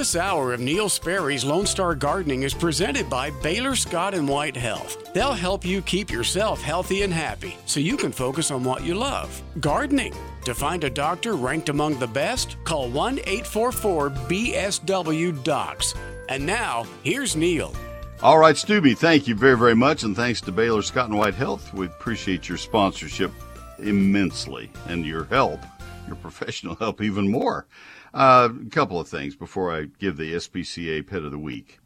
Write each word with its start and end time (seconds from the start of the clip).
This 0.00 0.16
hour 0.16 0.54
of 0.54 0.60
Neil 0.60 0.88
Sperry's 0.88 1.44
Lone 1.44 1.66
Star 1.66 1.94
Gardening 1.94 2.42
is 2.42 2.54
presented 2.54 3.10
by 3.10 3.28
Baylor 3.42 3.76
Scott 3.76 4.14
and 4.14 4.26
White 4.26 4.56
Health. 4.56 5.12
They'll 5.12 5.34
help 5.34 5.62
you 5.62 5.82
keep 5.82 6.10
yourself 6.10 6.62
healthy 6.62 7.02
and 7.02 7.12
happy 7.12 7.54
so 7.66 7.80
you 7.80 7.98
can 7.98 8.10
focus 8.10 8.50
on 8.50 8.64
what 8.64 8.82
you 8.82 8.94
love 8.94 9.42
gardening. 9.60 10.14
To 10.46 10.54
find 10.54 10.84
a 10.84 10.88
doctor 10.88 11.34
ranked 11.34 11.68
among 11.68 11.98
the 11.98 12.06
best, 12.06 12.56
call 12.64 12.88
1 12.88 13.18
844 13.18 14.08
BSW 14.08 15.44
Docs. 15.44 15.94
And 16.30 16.46
now, 16.46 16.86
here's 17.02 17.36
Neil. 17.36 17.74
All 18.22 18.38
right, 18.38 18.56
Stubby, 18.56 18.94
thank 18.94 19.28
you 19.28 19.34
very, 19.34 19.58
very 19.58 19.76
much. 19.76 20.02
And 20.02 20.16
thanks 20.16 20.40
to 20.40 20.50
Baylor 20.50 20.80
Scott 20.80 21.10
and 21.10 21.18
White 21.18 21.34
Health. 21.34 21.74
We 21.74 21.84
appreciate 21.84 22.48
your 22.48 22.56
sponsorship 22.56 23.32
immensely 23.78 24.70
and 24.86 25.04
your 25.04 25.24
help, 25.24 25.60
your 26.06 26.16
professional 26.16 26.74
help, 26.76 27.02
even 27.02 27.30
more. 27.30 27.66
Uh, 28.12 28.48
a 28.66 28.70
couple 28.70 28.98
of 28.98 29.08
things 29.08 29.36
before 29.36 29.74
I 29.74 29.86
give 29.98 30.16
the 30.16 30.34
SPCA 30.34 31.06
Pet 31.06 31.22
of 31.22 31.30
the 31.30 31.38
Week. 31.38 31.78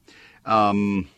Um, 0.47 1.09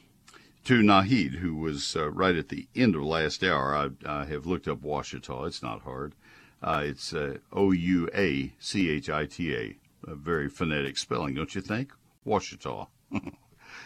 to 0.65 0.81
Nahid, 0.81 1.35
who 1.35 1.55
was 1.55 1.95
uh, 1.95 2.11
right 2.11 2.35
at 2.35 2.49
the 2.49 2.67
end 2.75 2.97
of 2.97 3.03
last 3.03 3.45
hour, 3.45 3.75
I, 3.75 3.91
I, 4.05 4.25
have 4.25 4.47
looked 4.47 4.67
up 4.67 4.83
Ouachita. 4.83 5.47
It's 5.47 5.63
not 5.63 5.83
hard. 5.83 6.15
Uh, 6.61 6.83
it's 6.85 7.15
uh, 7.15 7.39
O 7.53 7.71
U 7.71 8.09
A 8.15 8.53
C 8.59 8.91
H 8.91 9.09
I 9.09 9.27
T 9.27 9.55
A. 9.55 9.77
A 10.09 10.15
very 10.17 10.49
phonetic 10.49 10.99
spelling, 10.99 11.35
don't 11.35 11.55
you 11.55 11.61
think? 11.61 11.93
Ouachita. 12.25 12.89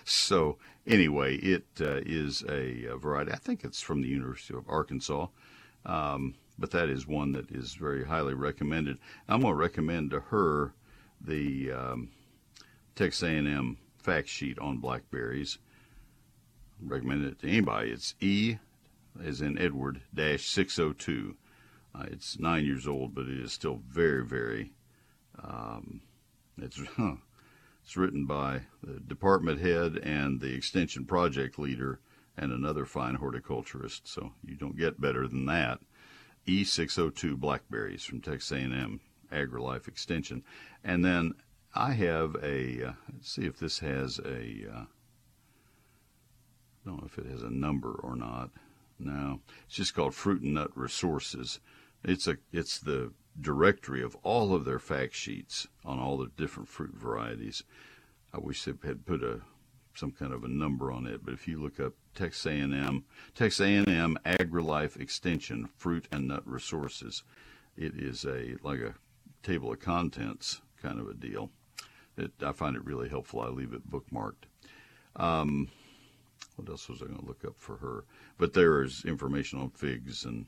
so, 0.04 0.56
anyway, 0.86 1.36
it 1.36 1.66
uh, 1.80 2.00
is 2.06 2.42
a, 2.48 2.96
variety. 2.96 3.32
I 3.32 3.36
think 3.36 3.62
it's 3.62 3.82
from 3.82 4.00
the 4.00 4.08
University 4.08 4.54
of 4.54 4.64
Arkansas. 4.68 5.26
Um, 5.84 6.34
but 6.58 6.70
that 6.72 6.88
is 6.88 7.06
one 7.06 7.32
that 7.32 7.50
is 7.50 7.74
very 7.74 8.04
highly 8.04 8.34
recommended. 8.34 8.98
I'm 9.28 9.40
going 9.40 9.52
to 9.52 9.58
recommend 9.58 10.10
to 10.10 10.20
her 10.20 10.74
the 11.20 11.72
um, 11.72 12.10
Texas 12.94 13.22
A&M 13.22 13.78
fact 13.98 14.28
sheet 14.28 14.58
on 14.58 14.78
blackberries. 14.78 15.58
Recommend 16.82 17.24
it 17.24 17.38
to 17.40 17.48
anybody. 17.48 17.90
It's 17.90 18.14
E, 18.20 18.56
as 19.22 19.40
in 19.40 19.58
Edward, 19.58 20.02
dash 20.14 20.46
602. 20.46 21.36
Uh, 21.94 22.04
it's 22.10 22.38
nine 22.38 22.64
years 22.64 22.86
old, 22.86 23.14
but 23.14 23.26
it 23.26 23.38
is 23.38 23.52
still 23.52 23.80
very, 23.88 24.24
very. 24.24 24.72
Um, 25.42 26.02
it's 26.58 26.80
huh, 26.96 27.16
it's 27.84 27.96
written 27.96 28.26
by 28.26 28.62
the 28.82 29.00
department 29.00 29.60
head 29.60 29.98
and 30.02 30.40
the 30.40 30.54
extension 30.54 31.04
project 31.04 31.58
leader 31.58 32.00
and 32.36 32.52
another 32.52 32.86
fine 32.86 33.16
horticulturist. 33.16 34.06
So 34.08 34.32
you 34.44 34.56
don't 34.56 34.78
get 34.78 35.00
better 35.00 35.26
than 35.26 35.46
that. 35.46 35.80
E602 36.46 37.36
blackberries 37.36 38.02
from 38.02 38.20
Texas 38.20 38.52
A&M 38.52 39.00
AgriLife 39.30 39.88
Extension. 39.88 40.42
And 40.84 41.04
then 41.04 41.34
I 41.74 41.92
have 41.92 42.36
a, 42.42 42.84
uh, 42.84 42.92
let's 43.12 43.32
see 43.32 43.46
if 43.46 43.58
this 43.58 43.78
has 43.80 44.18
a, 44.20 44.66
uh, 44.72 44.84
I 46.82 46.86
don't 46.86 46.98
know 46.98 47.06
if 47.06 47.18
it 47.18 47.26
has 47.26 47.42
a 47.42 47.50
number 47.50 47.92
or 47.92 48.16
not. 48.16 48.50
No, 48.98 49.40
it's 49.66 49.76
just 49.76 49.94
called 49.94 50.14
Fruit 50.14 50.42
and 50.42 50.54
Nut 50.54 50.70
Resources. 50.74 51.60
It's 52.04 52.26
a, 52.26 52.36
it's 52.52 52.78
the 52.78 53.12
directory 53.40 54.02
of 54.02 54.16
all 54.22 54.54
of 54.54 54.64
their 54.64 54.78
fact 54.78 55.14
sheets 55.14 55.66
on 55.84 55.98
all 55.98 56.18
the 56.18 56.30
different 56.36 56.68
fruit 56.68 56.94
varieties. 56.94 57.62
I 58.32 58.38
wish 58.38 58.64
they 58.64 58.72
had 58.84 59.06
put 59.06 59.22
a 59.22 59.40
some 59.94 60.12
kind 60.12 60.32
of 60.32 60.44
a 60.44 60.48
number 60.48 60.92
on 60.92 61.06
it, 61.06 61.24
but 61.24 61.34
if 61.34 61.48
you 61.48 61.60
look 61.60 61.80
up 61.80 61.92
Texas 62.14 62.46
A&M, 62.46 63.04
Texas 63.34 63.60
A&M 63.60 64.16
AgriLife 64.24 64.98
Extension 64.98 65.68
Fruit 65.76 66.06
and 66.12 66.28
Nut 66.28 66.42
Resources, 66.46 67.22
it 67.76 67.94
is 67.96 68.24
a 68.24 68.56
like 68.62 68.80
a 68.80 68.94
table 69.42 69.72
of 69.72 69.80
contents 69.80 70.60
kind 70.82 71.00
of 71.00 71.08
a 71.08 71.14
deal. 71.14 71.50
It, 72.16 72.32
I 72.44 72.52
find 72.52 72.76
it 72.76 72.84
really 72.84 73.08
helpful. 73.08 73.40
I 73.40 73.48
leave 73.48 73.72
it 73.72 73.90
bookmarked. 73.90 74.44
Um, 75.16 75.68
what 76.56 76.68
else 76.68 76.88
was 76.88 77.02
I 77.02 77.06
going 77.06 77.20
to 77.20 77.26
look 77.26 77.44
up 77.44 77.56
for 77.56 77.76
her? 77.78 78.04
But 78.38 78.52
there 78.52 78.82
is 78.82 79.04
information 79.04 79.58
on 79.58 79.70
figs 79.70 80.24
and, 80.24 80.46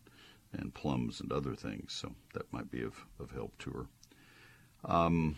and 0.52 0.74
plums 0.74 1.20
and 1.20 1.32
other 1.32 1.54
things, 1.54 1.92
so 1.92 2.14
that 2.34 2.52
might 2.52 2.70
be 2.70 2.82
of, 2.82 3.06
of 3.18 3.30
help 3.30 3.56
to 3.58 3.70
her. 3.70 3.86
Um, 4.84 5.36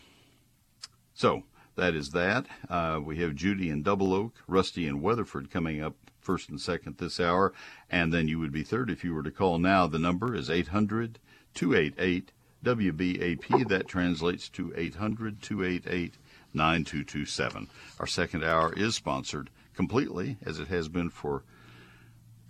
so 1.14 1.44
that 1.76 1.94
is 1.94 2.10
that. 2.10 2.46
Uh, 2.68 3.00
we 3.04 3.18
have 3.18 3.34
Judy 3.34 3.70
in 3.70 3.82
Double 3.82 4.12
Oak, 4.12 4.34
Rusty 4.46 4.86
in 4.86 5.02
Weatherford 5.02 5.50
coming 5.50 5.82
up 5.82 5.96
first 6.20 6.48
and 6.48 6.60
second 6.60 6.98
this 6.98 7.20
hour, 7.20 7.52
and 7.90 8.12
then 8.12 8.26
you 8.26 8.38
would 8.38 8.52
be 8.52 8.62
third 8.62 8.90
if 8.90 9.04
you 9.04 9.14
were 9.14 9.22
to 9.22 9.30
call 9.30 9.58
now. 9.58 9.86
The 9.86 9.98
number 9.98 10.34
is 10.34 10.50
800 10.50 11.18
288 11.54 12.32
WBAP. 12.64 13.68
That 13.68 13.86
translates 13.86 14.48
to 14.50 14.72
800 14.76 15.42
288 15.42 16.14
9227. 16.52 17.68
Our 17.98 18.06
second 18.06 18.44
hour 18.44 18.72
is 18.72 18.94
sponsored 18.94 19.50
completely, 19.74 20.36
as 20.44 20.58
it 20.58 20.68
has 20.68 20.88
been 20.88 21.10
for, 21.10 21.42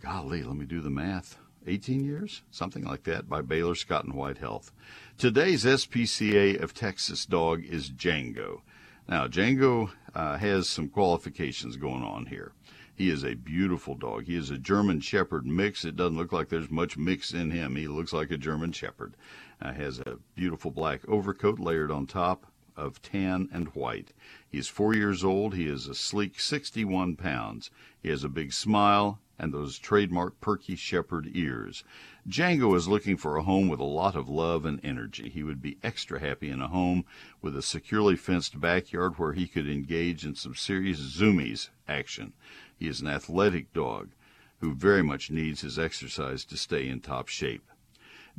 golly, 0.02 0.42
let 0.42 0.56
me 0.56 0.66
do 0.66 0.80
the 0.80 0.91
math, 0.91 1.38
18 1.66 2.04
years? 2.04 2.42
Something 2.50 2.84
like 2.84 3.04
that, 3.04 3.28
by 3.28 3.41
Baylor 3.41 3.75
Scott 3.75 4.04
and 4.04 4.14
White 4.14 4.38
Health. 4.38 4.72
Today's 5.16 5.64
SPCA 5.64 6.60
of 6.62 6.75
Texas 6.75 7.25
dog 7.25 7.64
is 7.64 7.91
Django. 7.91 8.60
Now, 9.08 9.26
Django 9.26 9.91
uh, 10.14 10.38
has 10.38 10.69
some 10.69 10.88
qualifications 10.88 11.76
going 11.76 12.02
on 12.02 12.26
here. 12.26 12.52
He 12.97 13.10
is 13.10 13.25
a 13.25 13.34
beautiful 13.34 13.97
dog. 13.97 14.27
He 14.27 14.37
is 14.37 14.50
a 14.50 14.59
German 14.59 15.00
Shepherd 15.00 15.47
mix. 15.47 15.84
It 15.84 15.97
doesn't 15.97 16.16
look 16.16 16.32
like 16.32 16.49
there's 16.49 16.71
much 16.71 16.97
mix 16.97 17.32
in 17.32 17.50
him. 17.50 17.75
He 17.75 17.88
looks 17.88 18.12
like 18.12 18.31
a 18.31 18.38
German 18.38 18.72
Shepherd. 18.72 19.16
Uh, 19.60 19.72
has 19.72 19.99
a 19.99 20.19
beautiful 20.34 20.71
black 20.71 21.09
overcoat 21.09 21.59
layered 21.59 21.91
on 21.91 22.06
top 22.06 22.47
of 22.77 23.03
tan 23.03 23.49
and 23.53 23.69
white. 23.69 24.12
He 24.49 24.59
is 24.59 24.69
four 24.69 24.94
years 24.94 25.25
old. 25.25 25.55
He 25.55 25.66
is 25.66 25.88
a 25.88 25.94
sleek 25.94 26.38
61 26.38 27.16
pounds. 27.16 27.71
He 28.03 28.10
has 28.10 28.25
a 28.25 28.28
big 28.28 28.53
smile 28.53 29.21
and 29.38 29.53
those 29.53 29.78
trademark 29.78 30.41
perky 30.41 30.76
shepherd 30.76 31.28
ears. 31.34 31.82
Django 32.26 32.74
is 32.74 32.88
looking 32.88 33.18
for 33.18 33.36
a 33.36 33.42
home 33.42 33.68
with 33.68 33.80
a 33.80 33.84
lot 33.84 34.16
of 34.16 34.30
love 34.30 34.64
and 34.64 34.80
energy. 34.82 35.28
He 35.28 35.42
would 35.42 35.60
be 35.60 35.76
extra 35.82 36.20
happy 36.20 36.48
in 36.48 36.62
a 36.62 36.68
home 36.68 37.04
with 37.42 37.54
a 37.54 37.60
securely 37.60 38.16
fenced 38.16 38.58
backyard 38.58 39.18
where 39.18 39.34
he 39.34 39.46
could 39.46 39.68
engage 39.68 40.24
in 40.24 40.34
some 40.34 40.54
serious 40.54 41.00
zoomies 41.00 41.68
action. 41.86 42.32
He 42.78 42.88
is 42.88 43.02
an 43.02 43.08
athletic 43.08 43.74
dog 43.74 44.12
who 44.60 44.74
very 44.74 45.02
much 45.02 45.30
needs 45.30 45.60
his 45.60 45.78
exercise 45.78 46.46
to 46.46 46.56
stay 46.56 46.88
in 46.88 47.00
top 47.00 47.28
shape. 47.28 47.70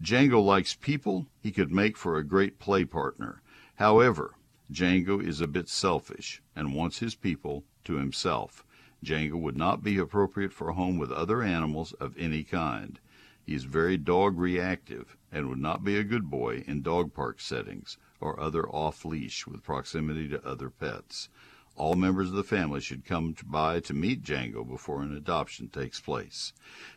Django 0.01 0.43
likes 0.43 0.73
people. 0.73 1.27
He 1.39 1.51
could 1.51 1.71
make 1.71 1.95
for 1.95 2.17
a 2.17 2.23
great 2.23 2.57
play 2.57 2.85
partner. 2.85 3.43
However, 3.75 4.33
Django 4.71 5.23
is 5.23 5.41
a 5.41 5.47
bit 5.47 5.69
selfish 5.69 6.41
and 6.55 6.73
wants 6.73 6.97
his 6.97 7.13
people 7.13 7.65
to 7.83 7.97
himself. 7.97 8.65
Django 9.03 9.39
would 9.39 9.57
not 9.57 9.83
be 9.83 9.99
appropriate 9.99 10.53
for 10.53 10.69
a 10.69 10.73
home 10.73 10.97
with 10.97 11.11
other 11.11 11.43
animals 11.43 11.93
of 11.93 12.17
any 12.17 12.43
kind. 12.43 12.99
He 13.45 13.53
is 13.53 13.65
very 13.65 13.95
dog 13.95 14.39
reactive 14.39 15.17
and 15.31 15.47
would 15.47 15.59
not 15.59 15.83
be 15.83 15.97
a 15.97 16.03
good 16.03 16.31
boy 16.31 16.63
in 16.65 16.81
dog 16.81 17.13
park 17.13 17.39
settings 17.39 17.97
or 18.19 18.39
other 18.39 18.67
off 18.67 19.05
leash 19.05 19.45
with 19.45 19.61
proximity 19.61 20.27
to 20.29 20.43
other 20.43 20.71
pets. 20.71 21.29
All 21.75 21.95
members 21.95 22.29
of 22.29 22.35
the 22.35 22.43
family 22.43 22.79
should 22.79 23.05
come 23.05 23.35
by 23.45 23.81
to 23.81 23.93
meet 23.93 24.23
Django 24.23 24.67
before 24.67 25.03
an 25.03 25.15
adoption 25.15 25.67
takes 25.67 25.99
place. 25.99 26.53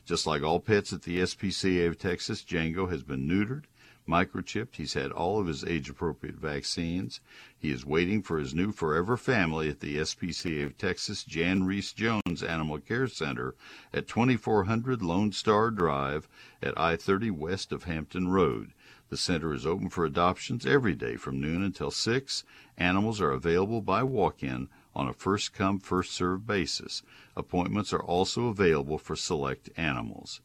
Just 0.06 0.26
like 0.26 0.42
all 0.42 0.60
pets 0.60 0.92
at 0.92 1.02
the 1.02 1.18
SPCA 1.18 1.86
of 1.88 1.98
Texas, 1.98 2.42
Django 2.42 2.88
has 2.88 3.02
been 3.02 3.28
neutered, 3.28 3.64
microchipped. 4.08 4.76
He's 4.76 4.94
had 4.94 5.12
all 5.12 5.38
of 5.38 5.46
his 5.46 5.62
age 5.64 5.88
appropriate 5.90 6.36
vaccines. 6.36 7.20
He 7.58 7.70
is 7.70 7.84
waiting 7.84 8.22
for 8.22 8.38
his 8.38 8.54
new 8.54 8.72
forever 8.72 9.16
family 9.16 9.68
at 9.68 9.80
the 9.80 9.98
SPCA 9.98 10.64
of 10.64 10.78
Texas 10.78 11.22
Jan 11.22 11.64
Rees-Jones 11.64 12.42
Animal 12.42 12.78
Care 12.80 13.06
Center 13.06 13.54
at 13.92 14.08
2400 14.08 15.02
Lone 15.02 15.32
Star 15.32 15.70
Drive 15.70 16.28
at 16.62 16.78
I 16.78 16.96
30 16.96 17.30
west 17.30 17.70
of 17.70 17.84
Hampton 17.84 18.28
Road. 18.28 18.72
The 19.10 19.16
center 19.16 19.54
is 19.54 19.64
open 19.64 19.88
for 19.88 20.04
adoptions 20.04 20.66
every 20.66 20.94
day 20.94 21.16
from 21.16 21.40
noon 21.40 21.62
until 21.62 21.90
6. 21.90 22.44
Animals 22.76 23.20
are 23.20 23.30
available 23.30 23.80
by 23.80 24.02
walk 24.02 24.42
in 24.42 24.68
on 24.94 25.08
a 25.08 25.12
first 25.12 25.54
come, 25.54 25.78
first 25.78 26.12
served 26.12 26.46
basis. 26.46 27.02
Appointments 27.36 27.92
are 27.92 28.02
also 28.02 28.48
available 28.48 28.98
for 28.98 29.16
select 29.16 29.70
animals. 29.76 30.40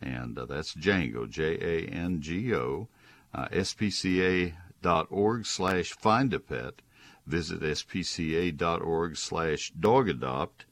And 0.00 0.38
uh, 0.38 0.46
that's 0.46 0.74
Django, 0.74 1.28
J 1.28 1.58
A 1.60 1.86
N 1.88 2.20
G 2.20 2.54
O, 2.54 2.88
uh, 3.34 3.48
spca.org 3.48 4.54
slash 5.46 5.92
find 5.92 6.34
a 6.34 6.40
pet. 6.40 6.74
Visit 7.26 7.60
spca.org 7.60 9.16
slash 9.16 9.72
dog 9.78 10.08
adopt. 10.08 10.64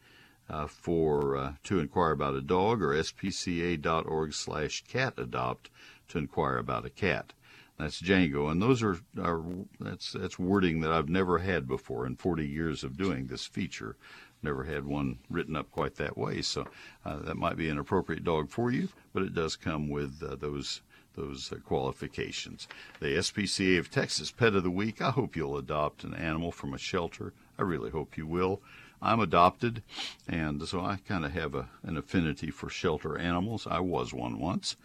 Uh, 0.48 0.68
for 0.68 1.36
uh, 1.36 1.52
to 1.64 1.80
inquire 1.80 2.12
about 2.12 2.36
a 2.36 2.40
dog 2.40 2.80
or 2.80 2.94
spca.org 2.94 4.32
slash 4.32 4.84
cat 4.86 5.14
adopt 5.16 5.70
to 6.06 6.18
inquire 6.18 6.56
about 6.56 6.86
a 6.86 6.90
cat. 6.90 7.32
That's 7.78 8.00
Django, 8.00 8.50
and 8.50 8.62
those 8.62 8.82
are, 8.82 8.98
are 9.20 9.42
that's 9.78 10.12
that's 10.12 10.38
wording 10.38 10.80
that 10.80 10.92
I've 10.92 11.10
never 11.10 11.38
had 11.38 11.68
before 11.68 12.06
in 12.06 12.16
40 12.16 12.46
years 12.46 12.82
of 12.82 12.96
doing 12.96 13.26
this 13.26 13.44
feature. 13.44 13.96
Never 14.42 14.64
had 14.64 14.86
one 14.86 15.18
written 15.28 15.56
up 15.56 15.70
quite 15.70 15.96
that 15.96 16.16
way, 16.16 16.40
so 16.40 16.66
uh, 17.04 17.16
that 17.18 17.36
might 17.36 17.56
be 17.56 17.68
an 17.68 17.78
appropriate 17.78 18.24
dog 18.24 18.48
for 18.48 18.70
you. 18.70 18.88
But 19.12 19.24
it 19.24 19.34
does 19.34 19.56
come 19.56 19.90
with 19.90 20.22
uh, 20.22 20.36
those 20.36 20.80
those 21.16 21.52
uh, 21.52 21.56
qualifications. 21.56 22.68
The 23.00 23.16
SPCA 23.16 23.78
of 23.78 23.90
Texas 23.90 24.30
Pet 24.30 24.54
of 24.54 24.62
the 24.62 24.70
Week. 24.70 25.02
I 25.02 25.10
hope 25.10 25.34
you'll 25.34 25.56
adopt 25.56 26.04
an 26.04 26.14
animal 26.14 26.52
from 26.52 26.74
a 26.74 26.78
shelter, 26.78 27.32
I 27.58 27.62
really 27.62 27.90
hope 27.90 28.16
you 28.16 28.26
will. 28.26 28.60
I'm 29.02 29.20
adopted, 29.20 29.82
and 30.26 30.66
so 30.66 30.80
I 30.80 30.96
kind 31.06 31.24
of 31.24 31.32
have 31.32 31.54
a, 31.54 31.68
an 31.82 31.96
affinity 31.96 32.50
for 32.50 32.70
shelter 32.70 33.18
animals. 33.18 33.66
I 33.66 33.80
was 33.80 34.14
one 34.14 34.38
once. 34.38 34.76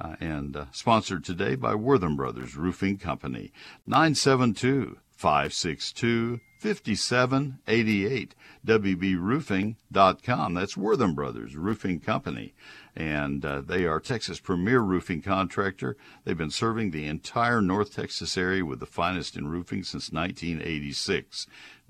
Uh, 0.00 0.16
and 0.20 0.56
uh, 0.56 0.64
sponsored 0.72 1.24
today 1.24 1.54
by 1.54 1.74
Wortham 1.74 2.16
Brothers 2.16 2.56
Roofing 2.56 2.98
Company. 2.98 3.52
972 3.86 4.98
562 5.12 6.40
5788. 6.58 8.34
WBRoofing.com. 8.66 10.54
That's 10.54 10.76
Wortham 10.76 11.14
Brothers 11.14 11.54
Roofing 11.56 12.00
Company. 12.00 12.54
And 12.94 13.44
uh, 13.44 13.62
they 13.62 13.86
are 13.86 14.00
Texas' 14.00 14.38
premier 14.38 14.80
roofing 14.80 15.22
contractor. 15.22 15.96
They've 16.24 16.36
been 16.36 16.50
serving 16.50 16.90
the 16.90 17.06
entire 17.06 17.62
North 17.62 17.94
Texas 17.94 18.36
area 18.36 18.66
with 18.66 18.80
the 18.80 18.86
finest 18.86 19.36
in 19.36 19.48
roofing 19.48 19.82
since 19.82 20.12
1986. 20.12 21.46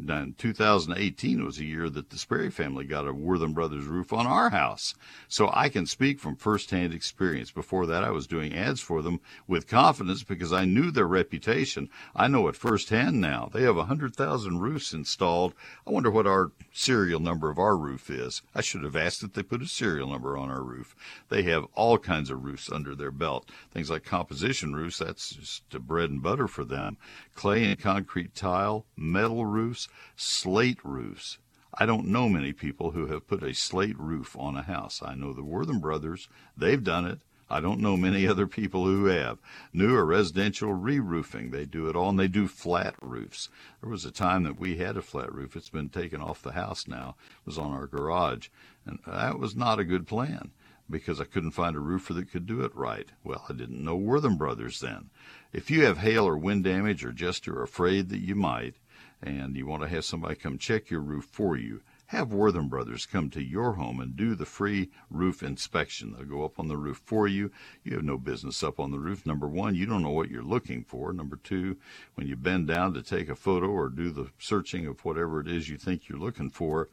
2018 0.06 1.44
was 1.44 1.58
a 1.58 1.64
year 1.64 1.88
that 1.90 2.10
the 2.10 2.18
Sperry 2.18 2.50
family 2.50 2.84
got 2.84 3.06
a 3.06 3.12
Wortham 3.12 3.52
Brothers 3.52 3.84
roof 3.84 4.12
on 4.12 4.26
our 4.26 4.50
house. 4.50 4.94
So 5.28 5.50
I 5.52 5.68
can 5.68 5.86
speak 5.86 6.20
from 6.20 6.36
firsthand 6.36 6.92
experience. 6.92 7.50
Before 7.50 7.86
that, 7.86 8.04
I 8.04 8.10
was 8.10 8.26
doing 8.26 8.54
ads 8.54 8.80
for 8.80 9.02
them 9.02 9.20
with 9.46 9.68
confidence 9.68 10.22
because 10.22 10.52
I 10.52 10.64
knew 10.64 10.90
their 10.90 11.06
reputation. 11.06 11.88
I 12.14 12.28
know 12.28 12.48
it 12.48 12.56
firsthand 12.56 13.20
now. 13.20 13.50
They 13.52 13.62
have 13.62 13.76
100,000 13.76 14.58
roofs 14.58 14.92
installed. 14.92 15.54
I 15.86 15.90
wonder 15.90 16.10
what 16.10 16.26
our 16.26 16.52
serial 16.72 17.20
number 17.20 17.50
of 17.50 17.58
our 17.58 17.76
roof 17.76 18.10
is. 18.10 18.42
I 18.54 18.60
should 18.60 18.84
have 18.84 18.96
asked 18.96 19.22
if 19.22 19.32
they 19.32 19.42
put 19.42 19.62
a 19.62 19.66
serial 19.66 20.08
number 20.08 20.36
on 20.36 20.50
our 20.50 20.62
roof. 20.62 20.94
They 21.28 21.42
have 21.44 21.66
all 21.74 21.98
kinds 21.98 22.30
of 22.30 22.44
roofs 22.44 22.70
under 22.70 22.94
their 22.94 23.10
belt. 23.10 23.50
Things 23.72 23.90
like 23.90 24.04
composition 24.04 24.74
roofs, 24.74 24.98
that's 24.98 25.30
just 25.30 25.68
bread 25.86 26.10
and 26.10 26.22
butter 26.22 26.48
for 26.48 26.64
them. 26.64 26.96
Clay 27.34 27.64
and 27.64 27.78
concrete 27.78 28.34
tile, 28.34 28.86
metal 28.96 29.46
roofs, 29.46 29.88
slate 30.16 30.78
roofs. 30.84 31.38
I 31.74 31.86
don't 31.86 32.08
know 32.08 32.28
many 32.28 32.52
people 32.52 32.90
who 32.90 33.06
have 33.06 33.26
put 33.26 33.42
a 33.42 33.54
slate 33.54 33.98
roof 33.98 34.36
on 34.38 34.56
a 34.56 34.62
house. 34.62 35.00
I 35.02 35.14
know 35.14 35.32
the 35.32 35.44
Wortham 35.44 35.80
brothers, 35.80 36.28
they've 36.56 36.82
done 36.82 37.06
it. 37.06 37.20
I 37.52 37.60
don't 37.60 37.80
know 37.80 37.98
many 37.98 38.24
hmm. 38.24 38.30
other 38.30 38.46
people 38.46 38.86
who 38.86 39.06
have. 39.06 39.38
New 39.74 39.94
or 39.94 40.06
residential 40.06 40.72
re-roofing, 40.72 41.50
they 41.50 41.66
do 41.66 41.86
it 41.88 41.94
all, 41.94 42.08
and 42.08 42.18
they 42.18 42.28
do 42.28 42.48
flat 42.48 42.94
roofs. 43.02 43.50
There 43.82 43.90
was 43.90 44.06
a 44.06 44.10
time 44.10 44.44
that 44.44 44.58
we 44.58 44.78
had 44.78 44.96
a 44.96 45.02
flat 45.02 45.30
roof. 45.34 45.54
It's 45.54 45.68
been 45.68 45.90
taken 45.90 46.22
off 46.22 46.40
the 46.40 46.52
house 46.52 46.88
now. 46.88 47.16
It 47.40 47.46
was 47.46 47.58
on 47.58 47.72
our 47.72 47.86
garage, 47.86 48.48
and 48.86 49.00
that 49.06 49.38
was 49.38 49.54
not 49.54 49.78
a 49.78 49.84
good 49.84 50.06
plan 50.06 50.52
because 50.88 51.20
I 51.20 51.24
couldn't 51.24 51.50
find 51.50 51.76
a 51.76 51.80
roofer 51.80 52.14
that 52.14 52.30
could 52.30 52.46
do 52.46 52.62
it 52.62 52.74
right. 52.74 53.08
Well, 53.22 53.44
I 53.48 53.52
didn't 53.52 53.84
know 53.84 53.96
Wortham 53.96 54.36
Brothers 54.36 54.80
then. 54.80 55.10
If 55.52 55.70
you 55.70 55.84
have 55.84 55.98
hail 55.98 56.26
or 56.26 56.38
wind 56.38 56.64
damage 56.64 57.04
or 57.04 57.12
just 57.12 57.46
are 57.48 57.62
afraid 57.62 58.08
that 58.08 58.20
you 58.20 58.34
might, 58.34 58.76
and 59.22 59.56
you 59.56 59.66
want 59.66 59.82
to 59.82 59.88
have 59.88 60.04
somebody 60.04 60.34
come 60.34 60.58
check 60.58 60.90
your 60.90 61.00
roof 61.00 61.24
for 61.24 61.56
you, 61.56 61.80
have 62.06 62.32
Wortham 62.32 62.68
Brothers 62.68 63.06
come 63.06 63.30
to 63.30 63.42
your 63.42 63.72
home 63.72 63.98
and 63.98 64.14
do 64.14 64.34
the 64.34 64.44
free 64.44 64.90
roof 65.08 65.42
inspection. 65.42 66.12
They'll 66.12 66.26
go 66.26 66.44
up 66.44 66.58
on 66.58 66.68
the 66.68 66.76
roof 66.76 67.00
for 67.04 67.26
you. 67.26 67.50
You 67.84 67.94
have 67.94 68.04
no 68.04 68.18
business 68.18 68.62
up 68.62 68.78
on 68.78 68.90
the 68.90 68.98
roof. 68.98 69.24
Number 69.24 69.48
one, 69.48 69.74
you 69.74 69.86
don't 69.86 70.02
know 70.02 70.10
what 70.10 70.28
you're 70.28 70.42
looking 70.42 70.84
for. 70.84 71.12
Number 71.12 71.36
two, 71.36 71.78
when 72.14 72.26
you 72.26 72.36
bend 72.36 72.66
down 72.66 72.92
to 72.94 73.02
take 73.02 73.30
a 73.30 73.34
photo 73.34 73.68
or 73.68 73.88
do 73.88 74.10
the 74.10 74.28
searching 74.38 74.86
of 74.86 75.02
whatever 75.06 75.40
it 75.40 75.48
is 75.48 75.70
you 75.70 75.78
think 75.78 76.08
you're 76.08 76.18
looking 76.18 76.50
for, 76.50 76.90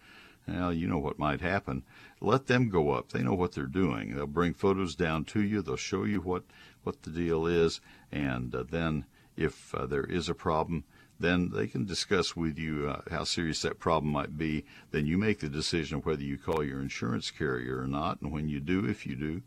well, 0.47 0.71
you 0.71 0.87
know 0.87 0.99
what 0.99 1.19
might 1.19 1.41
happen. 1.41 1.83
Let 2.21 2.47
them 2.47 2.69
go 2.69 2.91
up. 2.91 3.09
They 3.09 3.21
know 3.21 3.33
what 3.33 3.51
they're 3.51 3.65
doing. 3.65 4.15
They'll 4.15 4.25
bring 4.25 4.53
photos 4.53 4.95
down 4.95 5.25
to 5.25 5.41
you. 5.41 5.61
They'll 5.61 5.75
show 5.75 6.05
you 6.05 6.21
what, 6.21 6.43
what 6.83 7.03
the 7.03 7.11
deal 7.11 7.45
is. 7.45 7.81
And 8.11 8.55
uh, 8.55 8.63
then 8.63 9.05
if 9.35 9.75
uh, 9.75 9.85
there 9.85 10.05
is 10.05 10.29
a 10.29 10.33
problem, 10.33 10.85
then 11.19 11.51
they 11.53 11.67
can 11.67 11.85
discuss 11.85 12.35
with 12.35 12.57
you 12.57 12.89
uh, 12.89 13.01
how 13.11 13.23
serious 13.23 13.61
that 13.61 13.79
problem 13.79 14.11
might 14.11 14.37
be. 14.37 14.65
Then 14.91 15.05
you 15.05 15.17
make 15.17 15.39
the 15.39 15.49
decision 15.49 15.99
whether 15.99 16.23
you 16.23 16.37
call 16.37 16.63
your 16.63 16.81
insurance 16.81 17.29
carrier 17.29 17.81
or 17.81 17.87
not. 17.87 18.21
And 18.21 18.31
when 18.31 18.47
you 18.47 18.59
do, 18.59 18.85
if 18.85 19.05
you 19.05 19.15
do, 19.15 19.41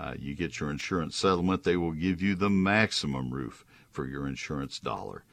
uh, 0.00 0.14
you 0.18 0.34
get 0.34 0.58
your 0.58 0.70
insurance 0.70 1.16
settlement. 1.16 1.64
They 1.64 1.76
will 1.76 1.92
give 1.92 2.22
you 2.22 2.34
the 2.34 2.50
maximum 2.50 3.32
roof 3.32 3.64
for 3.90 4.06
your 4.06 4.26
insurance 4.26 4.78
dollar. 4.78 5.24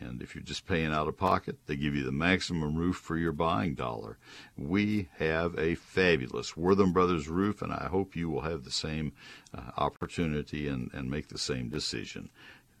And 0.00 0.22
if 0.22 0.34
you're 0.34 0.42
just 0.42 0.66
paying 0.66 0.92
out 0.92 1.06
of 1.06 1.18
pocket, 1.18 1.58
they 1.66 1.76
give 1.76 1.94
you 1.94 2.02
the 2.02 2.12
maximum 2.12 2.76
roof 2.76 2.96
for 2.96 3.18
your 3.18 3.32
buying 3.32 3.74
dollar. 3.74 4.16
We 4.56 5.08
have 5.18 5.58
a 5.58 5.74
fabulous 5.74 6.56
Wortham 6.56 6.92
Brothers 6.92 7.28
roof, 7.28 7.60
and 7.60 7.72
I 7.72 7.88
hope 7.88 8.16
you 8.16 8.30
will 8.30 8.40
have 8.40 8.64
the 8.64 8.70
same 8.70 9.12
uh, 9.54 9.72
opportunity 9.76 10.66
and, 10.66 10.90
and 10.94 11.10
make 11.10 11.28
the 11.28 11.36
same 11.38 11.68
decision. 11.68 12.30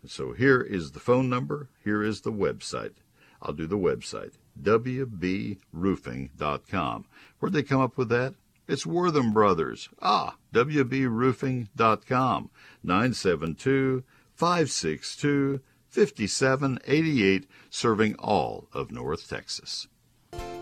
So 0.06 0.32
here 0.32 0.60
is 0.60 0.92
the 0.92 1.00
phone 1.00 1.28
number. 1.28 1.68
Here 1.84 2.02
is 2.02 2.22
the 2.22 2.32
website. 2.32 2.94
I'll 3.40 3.52
do 3.52 3.66
the 3.66 3.78
website 3.78 4.32
wbroofing.com. 4.60 7.04
Where'd 7.38 7.52
they 7.52 7.62
come 7.62 7.80
up 7.80 7.96
with 7.96 8.08
that? 8.10 8.34
It's 8.68 8.86
Wortham 8.86 9.32
Brothers. 9.32 9.88
Ah, 10.00 10.36
wbroofing.com. 10.52 12.50
972 12.82 14.04
562 14.34 15.60
5788, 15.88 17.46
serving 17.68 18.14
all 18.14 18.68
of 18.72 18.90
North 18.90 19.28
Texas. 19.28 19.88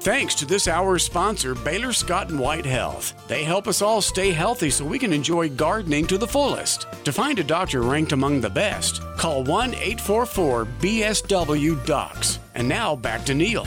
Thanks 0.00 0.34
to 0.36 0.46
this 0.46 0.66
hour's 0.66 1.04
sponsor, 1.04 1.54
Baylor 1.54 1.92
Scott 1.92 2.30
and 2.30 2.40
White 2.40 2.64
Health. 2.64 3.12
They 3.28 3.44
help 3.44 3.68
us 3.68 3.82
all 3.82 4.00
stay 4.00 4.30
healthy 4.30 4.70
so 4.70 4.82
we 4.82 4.98
can 4.98 5.12
enjoy 5.12 5.50
gardening 5.50 6.06
to 6.06 6.16
the 6.16 6.26
fullest. 6.26 6.86
To 7.04 7.12
find 7.12 7.38
a 7.38 7.44
doctor 7.44 7.82
ranked 7.82 8.12
among 8.12 8.40
the 8.40 8.48
best, 8.48 9.02
call 9.18 9.44
1 9.44 9.74
844 9.74 10.64
BSW 10.64 11.84
Docs. 11.84 12.38
And 12.54 12.66
now 12.66 12.96
back 12.96 13.26
to 13.26 13.34
Neil. 13.34 13.66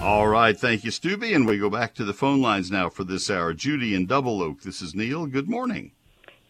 All 0.00 0.26
right, 0.26 0.58
thank 0.58 0.82
you, 0.82 0.90
Stubby. 0.90 1.32
And 1.34 1.46
we 1.46 1.58
go 1.58 1.70
back 1.70 1.94
to 1.94 2.04
the 2.04 2.12
phone 2.12 2.42
lines 2.42 2.72
now 2.72 2.90
for 2.90 3.04
this 3.04 3.30
hour. 3.30 3.54
Judy 3.54 3.94
in 3.94 4.06
Double 4.06 4.42
Oak, 4.42 4.62
this 4.62 4.82
is 4.82 4.96
Neil. 4.96 5.26
Good 5.26 5.48
morning. 5.48 5.92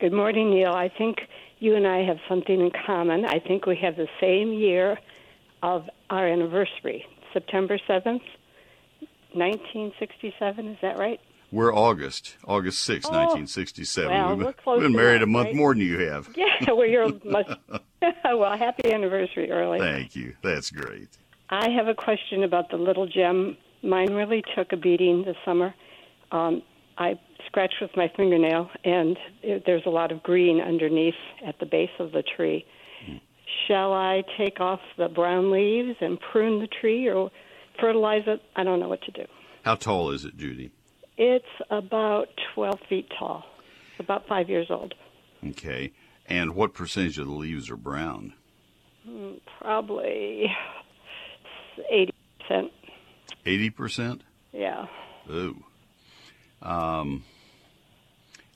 Good 0.00 0.14
morning, 0.14 0.48
Neil. 0.48 0.72
I 0.72 0.88
think 0.88 1.18
you 1.58 1.76
and 1.76 1.86
I 1.86 1.98
have 1.98 2.16
something 2.30 2.58
in 2.58 2.70
common. 2.86 3.26
I 3.26 3.40
think 3.40 3.66
we 3.66 3.76
have 3.76 3.96
the 3.96 4.08
same 4.22 4.54
year 4.54 4.96
of 5.62 5.82
our 6.08 6.26
anniversary, 6.26 7.04
September 7.34 7.78
7th. 7.86 8.22
1967. 9.32 10.68
Is 10.68 10.78
that 10.82 10.98
right? 10.98 11.20
We're 11.50 11.74
August, 11.74 12.36
August 12.46 12.84
6, 12.84 13.06
oh, 13.06 13.10
1967. 13.10 14.10
Well, 14.10 14.36
we've 14.36 14.54
we're 14.66 14.80
been 14.80 14.92
married 14.92 15.22
that, 15.22 15.24
a 15.24 15.26
month 15.26 15.46
right? 15.46 15.54
more 15.54 15.72
than 15.72 15.82
you 15.82 15.98
have. 16.00 16.28
Yeah, 16.36 16.72
well, 16.72 16.86
you're 16.86 17.08
much. 17.24 17.48
well, 18.24 18.58
happy 18.58 18.92
anniversary 18.92 19.50
early. 19.50 19.78
Thank 19.78 20.14
you. 20.14 20.34
That's 20.42 20.70
great. 20.70 21.08
I 21.48 21.70
have 21.70 21.88
a 21.88 21.94
question 21.94 22.42
about 22.42 22.70
the 22.70 22.76
little 22.76 23.06
gem. 23.06 23.56
Mine 23.82 24.12
really 24.12 24.42
took 24.54 24.72
a 24.72 24.76
beating 24.76 25.24
this 25.24 25.36
summer. 25.44 25.74
Um, 26.32 26.62
I 26.98 27.18
scratched 27.46 27.76
with 27.80 27.92
my 27.96 28.10
fingernail, 28.14 28.68
and 28.84 29.16
it, 29.42 29.62
there's 29.64 29.84
a 29.86 29.90
lot 29.90 30.12
of 30.12 30.22
green 30.22 30.60
underneath 30.60 31.14
at 31.46 31.58
the 31.60 31.66
base 31.66 31.90
of 31.98 32.12
the 32.12 32.22
tree. 32.22 32.66
Hmm. 33.06 33.16
Shall 33.66 33.94
I 33.94 34.22
take 34.36 34.60
off 34.60 34.80
the 34.98 35.08
brown 35.08 35.50
leaves 35.50 35.96
and 36.00 36.18
prune 36.20 36.60
the 36.60 36.66
tree, 36.66 37.08
or 37.08 37.30
fertilize 37.80 38.24
it. 38.26 38.42
I 38.56 38.64
don't 38.64 38.80
know 38.80 38.88
what 38.88 39.02
to 39.02 39.10
do. 39.10 39.24
How 39.64 39.74
tall 39.74 40.10
is 40.10 40.24
it, 40.24 40.36
Judy? 40.36 40.70
It's 41.16 41.44
about 41.70 42.28
12 42.54 42.78
feet 42.88 43.08
tall. 43.18 43.44
It's 43.92 44.00
about 44.00 44.26
five 44.28 44.48
years 44.48 44.68
old. 44.70 44.94
Okay. 45.46 45.92
And 46.26 46.54
what 46.54 46.74
percentage 46.74 47.18
of 47.18 47.26
the 47.26 47.32
leaves 47.32 47.70
are 47.70 47.76
brown? 47.76 48.34
Mm, 49.08 49.40
probably 49.60 50.46
80%. 51.92 52.70
80%? 53.44 54.20
Yeah. 54.52 54.86
Ooh. 55.30 55.62
Um, 56.62 57.24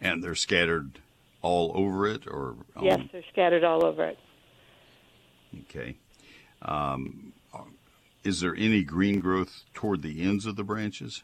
and 0.01 0.23
they're 0.23 0.35
scattered 0.35 0.99
all 1.41 1.73
over 1.75 2.07
it, 2.07 2.27
or 2.27 2.57
yes, 2.81 3.01
they're 3.13 3.23
scattered 3.33 3.65
all 3.65 3.85
over 3.85 4.05
it. 4.05 4.19
Okay. 5.63 5.97
Um, 6.63 7.32
is 8.25 8.41
there 8.41 8.55
any 8.57 8.85
green 8.85 9.21
growth 9.21 9.65
toward 9.75 10.03
the 10.03 10.23
ends 10.23 10.47
of 10.47 10.57
the 10.57 10.65
branches? 10.65 11.23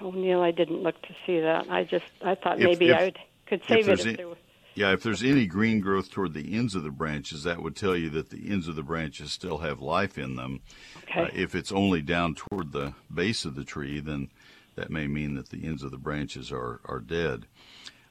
Oh, 0.00 0.10
Neil, 0.10 0.42
I 0.42 0.50
didn't 0.50 0.82
look 0.82 1.00
to 1.02 1.14
see 1.26 1.40
that. 1.40 1.70
I 1.70 1.84
just 1.84 2.04
I 2.22 2.34
thought 2.34 2.58
if, 2.58 2.64
maybe 2.64 2.90
if, 2.90 2.96
I 2.96 3.12
could 3.46 3.62
save 3.66 3.88
it 3.88 4.06
if 4.06 4.16
there 4.16 4.28
was. 4.28 4.38
Yeah, 4.74 4.92
if 4.92 5.04
there's 5.04 5.22
any 5.22 5.46
green 5.46 5.78
growth 5.78 6.10
toward 6.10 6.34
the 6.34 6.56
ends 6.56 6.74
of 6.74 6.82
the 6.82 6.90
branches, 6.90 7.44
that 7.44 7.62
would 7.62 7.76
tell 7.76 7.96
you 7.96 8.10
that 8.10 8.30
the 8.30 8.50
ends 8.50 8.66
of 8.66 8.74
the 8.74 8.82
branches 8.82 9.32
still 9.32 9.58
have 9.58 9.80
life 9.80 10.18
in 10.18 10.34
them. 10.34 10.62
Okay. 11.04 11.22
Uh, 11.22 11.28
if 11.32 11.54
it's 11.54 11.70
only 11.70 12.02
down 12.02 12.34
toward 12.34 12.72
the 12.72 12.94
base 13.12 13.44
of 13.44 13.54
the 13.54 13.62
tree, 13.62 14.00
then 14.00 14.30
that 14.74 14.90
may 14.90 15.06
mean 15.06 15.36
that 15.36 15.50
the 15.50 15.64
ends 15.64 15.84
of 15.84 15.92
the 15.92 15.96
branches 15.98 16.50
are 16.50 16.80
are 16.86 16.98
dead. 16.98 17.46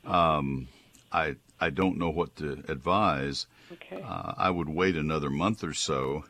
Um, 0.06 0.70
I 1.12 1.36
I 1.60 1.70
don't 1.70 1.98
know 1.98 2.10
what 2.10 2.38
to 2.38 2.64
advise. 2.70 3.46
Okay. 3.72 4.02
Uh, 4.02 4.34
I 4.38 4.50
would 4.50 4.70
wait 4.70 4.96
another 4.96 5.30
month 5.30 5.66
or 5.66 5.74
so 5.74 6.24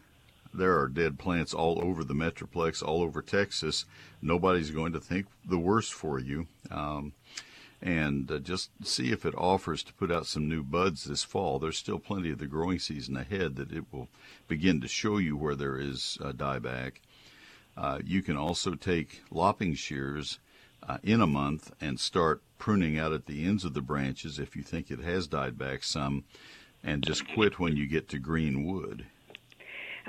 there 0.53 0.79
are 0.79 0.88
dead 0.88 1.17
plants 1.17 1.53
all 1.53 1.83
over 1.83 2.03
the 2.03 2.13
Metroplex, 2.13 2.83
all 2.83 3.01
over 3.01 3.22
Texas. 3.22 3.86
Nobody's 4.22 4.72
going 4.72 4.93
to 4.93 5.00
think 5.00 5.27
the 5.45 5.57
worst 5.57 5.93
for 5.93 6.19
you. 6.19 6.48
Um, 6.69 7.13
and 7.81 8.31
uh, 8.31 8.39
just 8.39 8.69
see 8.83 9.12
if 9.12 9.25
it 9.25 9.36
offers 9.38 9.83
to 9.83 9.93
put 9.93 10.10
out 10.10 10.25
some 10.25 10.48
new 10.48 10.63
buds 10.63 11.03
this 11.03 11.24
fall. 11.24 11.60
There's 11.60 11.77
still 11.77 12.00
plenty 12.00 12.31
of 12.31 12.39
the 12.39 12.48
growing 12.48 12.79
season 12.79 13.17
ahead 13.17 13.57
that 13.57 13.74
it 13.74 13.83
will 13.91 14.07
begin 14.48 14.79
to 14.81 14.88
show 14.88 15.17
you 15.17 15.36
where 15.36 15.55
there 15.55 15.77
is 15.77 16.17
a 16.22 16.31
dieback. 16.31 16.93
Uh, 17.75 18.00
you 18.05 18.22
can 18.22 18.38
also 18.38 18.75
take 18.75 19.24
lopping 19.31 19.74
shears 19.74 20.39
uh, 20.88 20.98
in 21.03 21.19
a 21.19 21.27
month 21.27 21.74
and 21.81 22.00
start 22.00 22.41
pruning 22.57 22.98
out 22.98 23.12
at 23.12 23.25
the 23.25 23.45
ends 23.45 23.65
of 23.65 23.74
the 23.74 23.81
branches 23.81 24.39
if 24.39 24.55
you 24.55 24.63
think 24.63 24.89
it 24.89 25.00
has 25.00 25.27
died 25.27 25.57
back 25.57 25.83
some, 25.83 26.24
and 26.83 27.03
just 27.05 27.27
quit 27.33 27.60
when 27.60 27.75
you 27.75 27.86
get 27.86 28.07
to 28.07 28.19
green 28.19 28.63
wood. 28.63 29.05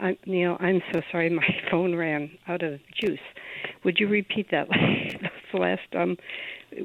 Uh, 0.00 0.12
Neil, 0.26 0.56
I'm 0.60 0.82
so 0.92 1.02
sorry. 1.10 1.30
My 1.44 1.46
phone 1.70 1.94
ran 1.94 2.30
out 2.48 2.62
of 2.62 2.80
juice. 2.94 3.18
Would 3.84 3.98
you 3.98 4.08
repeat 4.08 4.50
that 4.50 4.68
last 5.54 5.82
um, 5.94 6.16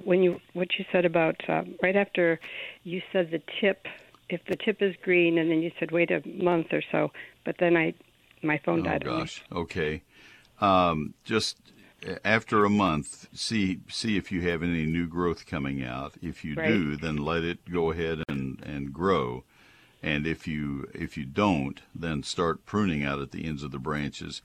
when 0.04 0.22
you 0.22 0.40
what 0.54 0.68
you 0.78 0.86
said 0.92 1.06
about 1.06 1.38
um, 1.50 1.76
right 1.82 1.96
after 1.96 2.40
you 2.84 3.02
said 3.12 3.32
the 3.32 3.42
tip? 3.60 3.86
If 4.30 4.42
the 4.48 4.56
tip 4.56 4.82
is 4.82 4.96
green, 5.04 5.40
and 5.40 5.50
then 5.50 5.62
you 5.62 5.72
said 5.80 5.92
wait 5.92 6.12
a 6.12 6.22
month 6.28 6.68
or 6.72 6.84
so, 6.92 7.12
but 7.46 7.56
then 7.60 7.76
I 7.76 7.94
my 8.44 8.60
phone 8.64 8.82
oh, 8.82 8.84
died. 8.84 9.04
Oh 9.08 9.20
gosh. 9.20 9.44
Okay. 9.52 10.04
Um, 10.62 11.14
just 11.24 11.58
after 12.24 12.66
a 12.66 12.70
month, 12.70 13.28
see 13.34 13.80
see 13.88 14.18
if 14.18 14.32
you 14.32 14.48
have 14.50 14.64
any 14.64 14.86
new 14.86 15.08
growth 15.08 15.46
coming 15.46 15.84
out. 15.84 16.14
If 16.22 16.44
you 16.44 16.56
right. 16.56 16.68
do, 16.68 16.96
then 16.98 17.18
let 17.18 17.44
it 17.44 17.60
go 17.72 17.92
ahead 17.92 18.24
and, 18.30 18.62
and 18.66 18.94
grow. 18.94 19.44
And 20.02 20.26
if 20.26 20.48
you 20.48 20.90
if 20.94 21.18
you 21.18 21.26
don't, 21.26 21.82
then 21.94 22.24
start 22.24 22.66
pruning 22.66 23.04
out 23.04 23.20
at 23.20 23.32
the 23.32 23.46
ends 23.46 23.64
of 23.64 23.72
the 23.72 23.80
branches 23.80 24.42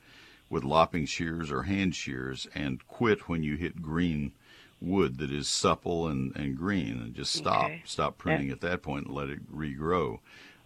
with 0.51 0.65
lopping 0.65 1.07
shears 1.07 1.51
or 1.51 1.63
hand 1.63 1.95
shears, 1.95 2.47
and 2.55 2.87
quit 2.87 3.29
when 3.29 3.43
you 3.43 3.57
hit 3.57 3.83
green 3.83 4.33
wood 4.81 5.19
that 5.19 5.31
is 5.31 5.49
supple 5.49 6.07
and, 6.09 6.35
and 6.37 6.57
green, 6.57 7.01
and 7.01 7.15
just 7.15 7.33
stop 7.33 7.67
okay. 7.67 7.83
stop 7.85 8.19
pruning 8.19 8.51
at 8.51 8.61
that 8.61 8.83
point 8.83 9.07
and 9.07 9.15
let 9.15 9.29
it 9.29 9.53
regrow. 9.55 10.19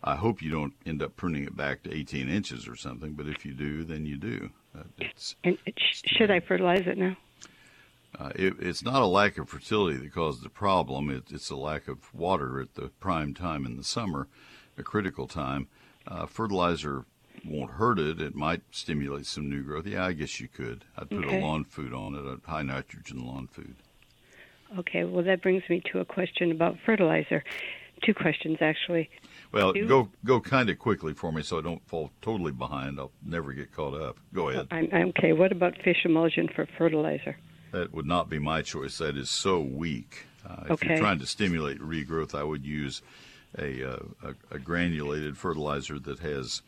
I 0.02 0.14
hope 0.14 0.42
you 0.42 0.50
don't 0.50 0.74
end 0.86 1.02
up 1.02 1.16
pruning 1.16 1.44
it 1.44 1.56
back 1.56 1.82
to 1.82 1.94
18 1.94 2.28
inches 2.28 2.68
or 2.68 2.76
something, 2.76 3.12
but 3.12 3.26
if 3.26 3.44
you 3.44 3.52
do, 3.52 3.82
then 3.84 4.06
you 4.06 4.16
do. 4.16 4.50
Uh, 4.76 4.84
it's, 4.98 5.34
and 5.42 5.58
should 5.76 6.30
I 6.30 6.40
fertilize 6.40 6.86
it 6.86 6.96
now? 6.96 7.16
Uh, 8.18 8.30
it, 8.34 8.54
it's 8.60 8.84
not 8.84 9.02
a 9.02 9.06
lack 9.06 9.38
of 9.38 9.48
fertility 9.48 9.96
that 9.96 10.12
caused 10.12 10.42
the 10.42 10.48
problem. 10.48 11.10
It, 11.10 11.24
it's 11.30 11.50
a 11.50 11.56
lack 11.56 11.88
of 11.88 12.12
water 12.14 12.60
at 12.60 12.74
the 12.74 12.88
prime 13.00 13.34
time 13.34 13.66
in 13.66 13.76
the 13.76 13.84
summer, 13.84 14.28
a 14.78 14.82
critical 14.82 15.26
time. 15.26 15.68
Uh, 16.06 16.26
fertilizer 16.26 17.04
won't 17.44 17.72
hurt 17.72 17.98
it. 17.98 18.20
It 18.20 18.34
might 18.34 18.62
stimulate 18.70 19.26
some 19.26 19.48
new 19.48 19.62
growth. 19.62 19.86
Yeah, 19.86 20.04
I 20.04 20.12
guess 20.12 20.40
you 20.40 20.48
could. 20.48 20.84
I'd 20.96 21.10
put 21.10 21.24
okay. 21.24 21.38
a 21.38 21.44
lawn 21.44 21.64
food 21.64 21.92
on 21.92 22.14
it, 22.14 22.24
a 22.24 22.50
high 22.50 22.62
nitrogen 22.62 23.26
lawn 23.26 23.46
food. 23.46 23.76
Okay, 24.78 25.04
well, 25.04 25.24
that 25.24 25.42
brings 25.42 25.62
me 25.68 25.82
to 25.92 26.00
a 26.00 26.04
question 26.04 26.50
about 26.50 26.76
fertilizer. 26.84 27.42
Two 28.04 28.14
questions, 28.14 28.58
actually. 28.60 29.08
Well, 29.50 29.72
go 29.72 30.10
go 30.24 30.40
kind 30.40 30.68
of 30.68 30.78
quickly 30.78 31.14
for 31.14 31.32
me 31.32 31.42
so 31.42 31.58
I 31.58 31.62
don't 31.62 31.84
fall 31.88 32.10
totally 32.20 32.52
behind. 32.52 33.00
I'll 33.00 33.10
never 33.24 33.52
get 33.52 33.72
caught 33.72 33.94
up. 33.94 34.18
Go 34.34 34.50
ahead. 34.50 34.68
I'm, 34.70 35.08
okay. 35.08 35.32
What 35.32 35.52
about 35.52 35.74
fish 35.82 36.04
emulsion 36.04 36.48
for 36.54 36.68
fertilizer? 36.76 37.36
That 37.72 37.92
would 37.92 38.06
not 38.06 38.28
be 38.28 38.38
my 38.38 38.62
choice. 38.62 38.98
That 38.98 39.16
is 39.16 39.30
so 39.30 39.60
weak. 39.60 40.26
Uh, 40.46 40.64
if 40.64 40.70
okay. 40.72 40.88
you're 40.88 40.98
trying 40.98 41.18
to 41.18 41.26
stimulate 41.26 41.80
regrowth, 41.80 42.34
I 42.34 42.44
would 42.44 42.64
use 42.64 43.02
a, 43.56 43.92
uh, 43.92 43.98
a, 44.22 44.56
a 44.56 44.58
granulated 44.58 45.36
fertilizer 45.36 45.98
that 46.00 46.18
has. 46.20 46.62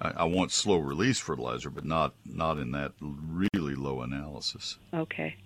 I, 0.00 0.10
I, 0.10 0.24
want 0.24 0.52
slow 0.52 0.76
release 0.76 1.18
fertilizer, 1.18 1.70
but 1.70 1.86
not 1.86 2.12
not 2.26 2.58
in 2.58 2.72
that 2.72 2.92
really 3.00 3.74
low 3.74 4.02
analysis. 4.02 4.78
Okay. 4.92 5.36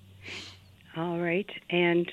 All 0.96 1.18
right. 1.18 1.48
And 1.70 2.10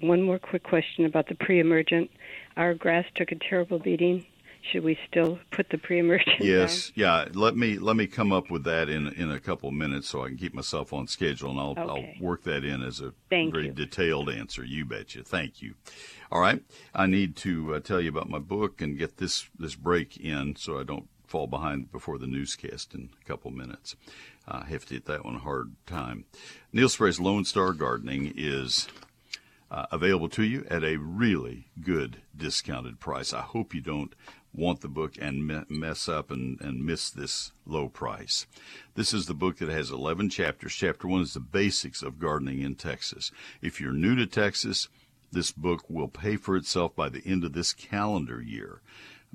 one 0.00 0.22
more 0.22 0.38
quick 0.38 0.62
question 0.62 1.04
about 1.04 1.28
the 1.28 1.34
pre-emergent. 1.34 2.10
Our 2.56 2.74
grass 2.74 3.04
took 3.16 3.32
a 3.32 3.36
terrible 3.36 3.78
beating. 3.78 4.24
Should 4.70 4.84
we 4.84 4.96
still 5.10 5.38
put 5.50 5.68
the 5.70 5.78
pre-emergent? 5.78 6.40
Yes, 6.40 6.90
down? 6.90 6.92
yeah. 6.96 7.28
Let 7.34 7.56
me 7.56 7.78
let 7.78 7.96
me 7.96 8.06
come 8.06 8.32
up 8.32 8.50
with 8.50 8.64
that 8.64 8.88
in 8.88 9.08
in 9.08 9.30
a 9.30 9.40
couple 9.40 9.68
of 9.68 9.74
minutes 9.74 10.08
so 10.08 10.22
I 10.24 10.28
can 10.28 10.36
keep 10.36 10.54
myself 10.54 10.92
on 10.92 11.06
schedule, 11.08 11.50
and 11.50 11.58
I'll 11.58 11.70
okay. 11.70 12.14
I'll 12.16 12.24
work 12.24 12.44
that 12.44 12.64
in 12.64 12.82
as 12.82 13.00
a 13.00 13.12
Thank 13.28 13.52
very 13.54 13.66
you. 13.66 13.72
detailed 13.72 14.30
answer. 14.30 14.64
You 14.64 14.84
betcha. 14.84 15.24
Thank 15.24 15.62
you. 15.62 15.74
All 16.30 16.40
right, 16.40 16.62
I 16.94 17.06
need 17.06 17.36
to 17.36 17.74
uh, 17.74 17.80
tell 17.80 18.00
you 18.00 18.08
about 18.08 18.30
my 18.30 18.38
book 18.38 18.80
and 18.80 18.96
get 18.96 19.16
this 19.16 19.48
this 19.58 19.74
break 19.74 20.16
in 20.16 20.56
so 20.56 20.78
I 20.78 20.84
don't 20.84 21.08
fall 21.26 21.46
behind 21.46 21.90
before 21.90 22.18
the 22.18 22.26
newscast 22.26 22.94
in 22.94 23.10
a 23.20 23.24
couple 23.24 23.50
minutes. 23.50 23.96
I 24.46 24.66
have 24.66 24.84
to 24.86 24.94
hit 24.94 25.06
that 25.06 25.24
one 25.24 25.38
hard 25.38 25.74
time. 25.86 26.24
Neil 26.72 26.88
Sperry's 26.88 27.20
Lone 27.20 27.44
Star 27.44 27.72
Gardening 27.72 28.32
is 28.36 28.86
uh, 29.70 29.86
available 29.90 30.28
to 30.28 30.42
you 30.44 30.66
at 30.70 30.84
a 30.84 30.96
really 30.96 31.68
good 31.80 32.20
discounted 32.36 33.00
price. 33.00 33.32
I 33.32 33.40
hope 33.40 33.74
you 33.74 33.80
don't 33.80 34.14
want 34.54 34.80
the 34.80 34.88
book 34.88 35.14
and 35.20 35.46
me- 35.46 35.64
mess 35.68 36.08
up 36.08 36.30
and, 36.30 36.60
and 36.60 36.84
miss 36.84 37.10
this 37.10 37.52
low 37.66 37.88
price. 37.88 38.46
This 38.94 39.14
is 39.14 39.26
the 39.26 39.34
book 39.34 39.58
that 39.58 39.68
has 39.68 39.90
11 39.90 40.28
chapters. 40.30 40.74
Chapter 40.74 41.08
1 41.08 41.22
is 41.22 41.34
the 41.34 41.40
basics 41.40 42.02
of 42.02 42.18
gardening 42.18 42.60
in 42.60 42.74
Texas. 42.74 43.30
If 43.60 43.80
you're 43.80 43.92
new 43.92 44.14
to 44.16 44.26
Texas, 44.26 44.88
this 45.30 45.52
book 45.52 45.88
will 45.88 46.08
pay 46.08 46.36
for 46.36 46.56
itself 46.56 46.94
by 46.94 47.08
the 47.08 47.22
end 47.24 47.44
of 47.44 47.54
this 47.54 47.72
calendar 47.72 48.40
year 48.40 48.82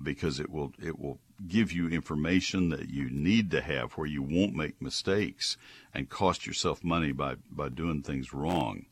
because 0.01 0.39
it 0.39 0.51
will 0.51 0.73
it 0.79 0.99
will 0.99 1.19
give 1.47 1.71
you 1.71 1.87
information 1.87 2.69
that 2.69 2.89
you 2.89 3.09
need 3.09 3.51
to 3.51 3.61
have 3.61 3.93
where 3.93 4.07
you 4.07 4.21
won't 4.21 4.55
make 4.55 4.81
mistakes 4.81 5.57
and 5.93 6.09
cost 6.09 6.47
yourself 6.47 6.83
money 6.83 7.11
by, 7.11 7.35
by 7.51 7.69
doing 7.69 8.01
things 8.01 8.33
wrong. 8.33 8.85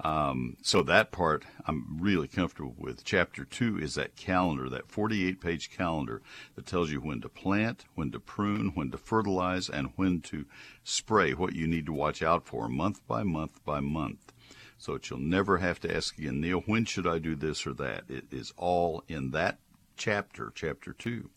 Um, 0.00 0.56
so 0.62 0.82
that 0.82 1.12
part 1.12 1.44
I'm 1.66 1.98
really 2.00 2.26
comfortable 2.26 2.74
with. 2.76 3.04
Chapter 3.04 3.44
two 3.44 3.78
is 3.78 3.94
that 3.94 4.16
calendar, 4.16 4.68
that 4.68 4.90
48 4.90 5.40
page 5.40 5.70
calendar 5.70 6.20
that 6.56 6.66
tells 6.66 6.90
you 6.90 7.00
when 7.00 7.20
to 7.20 7.28
plant, 7.28 7.84
when 7.94 8.10
to 8.10 8.18
prune, 8.18 8.72
when 8.74 8.90
to 8.90 8.98
fertilize, 8.98 9.68
and 9.68 9.92
when 9.96 10.20
to 10.22 10.46
spray, 10.82 11.32
what 11.32 11.54
you 11.54 11.66
need 11.66 11.86
to 11.86 11.92
watch 11.92 12.22
out 12.22 12.44
for 12.44 12.68
month 12.68 13.06
by 13.06 13.22
month 13.22 13.64
by 13.64 13.80
month. 13.80 14.32
So 14.78 14.94
that 14.94 15.08
you'll 15.08 15.20
never 15.20 15.58
have 15.58 15.80
to 15.80 15.96
ask 15.96 16.18
again, 16.18 16.40
Neil, 16.40 16.62
when 16.66 16.84
should 16.84 17.06
I 17.06 17.18
do 17.18 17.36
this 17.36 17.66
or 17.66 17.72
that? 17.74 18.04
It 18.08 18.24
is 18.32 18.52
all 18.56 19.04
in 19.08 19.30
that 19.30 19.58
chapter, 19.96 20.52
chapter 20.54 20.92
two. 20.92 21.30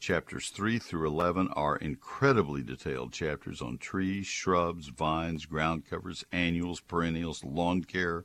Chapters 0.00 0.48
3 0.48 0.78
through 0.78 1.06
11 1.06 1.48
are 1.48 1.76
incredibly 1.76 2.62
detailed 2.62 3.12
chapters 3.12 3.60
on 3.60 3.76
trees, 3.76 4.26
shrubs, 4.26 4.88
vines, 4.88 5.44
ground 5.44 5.84
covers, 5.84 6.24
annuals, 6.32 6.80
perennials, 6.80 7.44
lawn 7.44 7.84
care, 7.84 8.24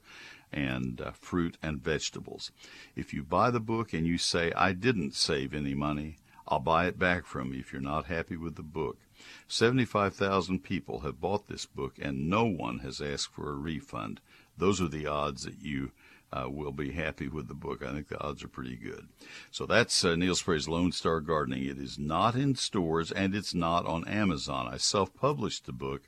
and 0.53 1.01
uh, 1.01 1.11
fruit 1.11 1.57
and 1.61 1.83
vegetables. 1.83 2.53
If 2.95 3.13
you 3.13 3.23
buy 3.23 3.51
the 3.51 3.59
book 3.59 3.91
and 3.91 4.07
you 4.07 4.17
say, 4.17 4.53
I 4.53 4.71
didn't 4.71 5.15
save 5.15 5.53
any 5.53 5.73
money, 5.73 6.15
I'll 6.47 6.61
buy 6.61 6.87
it 6.87 6.97
back 6.97 7.25
from 7.25 7.51
you 7.51 7.59
if 7.59 7.73
you're 7.73 7.81
not 7.81 8.05
happy 8.05 8.37
with 8.37 8.55
the 8.55 8.63
book. 8.63 8.97
75,000 9.49 10.63
people 10.63 11.01
have 11.01 11.19
bought 11.19 11.47
this 11.47 11.65
book 11.65 11.95
and 12.01 12.29
no 12.29 12.45
one 12.45 12.79
has 12.79 13.01
asked 13.01 13.33
for 13.33 13.49
a 13.49 13.55
refund. 13.55 14.21
Those 14.57 14.79
are 14.79 14.87
the 14.87 15.07
odds 15.07 15.43
that 15.43 15.59
you 15.59 15.91
uh, 16.35 16.49
will 16.49 16.71
be 16.71 16.91
happy 16.91 17.27
with 17.27 17.47
the 17.47 17.53
book. 17.53 17.83
I 17.83 17.93
think 17.93 18.09
the 18.09 18.21
odds 18.21 18.43
are 18.43 18.49
pretty 18.49 18.75
good. 18.75 19.07
So 19.51 19.65
that's 19.65 20.03
uh, 20.03 20.15
Neil 20.15 20.35
Sperry's 20.35 20.67
Lone 20.67 20.91
Star 20.91 21.21
Gardening. 21.21 21.65
It 21.65 21.77
is 21.77 21.97
not 21.97 22.35
in 22.35 22.55
stores 22.55 23.11
and 23.11 23.33
it's 23.33 23.53
not 23.53 23.85
on 23.85 24.07
Amazon. 24.07 24.67
I 24.67 24.77
self-published 24.77 25.65
the 25.65 25.71
book 25.71 26.01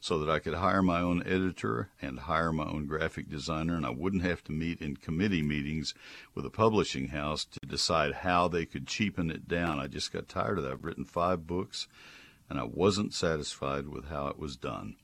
so 0.00 0.18
that 0.18 0.30
I 0.30 0.38
could 0.38 0.54
hire 0.54 0.82
my 0.82 1.00
own 1.00 1.22
editor 1.26 1.90
and 2.00 2.20
hire 2.20 2.52
my 2.52 2.64
own 2.64 2.86
graphic 2.86 3.28
designer, 3.28 3.76
and 3.76 3.84
I 3.84 3.90
wouldn't 3.90 4.22
have 4.22 4.44
to 4.44 4.52
meet 4.52 4.80
in 4.80 4.96
committee 4.96 5.42
meetings 5.42 5.94
with 6.34 6.46
a 6.46 6.50
publishing 6.50 7.08
house 7.08 7.44
to 7.44 7.66
decide 7.66 8.12
how 8.12 8.46
they 8.46 8.66
could 8.66 8.86
cheapen 8.86 9.30
it 9.30 9.48
down. 9.48 9.80
I 9.80 9.88
just 9.88 10.12
got 10.12 10.28
tired 10.28 10.58
of 10.58 10.64
that. 10.64 10.72
I've 10.72 10.84
written 10.84 11.04
five 11.04 11.46
books, 11.46 11.88
and 12.48 12.60
I 12.60 12.64
wasn't 12.64 13.14
satisfied 13.14 13.88
with 13.88 14.06
how 14.08 14.28
it 14.28 14.38
was 14.38 14.56
done. 14.56 14.96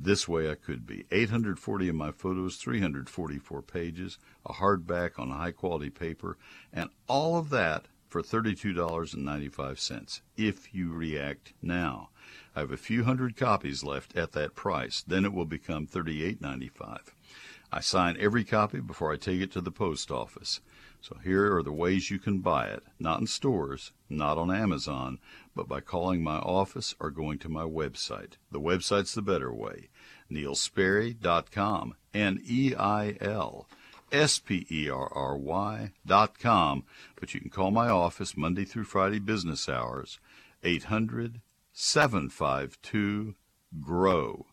This 0.00 0.28
way 0.28 0.50
I 0.50 0.54
could 0.54 0.86
be. 0.86 1.06
840 1.10 1.88
of 1.88 1.94
my 1.94 2.12
photos, 2.12 2.56
344 2.56 3.62
pages, 3.62 4.18
a 4.46 4.52
hardback 4.54 5.18
on 5.18 5.30
high 5.30 5.50
quality 5.50 5.90
paper, 5.90 6.36
and 6.72 6.90
all 7.08 7.36
of 7.36 7.50
that 7.50 7.86
for 8.08 8.22
$32.95 8.22 10.20
if 10.36 10.74
you 10.74 10.92
react 10.92 11.52
now. 11.60 12.10
I 12.54 12.60
have 12.60 12.72
a 12.72 12.76
few 12.76 13.04
hundred 13.04 13.36
copies 13.36 13.84
left 13.84 14.16
at 14.16 14.32
that 14.32 14.54
price. 14.54 15.02
Then 15.06 15.24
it 15.24 15.32
will 15.32 15.44
become 15.44 15.86
$38.95. 15.86 17.00
I 17.70 17.80
sign 17.80 18.16
every 18.18 18.44
copy 18.44 18.80
before 18.80 19.12
I 19.12 19.16
take 19.16 19.40
it 19.40 19.52
to 19.52 19.60
the 19.60 19.70
post 19.70 20.10
office. 20.10 20.60
So 21.00 21.16
here 21.22 21.56
are 21.56 21.62
the 21.62 21.72
ways 21.72 22.10
you 22.10 22.18
can 22.18 22.40
buy 22.40 22.66
it. 22.66 22.82
Not 22.98 23.20
in 23.20 23.26
stores, 23.26 23.92
not 24.08 24.36
on 24.36 24.50
Amazon, 24.50 25.18
but 25.54 25.68
by 25.68 25.80
calling 25.80 26.22
my 26.22 26.38
office 26.38 26.94
or 27.00 27.10
going 27.10 27.38
to 27.40 27.48
my 27.48 27.62
website. 27.62 28.32
The 28.50 28.60
website's 28.60 29.14
the 29.14 29.22
better 29.22 29.52
way. 29.52 29.88
NeilSperry.com. 30.30 31.94
N 32.14 32.40
E 32.44 32.74
I 32.74 33.16
L 33.20 33.68
S 34.10 34.38
P 34.38 34.66
E 34.70 34.88
R 34.90 35.12
R 35.12 35.36
Y 35.36 35.92
dot 36.06 36.38
com. 36.38 36.84
But 37.18 37.34
you 37.34 37.40
can 37.40 37.50
call 37.50 37.70
my 37.70 37.88
office 37.88 38.36
Monday 38.36 38.64
through 38.64 38.84
Friday 38.84 39.18
business 39.18 39.68
hours, 39.68 40.18
800 40.64 41.40
752 41.72 43.34
GROW. 43.80 44.46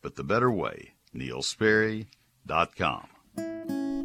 But 0.00 0.16
the 0.16 0.24
better 0.24 0.50
way, 0.50 0.94
NeilSperry.com. 1.14 3.08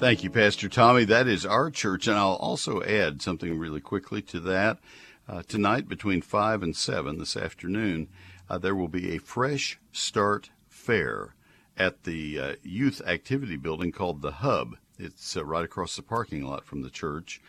Thank 0.00 0.24
you, 0.24 0.30
Pastor 0.30 0.70
Tommy. 0.70 1.04
That 1.04 1.28
is 1.28 1.44
our 1.44 1.70
church. 1.70 2.08
And 2.08 2.16
I'll 2.16 2.36
also 2.36 2.82
add 2.82 3.20
something 3.20 3.58
really 3.58 3.82
quickly 3.82 4.22
to 4.22 4.40
that. 4.40 4.78
Uh, 5.28 5.42
tonight, 5.42 5.88
between 5.88 6.22
5 6.22 6.62
and 6.62 6.74
7 6.74 7.18
this 7.18 7.36
afternoon, 7.36 8.08
uh, 8.48 8.56
there 8.56 8.74
will 8.74 8.88
be 8.88 9.14
a 9.14 9.18
Fresh 9.18 9.78
Start 9.92 10.48
Fair 10.70 11.34
at 11.76 12.04
the 12.04 12.40
uh, 12.40 12.52
youth 12.62 13.02
activity 13.06 13.58
building 13.58 13.92
called 13.92 14.22
the 14.22 14.30
Hub. 14.30 14.76
It's 14.98 15.36
uh, 15.36 15.44
right 15.44 15.66
across 15.66 15.96
the 15.96 16.02
parking 16.02 16.46
lot 16.46 16.64
from 16.64 16.80
the 16.80 16.88
church. 16.88 17.42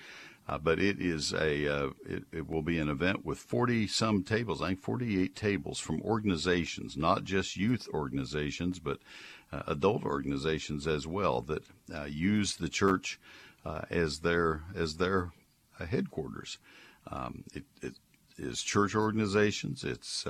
Uh, 0.46 0.58
but 0.58 0.78
it 0.78 1.00
is 1.00 1.32
a 1.32 1.74
uh, 1.74 1.90
it, 2.06 2.24
it, 2.34 2.50
will 2.50 2.64
be 2.64 2.80
an 2.80 2.90
event 2.90 3.24
with 3.24 3.38
40 3.38 3.88
some 3.88 4.24
tables 4.24 4.62
i 4.62 4.70
think 4.70 4.82
48 4.82 5.36
tables 5.36 5.80
from 5.80 6.02
organizations 6.02 6.98
not 6.98 7.24
just 7.24 7.56
youth 7.56 7.88
organizations 7.94 8.80
but 8.80 8.98
uh, 9.52 9.64
adult 9.68 10.04
organizations 10.04 10.88
as 10.88 11.06
well 11.08 11.42
that 11.42 11.64
uh, 11.94 12.04
use 12.06 12.56
the 12.56 12.70
church 12.70 13.20
uh, 13.66 13.82
as 13.90 14.20
their 14.20 14.64
as 14.76 14.98
their 14.98 15.32
uh, 15.80 15.86
headquarters 15.86 16.58
um, 17.12 17.44
it, 17.54 17.64
it 17.82 17.94
is 18.38 18.62
church 18.62 18.96
organizations 18.96 19.84
it's 19.84 20.26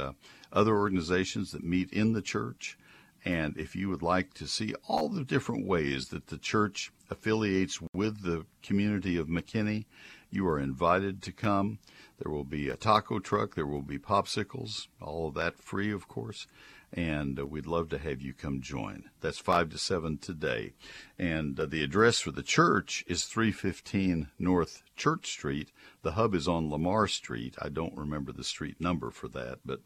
other 0.52 0.76
organizations 0.76 1.52
that 1.52 1.64
meet 1.64 1.92
in 1.94 2.14
the 2.14 2.22
church 2.22 2.78
and 3.24 3.56
if 3.58 3.76
you 3.76 3.90
would 3.90 4.02
like 4.02 4.34
to 4.36 4.48
see 4.48 4.74
all 4.88 5.08
the 5.08 5.24
different 5.24 5.68
ways 5.68 6.08
that 6.08 6.28
the 6.28 6.38
church 6.38 6.92
affiliates 7.10 7.80
with 7.94 8.24
the 8.24 8.46
community 8.64 9.18
of 9.18 9.28
McKinney, 9.28 9.86
you 10.32 10.48
are 10.48 10.60
invited 10.60 11.22
to 11.24 11.32
come. 11.32 11.78
There 12.18 12.32
will 12.32 12.44
be 12.44 12.70
a 12.70 12.76
taco 12.76 13.20
truck, 13.20 13.54
there 13.54 13.68
will 13.68 13.84
be 13.84 14.00
popsicles, 14.00 14.88
all 15.00 15.28
of 15.28 15.36
that 15.36 15.60
free, 15.60 15.92
of 15.92 16.08
course. 16.08 16.48
And 16.94 17.40
uh, 17.40 17.46
we'd 17.46 17.66
love 17.66 17.90
to 17.90 17.98
have 17.98 18.22
you 18.22 18.34
come 18.34 18.62
join. 18.62 19.06
That's 19.22 19.38
5 19.38 19.70
to 19.70 19.78
7 19.78 20.18
today. 20.18 20.74
And 21.18 21.58
uh, 21.60 21.66
the 21.66 21.84
address 21.84 22.20
for 22.20 22.32
the 22.32 22.44
church 22.44 23.06
is 23.08 23.26
315 23.26 24.28
North 24.38 24.84
Church 24.96 25.28
Street. 25.32 25.72
The 26.02 26.14
hub 26.14 26.36
is 26.36 26.48
on 26.48 26.70
Lamar 26.70 27.08
Street. 27.08 27.56
I 27.62 27.70
don't 27.70 27.96
remember 27.96 28.32
the 28.34 28.44
street 28.44 28.82
number 28.82 29.10
for 29.10 29.30
that, 29.30 29.60
but 29.66 29.82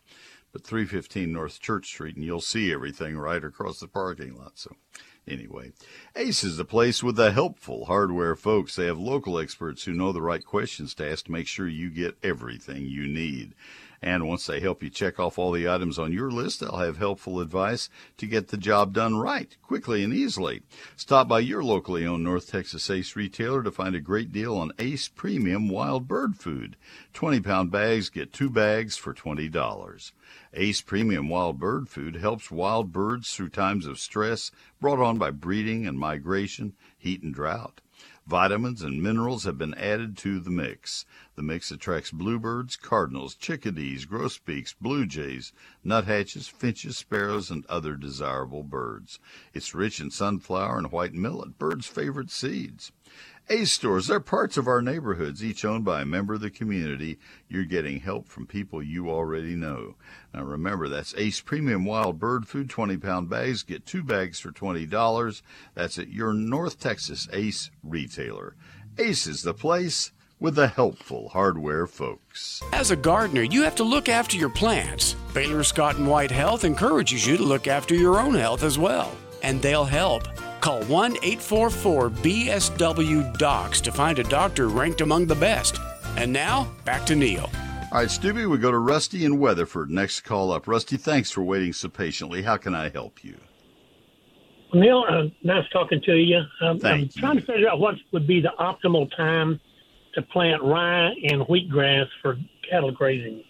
but 0.55 0.63
315 0.63 1.33
North 1.33 1.59
Church 1.59 1.87
Street, 1.87 2.15
and 2.15 2.23
you'll 2.23 2.39
see 2.39 2.71
everything 2.71 3.17
right 3.17 3.43
across 3.43 3.81
the 3.81 3.89
parking 3.89 4.37
lot. 4.37 4.53
So, 4.55 4.73
anyway, 5.27 5.73
Ace 6.15 6.45
is 6.45 6.55
the 6.55 6.63
place 6.63 7.03
with 7.03 7.17
the 7.17 7.33
helpful 7.33 7.87
hardware 7.87 8.37
folks. 8.37 8.73
They 8.73 8.85
have 8.85 8.97
local 8.97 9.37
experts 9.37 9.83
who 9.83 9.91
know 9.91 10.13
the 10.13 10.21
right 10.21 10.45
questions 10.45 10.95
to 10.95 11.11
ask 11.11 11.25
to 11.25 11.31
make 11.33 11.47
sure 11.47 11.67
you 11.67 11.89
get 11.89 12.17
everything 12.23 12.85
you 12.85 13.05
need. 13.05 13.53
And 14.05 14.27
once 14.27 14.45
they 14.45 14.59
help 14.59 14.83
you 14.83 14.91
check 14.91 15.19
off 15.19 15.39
all 15.39 15.51
the 15.51 15.67
items 15.67 15.97
on 15.97 16.13
your 16.13 16.29
list, 16.29 16.59
they'll 16.59 16.77
have 16.77 16.97
helpful 16.97 17.39
advice 17.39 17.89
to 18.17 18.27
get 18.27 18.49
the 18.49 18.55
job 18.55 18.93
done 18.93 19.17
right, 19.17 19.57
quickly 19.63 20.03
and 20.03 20.13
easily. 20.13 20.61
Stop 20.95 21.27
by 21.27 21.39
your 21.39 21.63
locally 21.63 22.05
owned 22.05 22.23
North 22.23 22.47
Texas 22.47 22.87
Ace 22.91 23.15
retailer 23.15 23.63
to 23.63 23.71
find 23.71 23.95
a 23.95 23.99
great 23.99 24.31
deal 24.31 24.55
on 24.57 24.71
Ace 24.77 25.07
Premium 25.07 25.69
Wild 25.69 26.07
Bird 26.07 26.37
Food. 26.37 26.77
20 27.13 27.39
pound 27.39 27.71
bags 27.71 28.09
get 28.09 28.31
two 28.31 28.51
bags 28.51 28.95
for 28.95 29.11
$20. 29.11 30.11
Ace 30.53 30.81
Premium 30.81 31.27
Wild 31.27 31.57
Bird 31.57 31.89
Food 31.89 32.17
helps 32.17 32.51
wild 32.51 32.93
birds 32.93 33.33
through 33.33 33.49
times 33.49 33.87
of 33.87 33.97
stress 33.97 34.51
brought 34.79 34.99
on 34.99 35.17
by 35.17 35.31
breeding 35.31 35.87
and 35.87 35.97
migration, 35.97 36.75
heat 36.95 37.23
and 37.23 37.33
drought. 37.33 37.81
Vitamins 38.27 38.81
and 38.81 39.03
minerals 39.03 39.43
have 39.43 39.55
been 39.55 39.75
added 39.75 40.17
to 40.17 40.39
the 40.39 40.49
mix. 40.49 41.05
The 41.35 41.43
mix 41.43 41.69
attracts 41.69 42.09
bluebirds, 42.09 42.75
cardinals, 42.75 43.35
chickadees, 43.35 44.05
grosbeaks, 44.05 44.73
blue 44.73 45.05
jays, 45.05 45.53
nuthatches, 45.83 46.47
finches, 46.47 46.97
sparrows, 46.97 47.51
and 47.51 47.67
other 47.67 47.95
desirable 47.95 48.63
birds. 48.63 49.19
It's 49.53 49.75
rich 49.75 49.99
in 49.99 50.09
sunflower 50.09 50.79
and 50.79 50.91
white 50.91 51.13
millet, 51.13 51.59
birds' 51.59 51.85
favorite 51.85 52.31
seeds. 52.31 52.91
Ace 53.49 53.73
stores, 53.73 54.07
they're 54.07 54.19
parts 54.19 54.57
of 54.57 54.67
our 54.67 54.81
neighborhoods, 54.81 55.43
each 55.43 55.63
owned 55.63 55.85
by 55.85 56.01
a 56.01 56.05
member 56.05 56.33
of 56.33 56.41
the 56.41 56.49
community. 56.49 57.19
You're 57.47 57.65
getting 57.65 57.99
help 57.99 58.27
from 58.27 58.47
people 58.47 58.81
you 58.81 59.09
already 59.09 59.55
know. 59.55 59.95
Now 60.33 60.43
remember, 60.43 60.89
that's 60.89 61.13
Ace 61.15 61.41
Premium 61.41 61.85
Wild 61.85 62.17
Bird 62.17 62.47
Food 62.47 62.71
20 62.71 62.97
pound 62.97 63.29
bags. 63.29 63.61
Get 63.61 63.85
two 63.85 64.03
bags 64.03 64.39
for 64.39 64.51
$20. 64.51 65.41
That's 65.75 65.99
at 65.99 66.09
your 66.09 66.33
North 66.33 66.79
Texas 66.79 67.27
Ace 67.31 67.69
retailer. 67.83 68.55
Ace 68.97 69.27
is 69.27 69.43
the 69.43 69.53
place 69.53 70.11
with 70.39 70.55
the 70.55 70.67
helpful 70.67 71.29
hardware 71.29 71.85
folks. 71.85 72.61
As 72.73 72.91
a 72.91 72.95
gardener, 72.95 73.43
you 73.43 73.61
have 73.63 73.75
to 73.75 73.83
look 73.83 74.09
after 74.09 74.37
your 74.37 74.49
plants. 74.49 75.15
Baylor 75.33 75.63
Scott 75.63 75.97
and 75.97 76.07
White 76.07 76.31
Health 76.31 76.63
encourages 76.63 77.27
you 77.27 77.37
to 77.37 77.43
look 77.43 77.67
after 77.67 77.93
your 77.93 78.19
own 78.19 78.33
health 78.33 78.63
as 78.63 78.79
well, 78.79 79.15
and 79.43 79.61
they'll 79.61 79.85
help. 79.85 80.27
Call 80.65 80.81
1 80.85 81.17
844 81.17 82.09
BSW 82.09 83.37
Docs 83.37 83.81
to 83.81 83.91
find 83.91 84.17
a 84.17 84.23
doctor 84.23 84.67
ranked 84.67 85.01
among 85.01 85.27
the 85.27 85.35
best. 85.35 85.79
And 86.17 86.33
now, 86.33 86.71
back 86.85 87.05
to 87.05 87.15
Neil. 87.15 87.51
All 87.91 87.99
right, 87.99 88.09
Stubby, 88.09 88.47
we 88.47 88.57
go 88.57 88.71
to 88.71 88.79
Rusty 88.79 89.25
in 89.25 89.37
Weatherford. 89.37 89.91
Next 89.91 90.21
call 90.21 90.51
up. 90.51 90.67
Rusty, 90.67 90.97
thanks 90.97 91.29
for 91.29 91.43
waiting 91.43 91.71
so 91.71 91.87
patiently. 91.87 92.41
How 92.41 92.57
can 92.57 92.73
I 92.73 92.89
help 92.89 93.23
you? 93.23 93.37
Neil, 94.73 95.05
uh, 95.07 95.25
nice 95.43 95.69
talking 95.71 96.01
to 96.01 96.15
you. 96.15 96.41
Um, 96.61 96.79
Thank 96.79 96.85
I'm 96.85 96.99
you. 97.01 97.09
trying 97.09 97.35
to 97.35 97.45
figure 97.45 97.69
out 97.69 97.79
what 97.79 97.97
would 98.11 98.25
be 98.25 98.41
the 98.41 98.53
optimal 98.59 99.15
time 99.15 99.59
to 100.15 100.23
plant 100.23 100.63
rye 100.63 101.13
and 101.29 101.43
wheatgrass 101.43 102.07
for 102.23 102.39
cattle 102.67 102.91
grazing. 102.91 103.43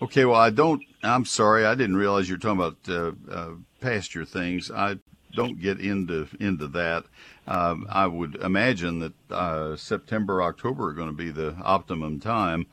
Okay, 0.00 0.24
well, 0.24 0.40
I 0.40 0.48
don't. 0.48 0.82
I'm 1.02 1.26
sorry, 1.26 1.66
I 1.66 1.74
didn't 1.74 1.96
realize 1.96 2.30
you 2.30 2.36
were 2.36 2.38
talking 2.38 2.58
about 2.58 2.88
uh, 2.88 3.12
uh, 3.30 3.50
pasture 3.82 4.24
things. 4.24 4.70
I 4.70 4.96
don't 5.32 5.60
get 5.60 5.80
into 5.80 6.28
into 6.40 6.66
that. 6.68 7.04
Um, 7.46 7.86
I 7.90 8.06
would 8.06 8.36
imagine 8.36 9.00
that 9.00 9.12
uh, 9.30 9.76
September, 9.76 10.42
October 10.42 10.88
are 10.88 10.92
going 10.92 11.08
to 11.08 11.16
be 11.16 11.30
the 11.30 11.54
optimum 11.62 12.20
time. 12.20 12.66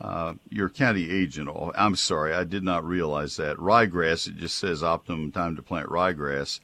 Uh, 0.00 0.34
your 0.48 0.68
county 0.68 1.10
agent. 1.10 1.48
oh, 1.48 1.72
I'm 1.76 1.96
sorry, 1.96 2.32
I 2.32 2.44
did 2.44 2.62
not 2.62 2.84
realize 2.84 3.36
that 3.36 3.56
ryegrass. 3.56 4.28
It 4.28 4.36
just 4.36 4.56
says 4.56 4.82
optimum 4.82 5.32
time 5.32 5.56
to 5.56 5.62
plant 5.62 5.88
ryegrass 5.88 6.60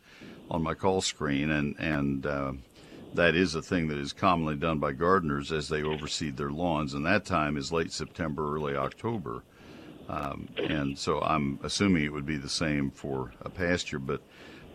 on 0.51 0.63
my 0.63 0.75
call 0.75 1.01
screen, 1.01 1.51
and 1.51 1.75
and 1.79 2.27
uh, 2.27 2.53
that 3.15 3.35
is 3.35 3.55
a 3.55 3.63
thing 3.63 3.89
that 3.89 3.99
is 3.99 4.13
commonly 4.13 4.57
done 4.57 4.79
by 4.79 4.93
gardeners 4.93 5.51
as 5.53 5.69
they 5.69 5.83
overseed 5.83 6.37
their 6.37 6.51
lawns, 6.51 6.95
and 6.95 7.05
that 7.07 7.25
time 7.25 7.57
is 7.57 7.73
late 7.73 7.93
September, 7.93 8.55
early 8.55 8.77
October. 8.77 9.43
Um, 10.09 10.49
and 10.57 10.99
so 10.99 11.21
I'm 11.21 11.59
assuming 11.63 12.05
it 12.05 12.13
would 12.13 12.27
be 12.27 12.37
the 12.37 12.49
same 12.49 12.91
for 12.91 13.33
a 13.41 13.49
pasture, 13.49 13.99
but 13.99 14.21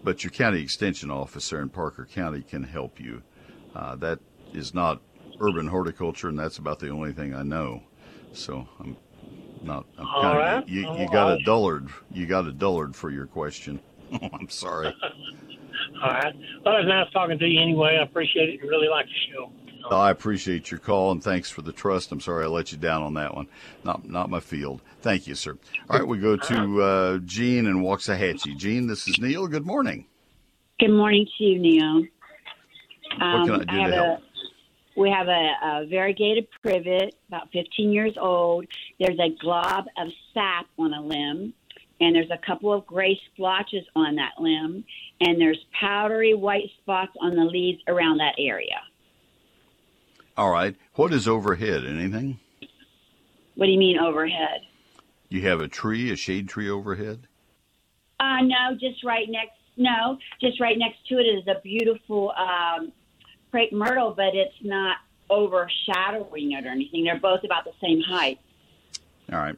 but 0.04 0.24
your 0.24 0.32
county 0.32 0.62
extension 0.62 1.12
officer 1.12 1.62
in 1.62 1.70
Parker 1.70 2.06
County 2.06 2.42
can 2.42 2.64
help 2.64 3.00
you. 3.00 3.22
Uh, 3.76 3.96
that 3.98 4.20
is 4.54 4.74
not 4.74 5.02
urban 5.42 5.68
horticulture, 5.68 6.30
and 6.30 6.40
that's 6.40 6.58
about 6.58 6.80
the 6.80 6.90
only 6.90 7.14
thing 7.14 7.34
I 7.34 7.44
know. 7.44 7.84
So 8.34 8.68
I'm 8.80 8.98
not. 9.64 9.86
I'm 9.98 10.08
All 10.08 10.22
kinda, 10.22 10.38
right. 10.38 10.70
You, 10.70 10.82
you 10.98 11.10
got 11.12 11.32
a 11.34 11.44
dullard. 11.44 11.90
You 12.12 12.26
got 12.26 12.46
a 12.46 12.52
dullard 12.52 12.96
for 12.96 13.10
your 13.10 13.26
question. 13.26 13.80
I'm 14.34 14.50
sorry. 14.50 14.94
All 16.04 16.10
right. 16.10 16.34
Well, 16.66 16.76
it 16.76 16.86
was 16.86 16.88
nice 16.88 17.12
talking 17.12 17.38
to 17.38 17.46
you 17.46 17.62
anyway. 17.62 17.98
I 18.00 18.04
appreciate 18.04 18.50
it 18.50 18.62
and 18.62 18.70
really 18.70 18.88
like 18.88 19.06
the 19.06 19.34
show. 19.34 19.52
I 19.92 20.12
appreciate 20.12 20.72
your 20.72 20.80
call 20.80 21.12
and 21.12 21.24
thanks 21.24 21.50
for 21.50 21.62
the 21.62 21.72
trust. 21.72 22.12
I'm 22.12 22.22
sorry 22.22 22.46
I 22.46 22.48
let 22.48 22.72
you 22.72 22.78
down 22.78 23.02
on 23.02 23.14
that 23.16 23.36
one. 23.36 23.48
Not 23.84 24.08
not 24.08 24.30
my 24.30 24.40
field. 24.40 24.82
Thank 25.02 25.28
you, 25.28 25.36
sir. 25.36 25.58
All 25.90 26.00
right, 26.00 26.08
we 26.08 26.18
go 26.18 26.36
to 26.36 26.82
uh, 26.82 27.18
Gene 27.20 27.66
in 27.66 27.82
Waxahachie. 27.82 28.58
Gene, 28.58 28.88
this 28.88 29.08
is 29.08 29.20
Neil. 29.20 29.48
Good 29.48 29.66
morning. 29.66 30.06
Good 30.80 30.92
morning 30.92 31.28
to 31.38 31.44
you, 31.44 31.60
Neil. 31.60 32.06
Um, 33.22 33.42
What 33.42 33.46
can 33.46 33.70
I 33.70 33.74
do 33.74 33.80
have 33.80 33.90
to 33.90 33.96
help? 33.96 34.20
A, 34.20 34.24
we 35.00 35.10
have 35.10 35.28
a, 35.28 35.52
a 35.64 35.86
variegated 35.88 36.48
privet, 36.62 37.16
about 37.28 37.50
15 37.52 37.92
years 37.92 38.16
old. 38.20 38.66
There's 39.00 39.20
a 39.20 39.30
glob 39.42 39.86
of 39.98 40.10
sap 40.34 40.68
on 40.78 40.94
a 40.94 41.02
limb, 41.02 41.54
and 42.02 42.16
there's 42.16 42.32
a 42.32 42.46
couple 42.46 42.74
of 42.74 42.86
gray 42.86 43.20
splotches 43.32 43.86
on 43.96 44.16
that 44.16 44.34
limb, 44.40 44.84
and 45.22 45.40
there's 45.40 45.60
powdery 45.80 46.34
white 46.34 46.70
spots 46.82 47.12
on 47.22 47.36
the 47.36 47.44
leaves 47.44 47.82
around 47.88 48.18
that 48.18 48.36
area. 48.38 48.82
All 50.40 50.52
right. 50.52 50.74
What 50.96 51.12
is 51.12 51.28
overhead? 51.28 51.84
Anything? 51.86 52.40
What 53.56 53.66
do 53.66 53.74
you 53.74 53.78
mean 53.78 54.00
overhead? 54.00 54.62
You 55.28 55.42
have 55.42 55.60
a 55.60 55.68
tree, 55.68 56.12
a 56.12 56.16
shade 56.16 56.48
tree 56.48 56.70
overhead? 56.70 57.28
Uh, 58.22 58.40
no, 58.44 58.74
just 58.80 59.04
right 59.04 59.28
next. 59.30 59.58
No, 59.76 60.18
just 60.40 60.62
right 60.62 60.78
next 60.78 61.06
to 61.10 61.16
it 61.16 61.24
is 61.24 61.46
a 61.46 61.60
beautiful 61.62 62.32
um, 62.38 62.94
crepe 63.52 63.74
myrtle, 63.74 64.14
but 64.16 64.34
it's 64.34 64.56
not 64.62 64.96
overshadowing 65.30 66.54
it 66.54 66.66
or 66.66 66.70
anything. 66.70 67.04
They're 67.04 67.20
both 67.20 67.44
about 67.44 67.66
the 67.66 67.74
same 67.82 68.00
height. 68.00 68.40
All 69.34 69.40
right. 69.40 69.58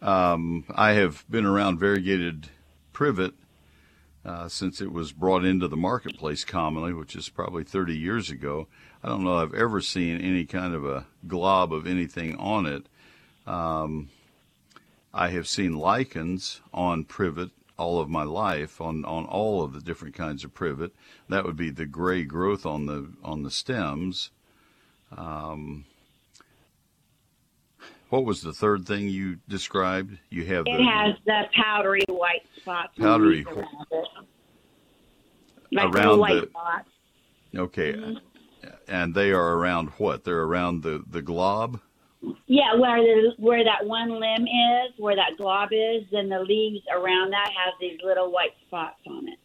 Um, 0.00 0.64
I 0.74 0.92
have 0.92 1.22
been 1.28 1.44
around 1.44 1.78
variegated 1.80 2.48
privet 2.94 3.34
uh, 4.24 4.48
since 4.48 4.80
it 4.80 4.92
was 4.92 5.12
brought 5.12 5.44
into 5.44 5.68
the 5.68 5.76
marketplace 5.76 6.44
commonly, 6.44 6.92
which 6.92 7.14
is 7.14 7.28
probably 7.28 7.64
30 7.64 7.96
years 7.96 8.30
ago. 8.30 8.66
I 9.02 9.08
don't 9.08 9.24
know 9.24 9.36
I've 9.36 9.54
ever 9.54 9.80
seen 9.80 10.20
any 10.20 10.44
kind 10.44 10.74
of 10.74 10.84
a 10.84 11.06
glob 11.26 11.72
of 11.72 11.86
anything 11.86 12.36
on 12.36 12.66
it. 12.66 12.86
Um, 13.46 14.08
I 15.12 15.28
have 15.28 15.46
seen 15.46 15.76
lichens 15.76 16.60
on 16.72 17.04
privet 17.04 17.50
all 17.76 18.00
of 18.00 18.08
my 18.08 18.22
life 18.22 18.80
on, 18.80 19.04
on 19.04 19.26
all 19.26 19.62
of 19.62 19.72
the 19.72 19.80
different 19.80 20.14
kinds 20.14 20.44
of 20.44 20.54
privet. 20.54 20.92
That 21.28 21.44
would 21.44 21.56
be 21.56 21.70
the 21.70 21.86
gray 21.86 22.24
growth 22.24 22.64
on 22.64 22.86
the 22.86 23.10
on 23.22 23.42
the 23.42 23.50
stems. 23.50 24.30
Um, 25.16 25.84
what 28.14 28.24
was 28.24 28.42
the 28.42 28.52
third 28.52 28.86
thing 28.86 29.08
you 29.08 29.38
described? 29.48 30.16
You 30.30 30.44
have 30.46 30.66
It 30.68 30.76
the, 30.78 30.84
has 30.84 31.16
the 31.26 31.42
powdery 31.60 32.04
white 32.08 32.42
spots. 32.60 32.96
Powdery 32.96 33.44
around 33.44 33.66
it. 33.90 34.06
Like 35.72 35.92
Around 35.92 36.20
the- 36.20 36.46
spots. 36.50 36.88
okay, 37.56 37.92
Mm-hmm. 37.94 38.68
and 38.86 39.12
they 39.14 39.32
are 39.32 39.56
around 39.56 39.88
what? 39.98 40.22
They're 40.22 40.42
around 40.42 40.84
the 40.84 41.02
the 41.10 41.22
glob. 41.22 41.80
Yeah, 42.46 42.74
where 42.76 42.98
the 43.02 43.32
where 43.38 43.64
that 43.64 43.84
one 43.84 44.08
limb 44.20 44.46
is, 44.46 44.92
where 44.98 45.16
that 45.16 45.36
glob 45.36 45.70
is, 45.72 46.04
then 46.12 46.28
the 46.28 46.38
leaves 46.38 46.84
around 46.92 47.32
that 47.32 47.48
have 47.48 47.74
these 47.80 47.98
little 48.04 48.30
white 48.30 48.54
spots 48.66 49.00
on 49.08 49.26
it. 49.28 49.38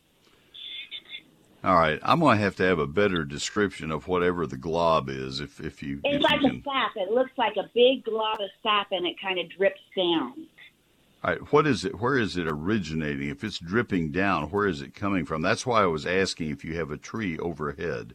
All 1.62 1.76
right, 1.76 2.00
I'm 2.04 2.22
gonna 2.22 2.38
have 2.38 2.56
to 2.58 2.64
have 2.64 2.80
a 2.80 2.88
better 2.88 3.26
description 3.26 3.92
of 3.92 4.08
whatever 4.08 4.48
the 4.48 4.58
glob 4.58 5.10
is. 5.10 5.42
If 5.42 5.60
if 5.60 5.84
you 5.84 6.00
if 6.06 6.06
It's 6.06 6.14
you 6.14 6.20
like 6.20 6.40
can. 6.40 6.52
a 6.52 6.64
sap. 6.64 6.92
It 6.96 7.12
looks 7.12 7.32
like 7.38 7.58
a 7.58 7.70
big 7.76 8.06
glob 8.06 8.40
of 8.40 8.50
sap, 8.64 8.88
and 8.92 9.06
it 9.06 9.16
kind 9.22 9.40
of 9.40 9.50
drips 9.58 9.82
down. 9.96 10.48
All 11.22 11.32
right, 11.32 11.52
what 11.52 11.68
is 11.68 11.84
it? 11.84 12.00
Where 12.00 12.18
is 12.18 12.38
it 12.38 12.48
originating? 12.48 13.28
If 13.30 13.44
it's 13.44 13.60
dripping 13.60 14.12
down, 14.12 14.52
where 14.52 14.68
is 14.68 14.82
it 14.82 14.96
coming 14.96 15.26
from? 15.26 15.42
That's 15.42 15.66
why 15.66 15.84
I 15.84 15.88
was 15.88 16.06
asking 16.06 16.50
if 16.50 16.64
you 16.64 16.78
have 16.78 16.92
a 16.92 16.98
tree 16.98 17.38
overhead. 17.38 18.14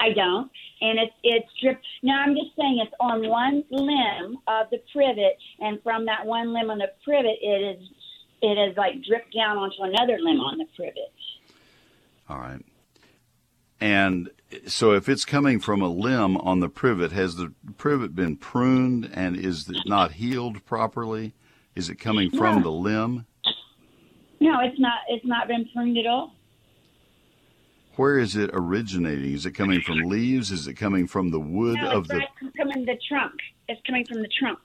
I 0.00 0.10
don't, 0.12 0.50
and 0.80 0.98
it's 0.98 1.14
it's 1.22 1.48
dripped. 1.62 1.86
Now 2.02 2.22
I'm 2.22 2.34
just 2.34 2.56
saying 2.56 2.80
it's 2.84 2.94
on 2.98 3.28
one 3.28 3.62
limb 3.70 4.38
of 4.48 4.66
the 4.70 4.78
privet, 4.92 5.38
and 5.60 5.80
from 5.84 6.06
that 6.06 6.26
one 6.26 6.52
limb 6.52 6.70
on 6.70 6.78
the 6.78 6.90
privet, 7.04 7.38
it 7.40 7.78
is 7.78 7.88
it 8.42 8.58
is 8.58 8.76
like 8.76 8.94
dripped 9.04 9.32
down 9.34 9.56
onto 9.58 9.82
another 9.82 10.18
limb 10.20 10.40
on 10.40 10.58
the 10.58 10.66
privet. 10.76 11.12
All 12.28 12.38
right. 12.38 12.64
And 13.80 14.30
so 14.66 14.92
if 14.92 15.08
it's 15.08 15.24
coming 15.24 15.60
from 15.60 15.80
a 15.82 15.88
limb 15.88 16.36
on 16.38 16.60
the 16.60 16.68
privet, 16.68 17.12
has 17.12 17.36
the 17.36 17.52
privet 17.76 18.14
been 18.14 18.36
pruned 18.36 19.10
and 19.12 19.36
is 19.36 19.68
it 19.68 19.86
not 19.86 20.12
healed 20.12 20.64
properly? 20.64 21.34
Is 21.74 21.88
it 21.88 21.96
coming 21.96 22.30
from 22.30 22.56
No. 22.56 22.62
the 22.62 22.70
limb? 22.70 23.26
No, 24.40 24.60
it's 24.60 24.78
not. 24.78 24.98
It's 25.08 25.24
not 25.26 25.48
been 25.48 25.68
pruned 25.72 25.98
at 25.98 26.06
all. 26.06 26.34
Where 27.96 28.18
is 28.18 28.36
it 28.36 28.50
originating? 28.52 29.32
Is 29.34 29.44
it 29.44 29.52
coming 29.52 29.80
from 29.80 29.98
leaves? 30.02 30.52
Is 30.52 30.68
it 30.68 30.74
coming 30.74 31.08
from 31.08 31.30
the 31.30 31.40
wood 31.40 31.76
No, 31.76 31.90
of 31.90 32.06
the 32.08 32.18
right 32.18 32.28
coming 32.56 32.84
the 32.84 32.96
trunk. 33.08 33.32
It's 33.68 33.80
coming 33.84 34.04
from 34.06 34.22
the 34.22 34.28
trunk. 34.38 34.60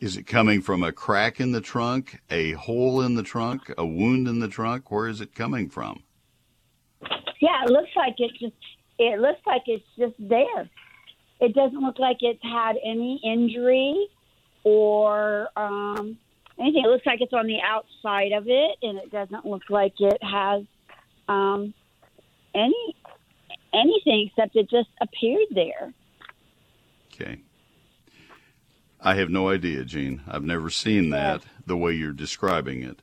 Is 0.00 0.16
it 0.16 0.24
coming 0.24 0.60
from 0.62 0.82
a 0.84 0.92
crack 0.92 1.40
in 1.40 1.50
the 1.52 1.60
trunk, 1.60 2.20
a 2.30 2.52
hole 2.52 3.00
in 3.00 3.14
the 3.16 3.22
trunk, 3.24 3.72
a 3.76 3.84
wound 3.84 4.28
in 4.28 4.38
the 4.38 4.48
trunk? 4.48 4.90
Where 4.90 5.08
is 5.08 5.20
it 5.20 5.34
coming 5.34 5.68
from? 5.68 6.03
It 7.64 7.70
looks 7.70 7.90
like 7.96 8.14
it 8.18 8.32
just. 8.40 8.54
It 8.96 9.20
looks 9.20 9.40
like 9.44 9.62
it's 9.66 9.84
just 9.98 10.14
there. 10.18 10.70
It 11.40 11.52
doesn't 11.54 11.80
look 11.80 11.98
like 11.98 12.18
it's 12.20 12.42
had 12.42 12.76
any 12.84 13.20
injury 13.24 14.08
or 14.62 15.48
um, 15.56 16.16
anything. 16.60 16.84
It 16.84 16.88
looks 16.88 17.04
like 17.04 17.20
it's 17.20 17.32
on 17.32 17.46
the 17.46 17.58
outside 17.60 18.32
of 18.32 18.44
it, 18.46 18.76
and 18.82 18.98
it 18.98 19.10
doesn't 19.10 19.44
look 19.44 19.62
like 19.68 19.94
it 19.98 20.22
has 20.22 20.62
um, 21.28 21.74
any 22.54 22.96
anything 23.72 24.30
except 24.30 24.54
it 24.54 24.70
just 24.70 24.88
appeared 25.00 25.48
there. 25.50 25.92
Okay. 27.12 27.40
I 29.00 29.14
have 29.16 29.28
no 29.28 29.50
idea, 29.50 29.84
Gene. 29.84 30.22
I've 30.26 30.44
never 30.44 30.70
seen 30.70 31.10
that 31.10 31.42
the 31.66 31.76
way 31.76 31.92
you're 31.92 32.12
describing 32.12 32.82
it. 32.82 33.00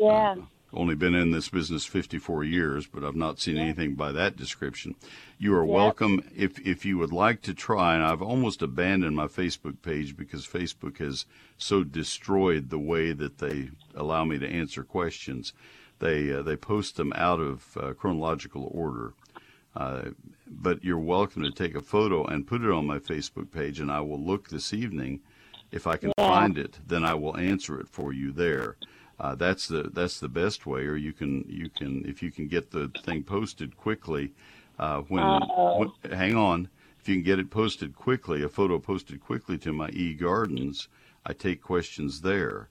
Yeah. 0.00 0.36
Only 0.74 0.96
been 0.96 1.14
in 1.14 1.30
this 1.30 1.48
business 1.50 1.84
54 1.84 2.42
years, 2.42 2.86
but 2.88 3.04
I've 3.04 3.14
not 3.14 3.38
seen 3.38 3.56
anything 3.56 3.94
by 3.94 4.10
that 4.12 4.36
description. 4.36 4.96
You 5.38 5.54
are 5.54 5.64
welcome 5.64 6.20
if 6.34 6.58
if 6.66 6.84
you 6.84 6.98
would 6.98 7.12
like 7.12 7.42
to 7.42 7.54
try. 7.54 7.94
And 7.94 8.02
I've 8.02 8.22
almost 8.22 8.60
abandoned 8.60 9.14
my 9.14 9.26
Facebook 9.28 9.82
page 9.82 10.16
because 10.16 10.46
Facebook 10.46 10.98
has 10.98 11.26
so 11.56 11.84
destroyed 11.84 12.70
the 12.70 12.78
way 12.80 13.12
that 13.12 13.38
they 13.38 13.70
allow 13.94 14.24
me 14.24 14.38
to 14.40 14.48
answer 14.48 14.82
questions. 14.82 15.52
They 16.00 16.32
uh, 16.32 16.42
they 16.42 16.56
post 16.56 16.96
them 16.96 17.12
out 17.14 17.38
of 17.40 17.76
uh, 17.80 17.92
chronological 17.92 18.68
order. 18.74 19.14
Uh, 19.76 20.10
but 20.48 20.82
you're 20.84 20.98
welcome 20.98 21.42
to 21.42 21.50
take 21.52 21.74
a 21.76 21.80
photo 21.80 22.24
and 22.24 22.46
put 22.46 22.62
it 22.62 22.70
on 22.70 22.86
my 22.86 22.98
Facebook 22.98 23.50
page, 23.52 23.78
and 23.80 23.90
I 23.92 24.00
will 24.00 24.20
look 24.20 24.48
this 24.48 24.72
evening. 24.72 25.20
If 25.70 25.86
I 25.86 25.96
can 25.96 26.12
Yeah. 26.18 26.28
find 26.28 26.58
it, 26.58 26.78
then 26.86 27.04
I 27.04 27.14
will 27.14 27.36
answer 27.36 27.80
it 27.80 27.88
for 27.88 28.12
you 28.12 28.30
there. 28.32 28.76
Uh, 29.20 29.34
that's 29.34 29.68
the 29.68 29.84
that's 29.92 30.18
the 30.20 30.28
best 30.28 30.66
way. 30.66 30.82
Or 30.86 30.96
you 30.96 31.12
can 31.12 31.44
you 31.48 31.68
can 31.68 32.04
if 32.04 32.22
you 32.22 32.30
can 32.30 32.48
get 32.48 32.70
the 32.70 32.90
thing 33.04 33.22
posted 33.22 33.76
quickly. 33.76 34.32
Uh, 34.78 35.02
when, 35.02 35.22
when 36.02 36.18
hang 36.18 36.36
on, 36.36 36.68
if 37.00 37.08
you 37.08 37.14
can 37.14 37.22
get 37.22 37.38
it 37.38 37.50
posted 37.50 37.94
quickly, 37.94 38.42
a 38.42 38.48
photo 38.48 38.78
posted 38.78 39.20
quickly 39.20 39.56
to 39.58 39.72
my 39.72 39.88
e 39.90 40.14
gardens, 40.14 40.88
I 41.24 41.32
take 41.32 41.62
questions 41.62 42.22
there. 42.22 42.68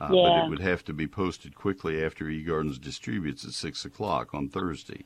Uh, 0.00 0.08
But 0.08 0.46
it 0.46 0.50
would 0.50 0.60
have 0.60 0.82
to 0.84 0.92
be 0.94 1.06
posted 1.06 1.54
quickly 1.54 2.02
after 2.02 2.28
e 2.28 2.42
gardens 2.42 2.78
distributes 2.78 3.44
at 3.44 3.52
six 3.52 3.84
o'clock 3.84 4.32
on 4.34 4.48
Thursday. 4.48 5.04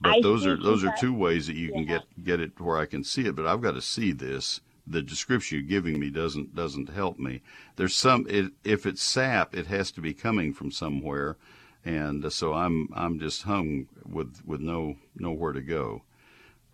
But 0.00 0.16
I 0.16 0.20
those 0.22 0.46
are 0.46 0.56
those 0.56 0.84
are 0.84 0.94
two 1.00 1.12
ways 1.14 1.46
that 1.48 1.56
you 1.56 1.70
can 1.72 1.84
get 1.84 2.02
get 2.24 2.40
it 2.40 2.58
where 2.60 2.78
I 2.78 2.86
can 2.86 3.02
see 3.04 3.26
it. 3.26 3.34
But 3.34 3.46
I've 3.46 3.60
got 3.60 3.72
to 3.74 3.82
see 3.82 4.12
this. 4.12 4.60
The 4.86 5.02
description 5.02 5.58
you're 5.58 5.68
giving 5.68 6.00
me 6.00 6.10
doesn't 6.10 6.54
doesn't 6.54 6.90
help 6.90 7.18
me. 7.18 7.42
There's 7.76 7.94
some 7.94 8.26
it, 8.28 8.52
if 8.64 8.84
it's 8.86 9.02
sap, 9.02 9.54
it 9.54 9.66
has 9.66 9.92
to 9.92 10.00
be 10.00 10.12
coming 10.12 10.52
from 10.52 10.70
somewhere, 10.70 11.36
and 11.84 12.24
uh, 12.24 12.30
so 12.30 12.52
I'm 12.52 12.88
I'm 12.94 13.18
just 13.18 13.42
hung 13.42 13.86
with 14.04 14.42
with 14.44 14.60
no 14.60 14.96
nowhere 15.14 15.52
to 15.52 15.62
go. 15.62 16.02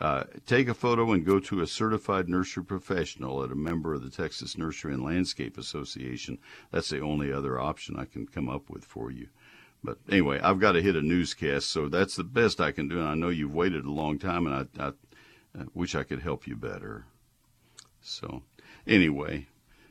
Uh, 0.01 0.25
take 0.47 0.69
a 0.69 0.75
photo 0.75 1.11
and 1.13 1.27
go 1.27 1.41
to 1.41 1.61
a 1.61 1.67
certified 1.67 2.29
nursery 2.29 2.65
professional 2.65 3.43
at 3.43 3.51
a 3.51 3.57
member 3.57 3.95
of 3.95 4.03
the 4.03 4.11
Texas 4.11 4.57
Nursery 4.57 4.95
and 4.95 5.03
Landscape 5.03 5.59
Association. 5.59 6.39
That's 6.71 6.89
the 6.89 7.01
only 7.01 7.33
other 7.33 7.59
option 7.59 7.99
I 7.99 8.05
can 8.05 8.27
come 8.29 8.49
up 8.49 8.71
with 8.71 8.85
for 8.85 9.11
you. 9.11 9.29
But 9.83 9.99
anyway, 10.09 10.41
I've 10.41 10.61
got 10.61 10.73
to 10.73 10.83
hit 10.83 10.97
a 10.97 11.03
newscast, 11.03 11.69
so 11.69 11.89
that's 11.89 12.15
the 12.17 12.25
best 12.25 12.61
I 12.61 12.71
can 12.73 12.89
do. 12.89 13.01
And 13.01 13.09
I 13.09 13.15
know 13.15 13.29
you've 13.29 13.55
waited 13.55 13.85
a 13.85 13.91
long 13.91 14.19
time, 14.19 14.47
and 14.47 14.69
I, 14.79 14.85
I, 14.85 14.89
I 15.61 15.65
wish 15.75 15.95
I 15.95 16.05
could 16.05 16.21
help 16.21 16.47
you 16.47 16.57
better. 16.57 17.05
So, 18.09 18.43
anyway, 18.87 19.47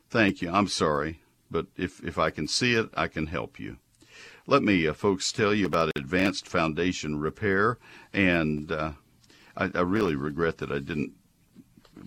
thank 0.10 0.42
you. 0.42 0.50
I'm 0.50 0.68
sorry, 0.68 1.22
but 1.52 1.68
if 1.78 2.04
if 2.04 2.18
I 2.18 2.32
can 2.32 2.48
see 2.48 2.74
it, 2.74 2.90
I 2.96 3.08
can 3.08 3.28
help 3.28 3.60
you. 3.60 3.78
Let 4.48 4.64
me, 4.64 4.88
uh, 4.88 4.94
folks, 4.94 5.32
tell 5.32 5.54
you 5.54 5.66
about 5.66 5.92
Advanced 5.96 6.48
Foundation 6.48 7.20
Repair, 7.20 7.78
and 8.14 8.72
uh, 8.72 8.94
I, 9.56 9.70
I 9.76 9.82
really 9.82 10.16
regret 10.16 10.58
that 10.58 10.72
I 10.72 10.80
didn't 10.80 11.14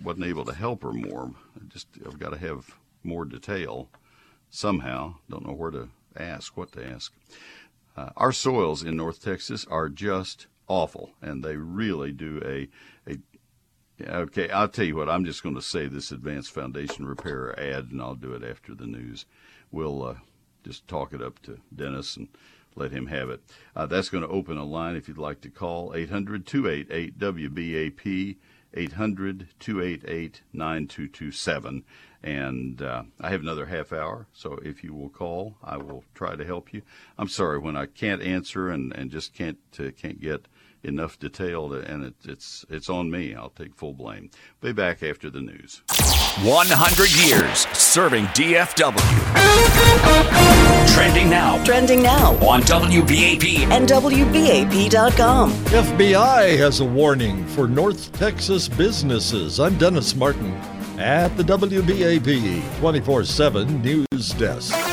wasn't 0.03 0.25
able 0.25 0.45
to 0.45 0.53
help 0.53 0.83
her 0.83 0.91
more. 0.91 1.31
I 1.55 1.65
just 1.69 1.87
I've 2.05 2.19
got 2.19 2.31
to 2.31 2.37
have 2.39 2.75
more 3.03 3.25
detail 3.25 3.89
somehow. 4.49 5.15
Don't 5.29 5.45
know 5.45 5.53
where 5.53 5.71
to 5.71 5.89
ask, 6.17 6.57
what 6.57 6.71
to 6.73 6.85
ask. 6.85 7.13
Uh, 7.95 8.09
our 8.17 8.31
soils 8.31 8.83
in 8.83 8.97
North 8.97 9.23
Texas 9.23 9.65
are 9.69 9.89
just 9.89 10.47
awful, 10.67 11.11
and 11.21 11.43
they 11.43 11.55
really 11.55 12.11
do 12.11 12.41
a 12.45 12.67
a. 13.09 13.17
Okay, 14.07 14.49
I'll 14.49 14.67
tell 14.67 14.85
you 14.85 14.95
what. 14.95 15.09
I'm 15.09 15.25
just 15.25 15.43
going 15.43 15.55
to 15.55 15.61
say 15.61 15.87
this 15.87 16.11
Advanced 16.11 16.51
Foundation 16.51 17.05
Repair 17.05 17.57
ad, 17.59 17.89
and 17.91 18.01
I'll 18.01 18.15
do 18.15 18.33
it 18.33 18.43
after 18.43 18.73
the 18.73 18.85
news. 18.85 19.25
We'll 19.71 20.03
uh, 20.03 20.15
just 20.63 20.87
talk 20.87 21.13
it 21.13 21.21
up 21.21 21.41
to 21.43 21.59
Dennis 21.75 22.15
and 22.17 22.27
let 22.75 22.91
him 22.91 23.07
have 23.07 23.29
it. 23.29 23.41
Uh, 23.75 23.85
that's 23.85 24.09
going 24.09 24.23
to 24.23 24.29
open 24.29 24.57
a 24.57 24.63
line 24.63 24.95
if 24.95 25.07
you'd 25.07 25.17
like 25.17 25.41
to 25.41 25.49
call 25.49 25.93
800 25.93 26.45
288 26.45 27.17
WBAP 27.17 28.37
800 28.73 29.47
288 29.59 30.41
9227. 30.53 31.83
And 32.23 32.81
uh, 32.81 33.03
I 33.19 33.29
have 33.29 33.41
another 33.41 33.65
half 33.65 33.91
hour, 33.91 34.27
so 34.31 34.59
if 34.63 34.83
you 34.83 34.93
will 34.93 35.09
call, 35.09 35.55
I 35.63 35.77
will 35.77 36.03
try 36.13 36.35
to 36.35 36.45
help 36.45 36.71
you. 36.71 36.83
I'm 37.17 37.27
sorry 37.27 37.57
when 37.57 37.75
I 37.75 37.87
can't 37.87 38.21
answer 38.21 38.69
and, 38.69 38.93
and 38.93 39.09
just 39.09 39.33
can't 39.33 39.57
uh, 39.79 39.89
can't 39.97 40.21
get 40.21 40.47
enough 40.83 41.19
detail, 41.19 41.69
to, 41.69 41.79
and 41.79 42.03
it, 42.03 42.15
it's 42.23 42.65
it's 42.69 42.89
on 42.89 43.09
me. 43.11 43.33
I'll 43.35 43.49
take 43.49 43.75
full 43.75 43.93
blame. 43.93 44.29
Be 44.61 44.71
back 44.71 45.03
after 45.03 45.29
the 45.29 45.41
news. 45.41 45.81
100 46.43 47.11
years 47.27 47.67
serving 47.77 48.25
DFW. 48.27 49.01
Trending 50.93 51.29
now 51.29 51.63
Trending 51.63 52.01
now 52.01 52.33
on 52.47 52.61
WBAP. 52.61 53.59
and 53.71 53.87
WBAP.com. 53.87 55.51
FBI 55.51 56.57
has 56.57 56.79
a 56.79 56.85
warning 56.85 57.45
for 57.47 57.67
North 57.67 58.11
Texas 58.13 58.67
businesses. 58.67 59.59
I'm 59.59 59.77
Dennis 59.77 60.15
Martin 60.15 60.53
at 60.99 61.35
the 61.37 61.43
WBAP 61.43 62.79
24 62.79 63.23
7 63.23 63.81
News 63.81 64.29
Desk. 64.37 64.90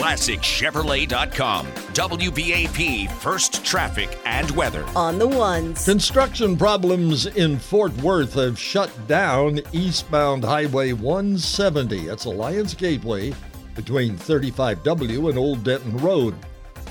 ClassicChevrolet.com. 0.00 1.66
WBAP 1.66 3.12
First 3.20 3.62
Traffic 3.62 4.18
and 4.24 4.50
Weather. 4.52 4.82
On 4.96 5.18
the 5.18 5.28
ones. 5.28 5.84
Construction 5.84 6.56
problems 6.56 7.26
in 7.26 7.58
Fort 7.58 7.94
Worth 7.98 8.32
have 8.32 8.58
shut 8.58 8.90
down 9.06 9.60
eastbound 9.72 10.42
Highway 10.42 10.94
170. 10.94 12.06
That's 12.06 12.24
Alliance 12.24 12.72
Gateway 12.72 13.34
between 13.74 14.16
35W 14.16 15.28
and 15.28 15.36
Old 15.36 15.64
Denton 15.64 15.98
Road. 15.98 16.34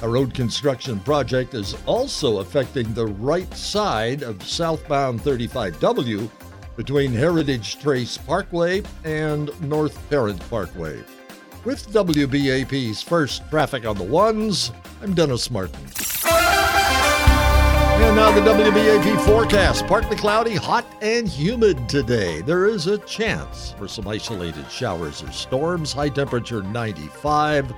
A 0.04 0.08
road 0.08 0.36
construction 0.36 1.00
project 1.00 1.56
is 1.56 1.76
also 1.88 2.41
affecting 2.41 2.93
the 2.93 3.08
right 3.08 3.52
side 3.56 4.22
of 4.22 4.43
southbound 4.43 5.22
35W 5.22 6.30
between 6.76 7.12
Heritage 7.12 7.80
Trace 7.80 8.19
Parkway 8.19 8.84
and 9.04 9.50
North 9.67 10.00
Tarrant 10.12 10.48
Parkway. 10.48 11.04
With 11.65 11.91
WBAP's 11.91 13.04
first 13.04 13.50
traffic 13.50 13.86
on 13.86 13.98
the 13.98 14.04
ones, 14.04 14.72
I'm 15.02 15.13
Dennis 15.13 15.52
Martin. 15.52 15.82
And 18.02 18.15
now 18.15 18.32
the 18.32 18.39
WBAP 18.39 19.26
forecast. 19.26 19.86
Partly 19.86 20.15
cloudy, 20.15 20.56
hot, 20.56 20.86
and 21.02 21.28
humid 21.28 21.89
today. 21.89 22.41
There 22.41 22.65
is 22.65 22.88
a 22.88 22.98
chance 23.00 23.76
for 23.78 23.89
some 23.89 24.08
isolated 24.08 24.72
showers 24.72 25.22
or 25.22 25.34
storms. 25.34 25.91
High 25.91 26.08
temperature 26.08 26.63
95. 26.63 27.74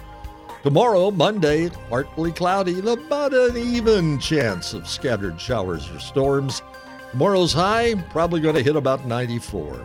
Tomorrow, 0.62 1.10
Monday, 1.10 1.72
partly 1.90 2.32
cloudy, 2.32 2.78
about 2.88 3.34
an 3.34 3.58
even 3.58 4.20
chance 4.20 4.76
of 4.76 4.88
scattered 4.88 5.42
showers 5.42 5.90
or 5.90 6.00
storms. 6.00 6.62
Tomorrow's 7.10 7.52
high, 7.52 7.96
probably 8.12 8.42
going 8.42 8.54
to 8.56 8.64
hit 8.64 8.76
about 8.76 9.08
94. 9.08 9.84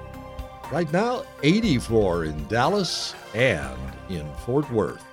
Right 0.73 0.93
now, 0.93 1.23
84 1.45 2.25
in 2.25 2.49
Dallas 2.49 3.15
and 3.35 3.79
in 4.09 4.29
Fort 4.45 4.69
Worth. 4.73 5.05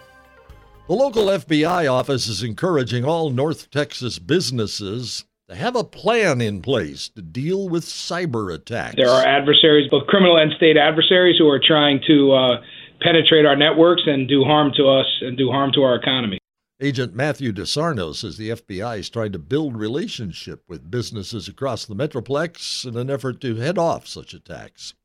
The 0.88 0.96
local 0.96 1.26
FBI 1.26 1.92
office 1.92 2.28
is 2.28 2.42
encouraging 2.42 3.06
all 3.06 3.30
North 3.30 3.70
Texas 3.70 4.18
businesses 4.18 5.26
to 5.48 5.56
have 5.56 5.76
a 5.76 5.84
plan 5.84 6.42
in 6.42 6.62
place 6.62 7.08
to 7.10 7.22
deal 7.22 7.70
with 7.70 7.86
cyber 7.86 8.52
attacks. 8.52 8.96
There 8.98 9.10
are 9.10 9.24
adversaries, 9.24 9.90
both 9.92 10.08
criminal 10.08 10.38
and 10.38 10.52
state 10.54 10.76
adversaries, 10.76 11.38
who 11.38 11.48
are 11.50 11.62
trying 11.64 12.02
to 12.08 12.32
uh, 12.32 12.62
penetrate 13.02 13.46
our 13.46 13.56
networks 13.56 14.02
and 14.08 14.28
do 14.28 14.44
harm 14.44 14.72
to 14.78 14.88
us 14.90 15.06
and 15.22 15.38
do 15.38 15.52
harm 15.52 15.72
to 15.76 15.84
our 15.84 15.96
economy. 15.96 16.40
Agent 16.82 17.14
Matthew 17.14 17.54
DeSarno 17.54 18.16
says 18.16 18.38
the 18.38 18.50
FBI 18.50 18.98
is 18.98 19.10
trying 19.10 19.32
to 19.34 19.40
build 19.40 19.78
relationship 19.78 20.64
with 20.68 20.90
businesses 20.90 21.48
across 21.48 21.86
the 21.86 21.96
Metroplex 21.96 22.86
in 22.88 22.98
an 22.98 23.12
effort 23.12 23.40
to 23.42 23.58
head 23.58 23.78
off 23.78 24.08
such 24.08 24.34
attacks. 24.34 24.96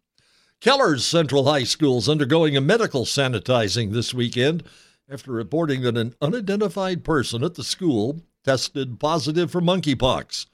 Keller's 0.60 1.06
Central 1.06 1.44
High 1.44 1.62
School 1.62 1.98
is 1.98 2.08
undergoing 2.08 2.56
a 2.56 2.60
medical 2.60 3.04
sanitizing 3.04 3.92
this 3.92 4.12
weekend 4.12 4.64
after 5.08 5.30
reporting 5.30 5.82
that 5.82 5.96
an 5.96 6.16
unidentified 6.20 7.04
person 7.04 7.44
at 7.44 7.54
the 7.54 7.62
school 7.62 8.22
tested 8.42 8.98
positive 8.98 9.52
for 9.52 9.60
monkeypox. 9.60 10.46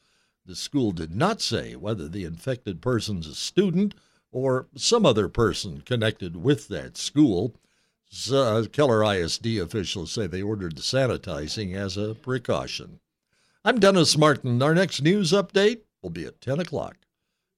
The 0.45 0.57
school 0.57 0.93
did 0.93 1.17
not 1.17 1.41
say 1.41 1.75
whether 1.75 2.07
the 2.07 2.25
infected 2.25 2.83
person's 2.83 3.27
a 3.27 3.35
student 3.35 3.95
or 4.31 4.67
some 4.77 5.07
other 5.07 5.27
person 5.27 5.81
connected 5.81 6.37
with 6.37 6.69
that 6.69 6.99
school. 6.99 7.55
Uh, 8.31 8.65
Keller 8.71 9.03
ISD 9.03 9.57
officials 9.57 10.13
say 10.13 10.27
they 10.27 10.43
ordered 10.43 10.77
the 10.77 10.83
sanitizing 10.83 11.75
as 11.75 11.97
a 11.97 12.15
precaution. 12.15 13.01
I'm 13.65 13.81
Dennis 13.81 14.19
Martin. 14.19 14.61
Our 14.63 14.75
next 14.75 15.01
news 15.01 15.33
update 15.33 15.81
will 16.03 16.11
be 16.11 16.27
at 16.27 16.43
10 16.43 16.61
o'clock. 16.61 16.99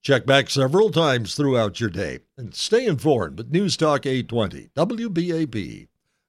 Check 0.07 0.25
back 0.25 0.49
several 0.51 0.93
times 0.93 1.35
throughout 1.35 1.81
your 1.81 1.91
day 1.91 2.21
and 2.39 2.55
stay 2.55 2.87
informed 2.87 3.39
with 3.39 3.51
News 3.51 3.77
Talk 3.77 4.07
820, 4.07 4.71
WBAP, 4.77 5.89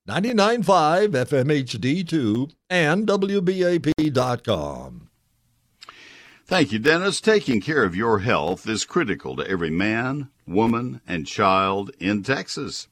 99.5 0.09 1.11
FMHD2, 1.11 2.53
and 2.71 3.05
WBAP.com. 3.05 5.09
Thank 6.47 6.71
you, 6.71 6.79
Dennis. 6.79 7.21
Taking 7.21 7.61
care 7.61 7.83
of 7.83 7.95
your 7.95 8.17
health 8.17 8.67
is 8.67 8.83
critical 8.83 9.35
to 9.35 9.47
every 9.47 9.69
man, 9.69 10.31
woman, 10.47 10.99
and 11.07 11.27
child 11.27 11.91
in 11.99 12.23
Texas. 12.23 12.87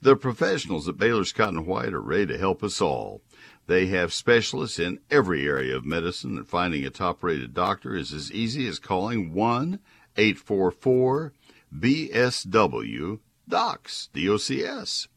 The 0.00 0.14
professionals 0.14 0.88
at 0.88 0.98
Baylor 0.98 1.24
Scott 1.24 1.48
and 1.48 1.66
White 1.66 1.92
are 1.92 2.00
ready 2.00 2.26
to 2.26 2.38
help 2.38 2.62
us 2.62 2.80
all. 2.80 3.22
They 3.66 3.86
have 3.86 4.14
specialists 4.14 4.78
in 4.78 5.00
every 5.10 5.48
area 5.48 5.74
of 5.74 5.84
medicine, 5.84 6.36
and 6.36 6.46
finding 6.46 6.86
a 6.86 6.90
top 6.90 7.24
rated 7.24 7.54
doctor 7.54 7.96
is 7.96 8.12
as 8.12 8.30
easy 8.30 8.68
as 8.68 8.78
calling 8.78 9.34
1 9.34 9.80
844 10.18 11.32
BSW 11.72 13.20
DOCS, 13.48 14.08
D-O-C-S. 14.12 15.08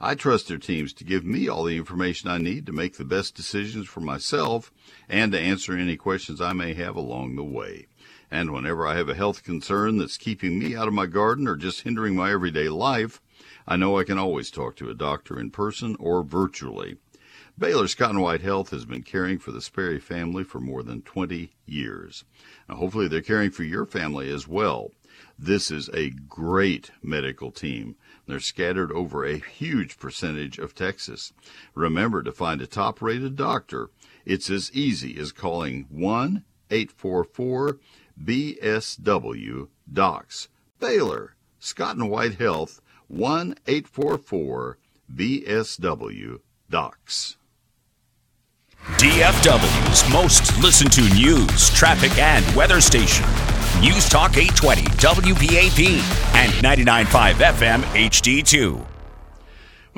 I 0.00 0.14
trust 0.14 0.48
their 0.48 0.58
teams 0.58 0.92
to 0.94 1.04
give 1.04 1.24
me 1.24 1.48
all 1.48 1.64
the 1.64 1.76
information 1.76 2.28
I 2.28 2.38
need 2.38 2.66
to 2.66 2.72
make 2.72 2.96
the 2.96 3.04
best 3.04 3.34
decisions 3.34 3.86
for 3.86 4.00
myself 4.00 4.72
and 5.08 5.32
to 5.32 5.40
answer 5.40 5.72
any 5.72 5.96
questions 5.96 6.40
I 6.40 6.52
may 6.52 6.74
have 6.74 6.96
along 6.96 7.36
the 7.36 7.44
way. 7.44 7.86
And 8.30 8.52
whenever 8.52 8.86
I 8.86 8.96
have 8.96 9.08
a 9.08 9.14
health 9.14 9.42
concern 9.42 9.96
that's 9.96 10.16
keeping 10.16 10.58
me 10.58 10.76
out 10.76 10.88
of 10.88 10.94
my 10.94 11.06
garden 11.06 11.48
or 11.48 11.56
just 11.56 11.82
hindering 11.82 12.14
my 12.14 12.30
everyday 12.30 12.68
life, 12.68 13.22
I 13.66 13.76
know 13.76 13.98
I 13.98 14.04
can 14.04 14.18
always 14.18 14.50
talk 14.50 14.76
to 14.76 14.90
a 14.90 14.94
doctor 14.94 15.38
in 15.38 15.50
person 15.50 15.96
or 15.98 16.22
virtually. 16.22 16.96
Baylor 17.58 17.88
Scott 17.88 18.10
and 18.10 18.22
White 18.22 18.42
Health 18.42 18.70
has 18.70 18.84
been 18.84 19.02
caring 19.02 19.40
for 19.40 19.50
the 19.50 19.60
Sperry 19.60 19.98
family 19.98 20.44
for 20.44 20.60
more 20.60 20.84
than 20.84 21.02
20 21.02 21.50
years. 21.66 22.24
Now, 22.68 22.76
hopefully, 22.76 23.08
they're 23.08 23.20
caring 23.20 23.50
for 23.50 23.64
your 23.64 23.84
family 23.84 24.30
as 24.30 24.46
well. 24.46 24.92
This 25.36 25.68
is 25.68 25.90
a 25.92 26.10
great 26.10 26.92
medical 27.02 27.50
team. 27.50 27.96
They're 28.28 28.38
scattered 28.38 28.92
over 28.92 29.24
a 29.24 29.38
huge 29.38 29.98
percentage 29.98 30.58
of 30.58 30.76
Texas. 30.76 31.32
Remember 31.74 32.22
to 32.22 32.30
find 32.30 32.62
a 32.62 32.66
top 32.68 33.02
rated 33.02 33.34
doctor. 33.34 33.90
It's 34.24 34.50
as 34.50 34.70
easy 34.72 35.18
as 35.18 35.32
calling 35.32 35.86
1 35.90 36.44
844 36.70 37.78
BSW 38.22 39.68
DOCS. 39.92 40.46
Baylor, 40.78 41.34
Scott 41.58 41.96
and 41.96 42.08
White 42.08 42.36
Health, 42.36 42.80
1 43.08 43.56
844 43.66 44.78
BSW 45.12 46.38
DOCS. 46.70 47.37
DFW's 48.96 50.12
most 50.12 50.58
listened 50.60 50.92
to 50.92 51.02
news, 51.14 51.70
traffic, 51.70 52.16
and 52.18 52.44
weather 52.56 52.80
station. 52.80 53.26
News 53.80 54.08
Talk 54.08 54.36
820 54.36 54.82
WBAP 54.96 56.00
and 56.34 56.52
99.5 56.54 57.34
FM 57.34 57.82
HD2. 57.82 58.87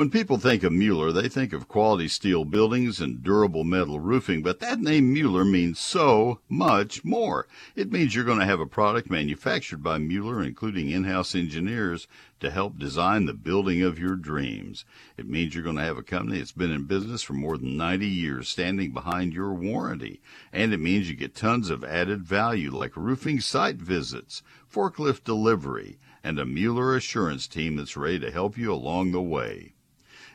When 0.01 0.09
people 0.09 0.39
think 0.39 0.63
of 0.63 0.73
Mueller, 0.73 1.13
they 1.13 1.29
think 1.29 1.53
of 1.53 1.69
quality 1.69 2.09
steel 2.09 2.47
buildings 2.47 3.01
and 3.01 3.23
durable 3.23 3.65
metal 3.65 4.01
roofing, 4.01 4.43
but 4.43 4.59
that 4.61 4.81
name 4.81 5.13
Mueller 5.13 5.45
means 5.45 5.79
so 5.79 6.41
much 6.49 7.05
more. 7.05 7.47
It 7.77 7.93
means 7.93 8.15
you're 8.15 8.25
going 8.25 8.39
to 8.39 8.47
have 8.47 8.61
a 8.61 8.67
product 8.67 9.11
manufactured 9.11 9.83
by 9.83 9.99
Mueller, 9.99 10.43
including 10.43 10.89
in-house 10.89 11.35
engineers, 11.35 12.09
to 12.41 12.51
help 12.51 12.79
design 12.79 13.27
the 13.27 13.35
building 13.35 13.83
of 13.83 13.99
your 13.99 14.17
dreams. 14.17 14.87
It 15.19 15.29
means 15.29 15.55
you're 15.55 15.63
going 15.63 15.77
to 15.77 15.83
have 15.83 15.99
a 15.99 16.03
company 16.03 16.39
that's 16.39 16.53
been 16.53 16.73
in 16.73 16.85
business 16.85 17.21
for 17.21 17.35
more 17.35 17.59
than 17.59 17.77
90 17.77 18.07
years 18.07 18.49
standing 18.49 18.93
behind 18.93 19.35
your 19.35 19.53
warranty. 19.53 20.23
And 20.51 20.73
it 20.73 20.81
means 20.81 21.11
you 21.11 21.15
get 21.15 21.35
tons 21.35 21.69
of 21.69 21.85
added 21.85 22.23
value 22.23 22.75
like 22.75 22.97
roofing 22.97 23.43
site 23.43 23.77
visits, 23.77 24.43
forklift 24.73 25.25
delivery, 25.25 25.99
and 26.25 26.39
a 26.39 26.47
Mueller 26.47 26.97
assurance 26.97 27.47
team 27.47 27.77
that's 27.77 27.99
ready 27.99 28.19
to 28.21 28.31
help 28.31 28.57
you 28.57 28.73
along 28.73 29.13
the 29.13 29.21
way. 29.21 29.75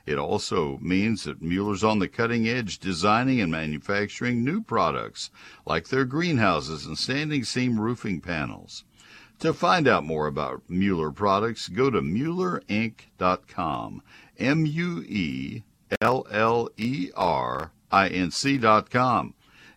It 0.05 0.17
also 0.17 0.77
means 0.81 1.23
that 1.23 1.41
Mueller's 1.41 1.83
on 1.83 1.99
the 1.99 2.07
cutting 2.07 2.47
edge 2.47 2.77
designing 2.77 3.41
and 3.41 3.51
manufacturing 3.51 4.43
new 4.43 4.61
products 4.61 5.31
like 5.65 5.87
their 5.87 6.05
greenhouses 6.05 6.85
and 6.85 6.97
standing 6.97 7.43
seam 7.43 7.79
roofing 7.79 8.21
panels. 8.21 8.83
To 9.39 9.53
find 9.53 9.87
out 9.87 10.05
more 10.05 10.27
about 10.27 10.61
Mueller 10.69 11.11
products, 11.11 11.67
go 11.67 11.89
to 11.89 12.01
MuellerInc.com. 12.01 14.01
M 14.37 14.65
U 14.65 15.03
E 15.07 15.63
L 15.99 16.25
L 16.29 16.69
E 16.77 17.11
R 17.15 17.71
I 17.91 18.07
N 18.07 18.31
C.com. 18.31 19.33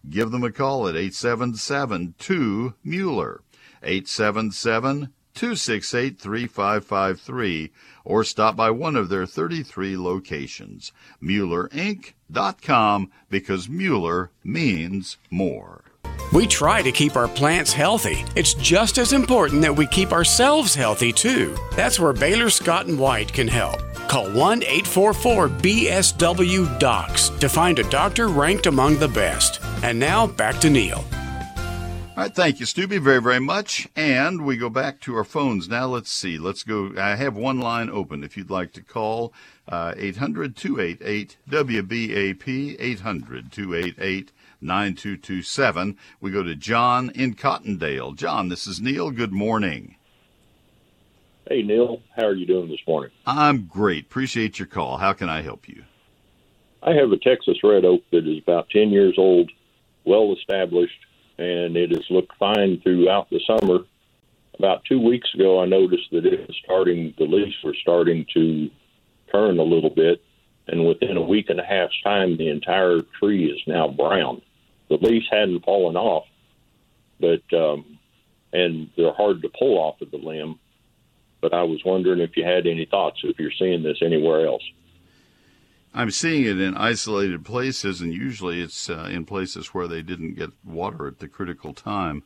Give 0.09 0.31
them 0.31 0.45
a 0.45 0.53
call 0.53 0.89
at 0.89 0.95
877 0.95 2.15
2 2.19 2.75
Mueller. 2.85 3.43
877 3.83 5.13
268 5.35 6.19
3553 6.19 7.73
or 8.09 8.25
stop 8.25 8.57
by 8.57 8.71
one 8.71 8.97
of 8.97 9.11
their 9.11 9.27
33 9.27 9.97
locations. 9.97 10.91
MuellerInc.com 11.23 13.13
because 13.29 13.69
Mueller 13.69 14.31
means 14.43 15.19
more. 15.31 15.85
We 16.33 16.47
try 16.47 16.83
to 16.83 16.91
keep 16.91 17.17
our 17.17 17.29
plants 17.29 17.73
healthy. 17.73 18.25
It's 18.35 18.55
just 18.55 18.99
as 18.99 19.13
important 19.13 19.63
that 19.63 19.77
we 19.77 19.87
keep 19.87 20.13
ourselves 20.13 20.75
healthy 20.75 21.13
too. 21.13 21.57
That's 21.77 22.01
where 22.01 22.13
Baylor 22.13 22.51
Scott 22.51 22.87
and 22.87 22.99
White 22.99 23.33
can 23.33 23.49
help. 23.49 23.81
Call 24.09 24.31
1 24.31 24.63
844 24.63 25.49
BSW 25.49 26.79
DOCS 26.79 27.39
to 27.41 27.49
find 27.49 27.79
a 27.79 27.91
doctor 27.91 28.29
ranked 28.29 28.67
among 28.67 28.99
the 28.99 29.09
best. 29.09 29.61
And 29.83 29.99
now 29.99 30.27
back 30.27 30.59
to 30.61 30.71
Neil. 30.71 31.05
All 32.19 32.25
right, 32.25 32.35
thank 32.35 32.59
you, 32.59 32.67
Stubby, 32.67 32.99
very, 32.99 33.23
very 33.23 33.39
much. 33.39 33.87
And 33.95 34.45
we 34.45 34.57
go 34.57 34.69
back 34.69 34.99
to 35.03 35.15
our 35.15 35.23
phones 35.23 35.69
now. 35.69 35.87
Let's 35.87 36.11
see. 36.11 36.37
Let's 36.37 36.65
go. 36.65 36.93
I 36.99 37.15
have 37.15 37.37
one 37.37 37.61
line 37.61 37.89
open 37.89 38.25
if 38.25 38.37
you'd 38.37 38.51
like 38.51 38.73
to 38.73 38.83
call. 38.83 39.33
Uh, 39.69 39.95
800 39.97 40.57
288 40.57 41.37
WBAP, 41.49 42.77
800 42.81 43.53
288 43.53 44.33
9227. 44.61 45.97
We 46.21 46.33
go 46.33 46.43
to 46.43 46.57
John 46.57 47.11
in 47.15 47.37
Cottondale. 47.37 48.17
John, 48.17 48.49
this 48.49 48.67
is 48.67 48.81
Neil. 48.81 49.13
Good 49.13 49.33
morning. 49.33 49.95
Hey, 51.49 51.63
Neil. 51.63 52.03
How 52.17 52.25
are 52.25 52.35
you 52.35 52.47
doing 52.47 52.69
this 52.69 52.81
morning? 52.89 53.13
I'm 53.27 53.67
great. 53.67 54.07
Appreciate 54.07 54.59
your 54.59 54.67
call. 54.67 54.97
How 54.97 55.13
can 55.13 55.29
I 55.29 55.43
help 55.43 55.69
you? 55.69 55.85
I 56.83 56.95
have 56.95 57.13
a 57.13 57.17
Texas 57.17 57.59
red 57.63 57.85
oak 57.85 58.03
that 58.11 58.27
is 58.27 58.43
about 58.43 58.71
10 58.71 58.91
years 58.91 59.15
old, 59.19 59.53
well 60.05 60.35
established, 60.37 60.99
and 61.39 61.77
it 61.77 61.91
has 61.91 62.05
looked 62.11 62.37
fine 62.37 62.81
throughout 62.81 63.31
the 63.31 63.41
summer. 63.47 63.81
About 64.59 64.85
two 64.85 65.01
weeks 65.01 65.33
ago, 65.35 65.63
I 65.63 65.67
noticed 65.67 66.11
that 66.11 66.27
it 66.27 66.47
was 66.47 66.57
starting, 66.65 67.15
the 67.17 67.25
leaves 67.25 67.55
were 67.63 67.77
starting 67.81 68.27
to 68.35 68.71
turn 69.31 69.59
a 69.59 69.63
little 69.63 69.91
bit, 69.91 70.21
and 70.67 70.87
within 70.87 71.17
a 71.17 71.23
week 71.23 71.49
and 71.49 71.61
a 71.61 71.65
half's 71.65 72.01
time, 72.03 72.37
the 72.37 72.49
entire 72.49 73.01
tree 73.21 73.51
is 73.51 73.61
now 73.67 73.89
brown. 73.89 74.43
The 74.89 74.97
leaves 74.97 75.27
hadn't 75.31 75.65
fallen 75.65 75.97
off, 75.97 76.27
but 77.21 77.43
um, 77.57 77.99
and 78.53 78.91
they're 78.97 79.13
hard 79.13 79.43
to 79.43 79.51
pull 79.57 79.79
off 79.79 80.01
of 80.01 80.11
the 80.11 80.19
limb. 80.19 80.59
But 81.41 81.55
I 81.55 81.63
was 81.63 81.85
wondering 81.85 82.21
if 82.21 82.37
you 82.37 82.45
had 82.45 82.67
any 82.67 82.85
thoughts 82.85 83.21
if 83.23 83.39
you're 83.39 83.53
seeing 83.59 83.83
this 83.83 83.99
anywhere 84.03 84.47
else. 84.47 84.63
I'm 85.99 86.13
seeing 86.13 86.45
it 86.45 86.61
in 86.61 86.77
isolated 86.77 87.45
places, 87.45 88.01
and 88.01 88.15
usually 88.15 88.61
it's 88.61 88.89
uh, 88.89 89.09
in 89.11 89.25
places 89.25 89.75
where 89.75 89.89
they 89.89 90.01
didn't 90.01 90.35
get 90.35 90.51
water 90.65 91.09
at 91.09 91.19
the 91.19 91.27
critical 91.27 91.75
time. 91.75 92.23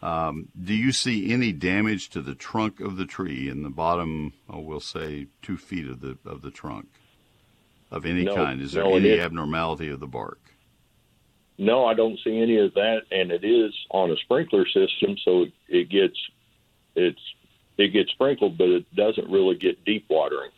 Um, 0.00 0.48
do 0.56 0.72
you 0.72 0.92
see 0.92 1.32
any 1.32 1.50
damage 1.50 2.10
to 2.10 2.22
the 2.22 2.36
trunk 2.36 2.78
of 2.78 2.96
the 2.96 3.06
tree 3.06 3.48
in 3.48 3.64
the 3.64 3.68
bottom? 3.68 4.32
Oh, 4.48 4.60
we'll 4.60 4.78
say 4.78 5.26
two 5.42 5.56
feet 5.56 5.88
of 5.88 6.00
the 6.00 6.18
of 6.24 6.42
the 6.42 6.52
trunk 6.52 6.86
of 7.90 8.06
any 8.06 8.22
No, 8.22 8.36
kind. 8.36 8.60
Is 8.60 8.72
there 8.72 8.84
no, 8.84 8.94
any 8.94 9.18
abnormality 9.18 9.88
of 9.88 9.98
the 9.98 10.06
bark? 10.06 10.38
No, 11.58 11.86
I 11.86 11.94
don't 11.94 12.18
see 12.22 12.40
any 12.40 12.58
of 12.58 12.74
that, 12.74 13.00
and 13.10 13.32
it 13.32 13.42
is 13.42 13.74
on 13.90 14.12
a 14.12 14.16
sprinkler 14.18 14.66
system, 14.66 15.16
so 15.24 15.42
it, 15.42 15.52
it 15.68 15.88
gets 15.88 16.16
it's 16.94 17.20
it 17.76 17.88
gets 17.88 18.12
sprinkled, 18.12 18.56
but 18.56 18.68
it 18.68 18.94
doesn't 18.94 19.28
really 19.28 19.56
get 19.56 19.84
deep 19.84 20.06
watering. 20.08 20.52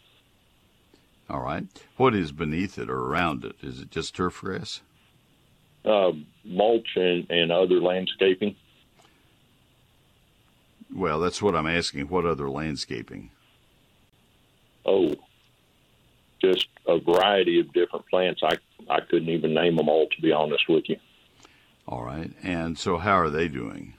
All 1.32 1.40
right. 1.40 1.64
What 1.96 2.14
is 2.14 2.30
beneath 2.30 2.78
it 2.78 2.90
or 2.90 2.98
around 2.98 3.42
it? 3.42 3.56
Is 3.62 3.80
it 3.80 3.90
just 3.90 4.14
turf 4.14 4.42
grass? 4.42 4.82
Uh, 5.82 6.12
mulch 6.44 6.88
and, 6.94 7.28
and 7.30 7.50
other 7.50 7.80
landscaping. 7.80 8.54
Well, 10.94 11.20
that's 11.20 11.40
what 11.40 11.56
I'm 11.56 11.66
asking. 11.66 12.08
What 12.08 12.26
other 12.26 12.50
landscaping? 12.50 13.30
Oh, 14.84 15.14
just 16.42 16.68
a 16.86 16.98
variety 16.98 17.58
of 17.60 17.72
different 17.72 18.06
plants. 18.08 18.42
I 18.44 18.58
I 18.90 19.00
couldn't 19.00 19.30
even 19.30 19.54
name 19.54 19.76
them 19.76 19.88
all, 19.88 20.08
to 20.08 20.20
be 20.20 20.32
honest 20.32 20.68
with 20.68 20.88
you. 20.88 20.96
All 21.88 22.04
right. 22.04 22.30
And 22.42 22.78
so, 22.78 22.98
how 22.98 23.18
are 23.18 23.30
they 23.30 23.48
doing? 23.48 23.94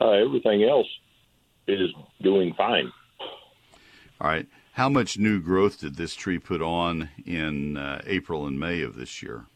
Uh, 0.00 0.10
everything 0.10 0.64
else 0.64 0.88
is 1.66 1.90
doing 2.20 2.52
fine. 2.54 2.92
All 4.20 4.28
right. 4.28 4.46
How 4.72 4.88
much 4.88 5.18
new 5.18 5.40
growth 5.40 5.80
did 5.80 5.96
this 5.96 6.14
tree 6.14 6.38
put 6.38 6.62
on 6.62 7.10
in 7.26 7.76
uh, 7.76 8.02
April 8.06 8.46
and 8.46 8.58
May 8.58 8.82
of 8.82 8.96
this 8.96 9.22
year? 9.22 9.46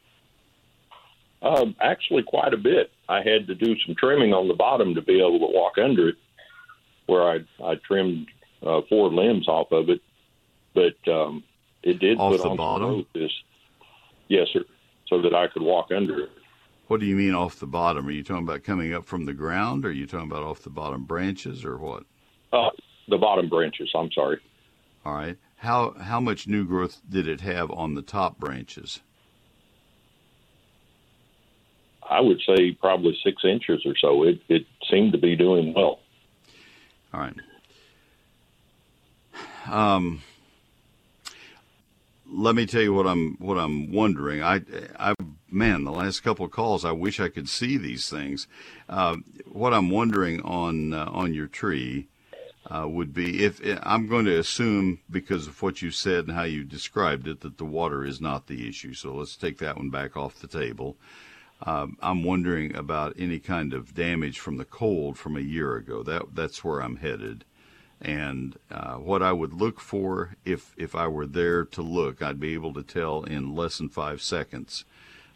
Um, 1.40 1.76
actually, 1.80 2.22
quite 2.22 2.52
a 2.54 2.58
bit. 2.58 2.90
I 3.08 3.18
had 3.18 3.46
to 3.46 3.54
do 3.54 3.76
some 3.86 3.94
trimming 3.94 4.32
on 4.32 4.48
the 4.48 4.54
bottom 4.54 4.94
to 4.94 5.02
be 5.02 5.20
able 5.20 5.38
to 5.40 5.54
walk 5.54 5.78
under 5.78 6.08
it, 6.08 6.16
where 7.06 7.22
I 7.22 7.38
I 7.62 7.74
trimmed 7.86 8.28
uh, 8.66 8.80
four 8.88 9.12
limbs 9.12 9.46
off 9.46 9.70
of 9.70 9.90
it, 9.90 10.00
but 10.74 11.12
um, 11.12 11.44
it 11.82 11.98
did 11.98 12.18
Off 12.18 12.32
put 12.32 12.42
the 12.42 12.48
on 12.48 12.56
bottom? 12.56 13.06
This, 13.14 13.30
yes, 14.28 14.48
sir, 14.52 14.64
so 15.06 15.20
that 15.20 15.34
I 15.34 15.48
could 15.48 15.62
walk 15.62 15.90
under 15.94 16.24
it. 16.24 16.30
What 16.86 17.00
do 17.00 17.06
you 17.06 17.16
mean 17.16 17.34
off 17.34 17.58
the 17.60 17.66
bottom? 17.66 18.06
Are 18.08 18.10
you 18.10 18.22
talking 18.22 18.44
about 18.44 18.62
coming 18.62 18.92
up 18.92 19.06
from 19.06 19.24
the 19.24 19.32
ground? 19.32 19.84
Or 19.84 19.88
are 19.88 19.92
you 19.92 20.06
talking 20.06 20.30
about 20.30 20.42
off 20.42 20.62
the 20.62 20.70
bottom 20.70 21.04
branches 21.04 21.64
or 21.64 21.78
what? 21.78 22.04
Uh, 22.52 22.70
the 23.08 23.18
bottom 23.18 23.48
branches. 23.48 23.90
I'm 23.94 24.10
sorry. 24.12 24.38
All 25.04 25.14
right. 25.14 25.36
How 25.56 25.92
how 25.92 26.20
much 26.20 26.46
new 26.46 26.64
growth 26.64 27.00
did 27.08 27.28
it 27.28 27.40
have 27.40 27.70
on 27.70 27.94
the 27.94 28.02
top 28.02 28.38
branches? 28.38 29.00
I 32.08 32.20
would 32.20 32.40
say 32.46 32.72
probably 32.72 33.16
six 33.24 33.44
inches 33.44 33.82
or 33.86 33.94
so. 34.00 34.24
It 34.24 34.40
it 34.48 34.66
seemed 34.90 35.12
to 35.12 35.18
be 35.18 35.36
doing 35.36 35.72
well. 35.74 36.00
All 37.12 37.20
right. 37.20 37.34
Um, 39.70 40.22
let 42.30 42.54
me 42.54 42.66
tell 42.66 42.82
you 42.82 42.92
what 42.92 43.06
I'm 43.06 43.36
what 43.38 43.58
I'm 43.58 43.92
wondering. 43.92 44.42
I 44.42 44.60
I 44.98 45.14
man, 45.50 45.84
the 45.84 45.92
last 45.92 46.20
couple 46.20 46.44
of 46.44 46.50
calls, 46.50 46.84
I 46.84 46.92
wish 46.92 47.20
I 47.20 47.28
could 47.28 47.48
see 47.48 47.76
these 47.76 48.08
things. 48.08 48.46
Uh, 48.88 49.16
what 49.46 49.72
I'm 49.72 49.90
wondering 49.90 50.42
on 50.42 50.92
uh, 50.92 51.06
on 51.10 51.32
your 51.32 51.46
tree 51.46 52.08
uh, 52.70 52.86
would 52.88 53.12
be 53.12 53.44
if 53.44 53.60
I'm 53.82 54.08
going 54.08 54.24
to 54.24 54.38
assume 54.38 55.00
because 55.10 55.46
of 55.46 55.60
what 55.62 55.82
you 55.82 55.90
said 55.90 56.26
and 56.26 56.36
how 56.36 56.44
you 56.44 56.64
described 56.64 57.28
it 57.28 57.40
that 57.40 57.58
the 57.58 57.64
water 57.64 58.04
is 58.04 58.20
not 58.20 58.46
the 58.46 58.68
issue. 58.68 58.94
So 58.94 59.14
let's 59.14 59.36
take 59.36 59.58
that 59.58 59.76
one 59.76 59.90
back 59.90 60.16
off 60.16 60.40
the 60.40 60.46
table. 60.46 60.96
Um, 61.62 61.96
I'm 62.02 62.24
wondering 62.24 62.74
about 62.74 63.14
any 63.18 63.38
kind 63.38 63.72
of 63.72 63.94
damage 63.94 64.38
from 64.38 64.56
the 64.56 64.64
cold 64.64 65.18
from 65.18 65.36
a 65.36 65.40
year 65.40 65.76
ago. 65.76 66.02
That 66.02 66.34
that's 66.34 66.64
where 66.64 66.80
I'm 66.80 66.96
headed, 66.96 67.44
and 68.00 68.58
uh, 68.70 68.96
what 68.96 69.22
I 69.22 69.32
would 69.32 69.54
look 69.54 69.80
for 69.80 70.36
if 70.44 70.74
if 70.76 70.94
I 70.94 71.06
were 71.06 71.26
there 71.26 71.64
to 71.64 71.82
look, 71.82 72.22
I'd 72.22 72.40
be 72.40 72.54
able 72.54 72.74
to 72.74 72.82
tell 72.82 73.22
in 73.22 73.54
less 73.54 73.78
than 73.78 73.88
five 73.88 74.20
seconds. 74.20 74.84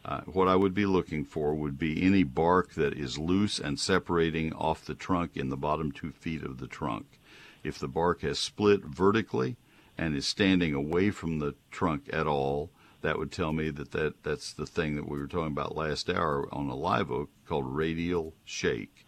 Uh, 0.05 0.21
what 0.23 0.49
I 0.49 0.57
would 0.57 0.75
be 0.75 0.87
looking 0.87 1.25
for 1.25 1.55
would 1.55 1.79
be 1.79 2.03
any 2.03 2.23
bark 2.23 2.75
that 2.75 2.95
is 2.95 3.19
loose 3.19 3.59
and 3.59 3.79
separating 3.79 4.53
off 4.55 4.85
the 4.85 4.95
trunk 4.95 5.33
in 5.35 5.51
the 5.51 5.57
bottom 5.57 5.93
two 5.93 6.13
feet 6.13 6.43
of 6.43 6.59
the 6.59 6.67
trunk. 6.67 7.18
If 7.63 7.79
the 7.79 7.89
bark 7.89 8.23
has 8.23 8.39
split 8.39 8.85
vertically 8.85 9.57
and 9.97 10.15
is 10.15 10.27
standing 10.27 10.75
away 10.75 11.11
from 11.11 11.39
the 11.39 11.55
trunk 11.71 12.09
at 12.13 12.27
all, 12.27 12.71
that 13.01 13.19
would 13.19 13.31
tell 13.31 13.53
me 13.53 13.71
that, 13.71 13.93
that 13.93 14.23
that's 14.23 14.53
the 14.53 14.67
thing 14.67 14.97
that 14.97 15.09
we 15.09 15.19
were 15.19 15.27
talking 15.27 15.53
about 15.53 15.77
last 15.77 16.11
hour 16.11 16.49
on 16.53 16.69
a 16.69 16.75
live 16.75 17.11
oak 17.11 17.31
called 17.47 17.67
radial 17.67 18.35
shake. 18.45 19.07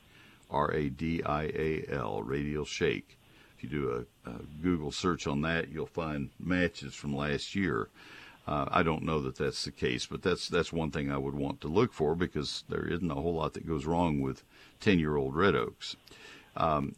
R 0.51 0.73
A 0.73 0.89
D 0.89 1.23
I 1.25 1.45
A 1.45 1.85
L, 1.91 2.23
radial 2.23 2.65
shake. 2.65 3.19
If 3.57 3.63
you 3.65 3.69
do 3.69 4.07
a, 4.27 4.31
a 4.31 4.35
Google 4.63 4.91
search 4.91 5.27
on 5.27 5.43
that, 5.43 5.69
you'll 5.69 5.87
find 5.87 6.31
matches 6.39 6.95
from 6.95 7.15
last 7.15 7.55
year. 7.55 7.89
Uh, 8.47 8.65
I 8.69 8.83
don't 8.83 9.05
know 9.05 9.21
that 9.21 9.37
that's 9.37 9.65
the 9.65 9.71
case, 9.71 10.07
but 10.07 10.23
that's 10.23 10.49
that's 10.49 10.73
one 10.73 10.91
thing 10.91 11.11
I 11.11 11.19
would 11.19 11.35
want 11.35 11.61
to 11.61 11.69
look 11.69 11.93
for 11.93 12.15
because 12.15 12.65
there 12.69 12.87
isn't 12.87 13.11
a 13.11 13.15
whole 13.15 13.35
lot 13.35 13.55
that 13.55 13.67
goes 13.67 13.87
wrong 13.87 14.21
with 14.21 14.43
10-year-old 14.81 15.37
red 15.37 15.55
oaks. 15.55 15.95
Um, 16.57 16.97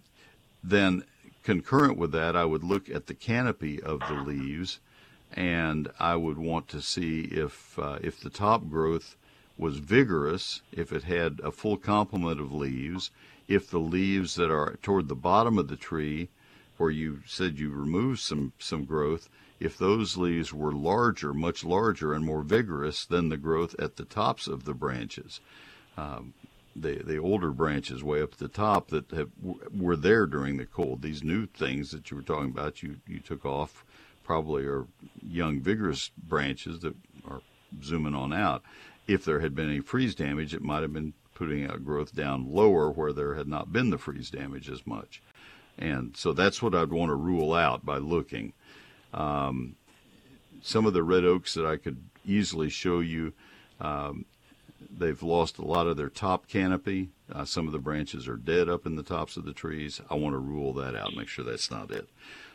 then, 0.64 1.04
concurrent 1.42 1.96
with 1.98 2.12
that, 2.12 2.36
I 2.36 2.44
would 2.44 2.64
look 2.64 2.88
at 2.88 3.06
the 3.06 3.14
canopy 3.14 3.82
of 3.82 4.00
the 4.00 4.14
leaves, 4.14 4.80
and 5.32 5.90
I 5.98 6.16
would 6.16 6.38
want 6.38 6.68
to 6.68 6.82
see 6.82 7.22
if 7.22 7.78
uh, 7.78 7.98
if 8.02 8.20
the 8.20 8.30
top 8.30 8.68
growth 8.68 9.16
was 9.58 9.78
vigorous, 9.78 10.62
if 10.72 10.92
it 10.92 11.04
had 11.04 11.40
a 11.42 11.52
full 11.52 11.76
complement 11.76 12.40
of 12.40 12.52
leaves, 12.52 13.10
if 13.48 13.70
the 13.70 13.78
leaves 13.78 14.34
that 14.36 14.50
are 14.50 14.78
toward 14.82 15.08
the 15.08 15.14
bottom 15.14 15.58
of 15.58 15.68
the 15.68 15.76
tree, 15.76 16.28
where 16.78 16.90
you 16.90 17.20
said 17.26 17.58
you 17.58 17.70
removed 17.70 18.20
some 18.20 18.52
some 18.58 18.84
growth, 18.84 19.28
if 19.60 19.78
those 19.78 20.16
leaves 20.16 20.52
were 20.52 20.72
larger, 20.72 21.32
much 21.32 21.64
larger 21.64 22.12
and 22.12 22.24
more 22.24 22.42
vigorous 22.42 23.04
than 23.04 23.28
the 23.28 23.36
growth 23.36 23.74
at 23.78 23.96
the 23.96 24.04
tops 24.04 24.46
of 24.46 24.64
the 24.64 24.74
branches. 24.74 25.40
Um, 25.96 26.34
the 26.74 27.02
the 27.02 27.18
older 27.18 27.50
branches 27.50 28.02
way 28.02 28.22
up 28.22 28.32
at 28.32 28.38
the 28.38 28.48
top 28.48 28.88
that 28.88 29.10
have, 29.10 29.30
were 29.74 29.96
there 29.96 30.26
during 30.26 30.56
the 30.56 30.66
cold. 30.66 31.02
These 31.02 31.22
new 31.22 31.46
things 31.46 31.90
that 31.90 32.10
you 32.10 32.16
were 32.16 32.22
talking 32.22 32.50
about, 32.50 32.82
you 32.82 32.96
you 33.06 33.20
took 33.20 33.44
off, 33.44 33.84
probably 34.24 34.64
are 34.64 34.86
young 35.22 35.60
vigorous 35.60 36.10
branches 36.16 36.80
that 36.80 36.94
are 37.28 37.42
zooming 37.82 38.14
on 38.14 38.32
out. 38.32 38.62
If 39.06 39.24
there 39.24 39.40
had 39.40 39.54
been 39.54 39.68
any 39.68 39.80
freeze 39.80 40.14
damage, 40.14 40.54
it 40.54 40.62
might 40.62 40.82
have 40.82 40.92
been 40.92 41.14
putting 41.34 41.64
out 41.64 41.84
growth 41.84 42.14
down 42.14 42.52
lower 42.52 42.90
where 42.90 43.12
there 43.12 43.34
had 43.34 43.48
not 43.48 43.72
been 43.72 43.90
the 43.90 43.98
freeze 43.98 44.30
damage 44.30 44.70
as 44.70 44.86
much. 44.86 45.22
And 45.78 46.16
so 46.16 46.32
that's 46.32 46.62
what 46.62 46.74
I'd 46.74 46.90
want 46.90 47.10
to 47.10 47.14
rule 47.14 47.54
out 47.54 47.84
by 47.84 47.98
looking. 47.98 48.52
Um, 49.12 49.76
some 50.60 50.86
of 50.86 50.92
the 50.92 51.02
red 51.02 51.24
oaks 51.24 51.54
that 51.54 51.66
I 51.66 51.76
could 51.76 52.04
easily 52.24 52.68
show 52.70 53.00
you, 53.00 53.32
um, 53.80 54.26
they've 54.90 55.22
lost 55.22 55.58
a 55.58 55.64
lot 55.64 55.86
of 55.86 55.96
their 55.96 56.08
top 56.08 56.48
canopy. 56.48 57.10
Uh, 57.32 57.44
some 57.44 57.66
of 57.66 57.72
the 57.72 57.78
branches 57.78 58.28
are 58.28 58.36
dead 58.36 58.68
up 58.68 58.86
in 58.86 58.96
the 58.96 59.02
tops 59.02 59.36
of 59.36 59.44
the 59.44 59.52
trees. 59.52 60.00
I 60.10 60.14
want 60.14 60.34
to 60.34 60.38
rule 60.38 60.72
that 60.74 60.94
out, 60.96 61.14
make 61.16 61.28
sure 61.28 61.44
that's 61.44 61.70
not 61.70 61.90
it. 61.90 62.08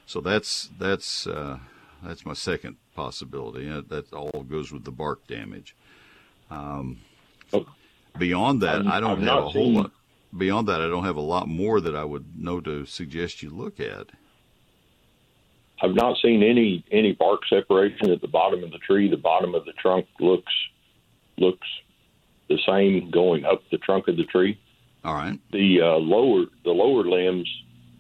So 0.06 0.22
that's 0.22 0.70
that's 0.80 1.28
uh, 1.28 1.60
that's 2.04 2.26
my 2.26 2.34
second 2.34 2.78
possibility. 2.96 3.70
Uh, 3.70 3.82
that 3.90 4.12
all 4.14 4.44
goes 4.50 4.72
with 4.72 4.84
the 4.86 4.92
bark 4.92 5.26
damage. 5.28 5.76
Um, 6.50 7.00
beyond 8.18 8.62
that, 8.62 8.76
I'm- 8.78 8.88
I 8.88 9.00
don't 9.00 9.12
I've 9.12 9.18
have 9.18 9.26
not 9.26 9.40
a 9.40 9.50
whole 9.50 9.72
lot. 9.74 9.92
beyond 10.38 10.68
that, 10.68 10.82
I 10.82 10.88
don't 10.88 11.04
have 11.06 11.18
a 11.18 11.22
lot 11.22 11.48
more 11.48 11.82
that 11.82 11.96
I 11.96 12.04
would 12.06 12.40
know 12.40 12.62
to 12.62 12.86
suggest 12.86 13.42
you 13.44 13.50
look 13.50 13.80
at. 13.80 14.08
I've 15.82 15.94
not 15.94 16.18
seen 16.22 16.42
any 16.42 16.84
any 16.92 17.12
bark 17.14 17.42
separation 17.48 18.10
at 18.10 18.22
the 18.22 18.28
bottom 18.28 18.64
of 18.64 18.72
the 18.72 18.80
tree. 18.80 19.10
The 19.10 19.18
bottom 19.18 19.54
of 19.54 19.66
the 19.66 19.74
trunk 19.74 20.08
looks 20.20 20.52
looks 21.38 21.68
the 22.50 22.58
same 22.68 23.10
going 23.12 23.46
up 23.46 23.62
the 23.72 23.78
trunk 23.78 24.08
of 24.08 24.18
the 24.18 24.24
tree. 24.26 24.60
All 25.04 25.14
right. 25.14 25.40
The 25.52 25.82
uh, 25.82 25.96
lower 25.98 26.46
the 26.64 26.72
lower 26.72 27.04
limbs, 27.04 27.50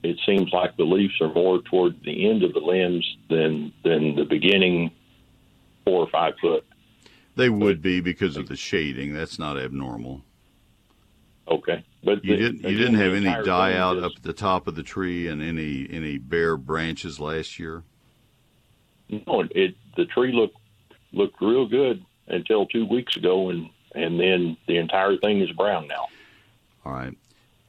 it 0.03 0.17
seems 0.25 0.51
like 0.51 0.75
the 0.77 0.83
leaves 0.83 1.13
are 1.21 1.33
more 1.33 1.61
toward 1.61 2.01
the 2.03 2.29
end 2.29 2.43
of 2.43 2.53
the 2.53 2.59
limbs 2.59 3.05
than 3.29 3.71
than 3.83 4.15
the 4.15 4.25
beginning 4.25 4.91
four 5.85 6.01
or 6.03 6.09
five 6.09 6.33
foot. 6.41 6.65
They 7.35 7.49
would 7.49 7.81
be 7.81 8.01
because 8.01 8.35
of 8.35 8.47
the 8.47 8.55
shading. 8.55 9.13
That's 9.13 9.37
not 9.37 9.59
abnormal. 9.59 10.23
Okay, 11.47 11.85
but 12.03 12.25
You 12.25 12.35
the- 12.35 12.41
didn't 12.41 12.69
you 12.69 12.77
didn't 12.77 12.95
have 12.95 13.13
any 13.13 13.43
die 13.45 13.73
out 13.77 13.97
is- 13.97 14.03
up 14.03 14.11
at 14.17 14.23
the 14.23 14.33
top 14.33 14.67
of 14.67 14.75
the 14.75 14.83
tree 14.83 15.27
and 15.27 15.41
any 15.41 15.87
any 15.89 16.17
bare 16.17 16.57
branches 16.57 17.19
last 17.19 17.57
year. 17.59 17.83
No, 19.09 19.41
it, 19.41 19.51
it 19.55 19.75
the 19.95 20.05
tree 20.05 20.33
looked 20.33 20.57
looked 21.13 21.41
real 21.41 21.65
good 21.67 22.03
until 22.27 22.65
two 22.65 22.85
weeks 22.85 23.15
ago, 23.15 23.49
and 23.49 23.69
and 23.97 24.19
then 24.19 24.57
the 24.67 24.77
entire 24.77 25.17
thing 25.17 25.41
is 25.41 25.51
brown 25.51 25.87
now. 25.87 26.07
All 26.85 26.93
right. 26.93 27.17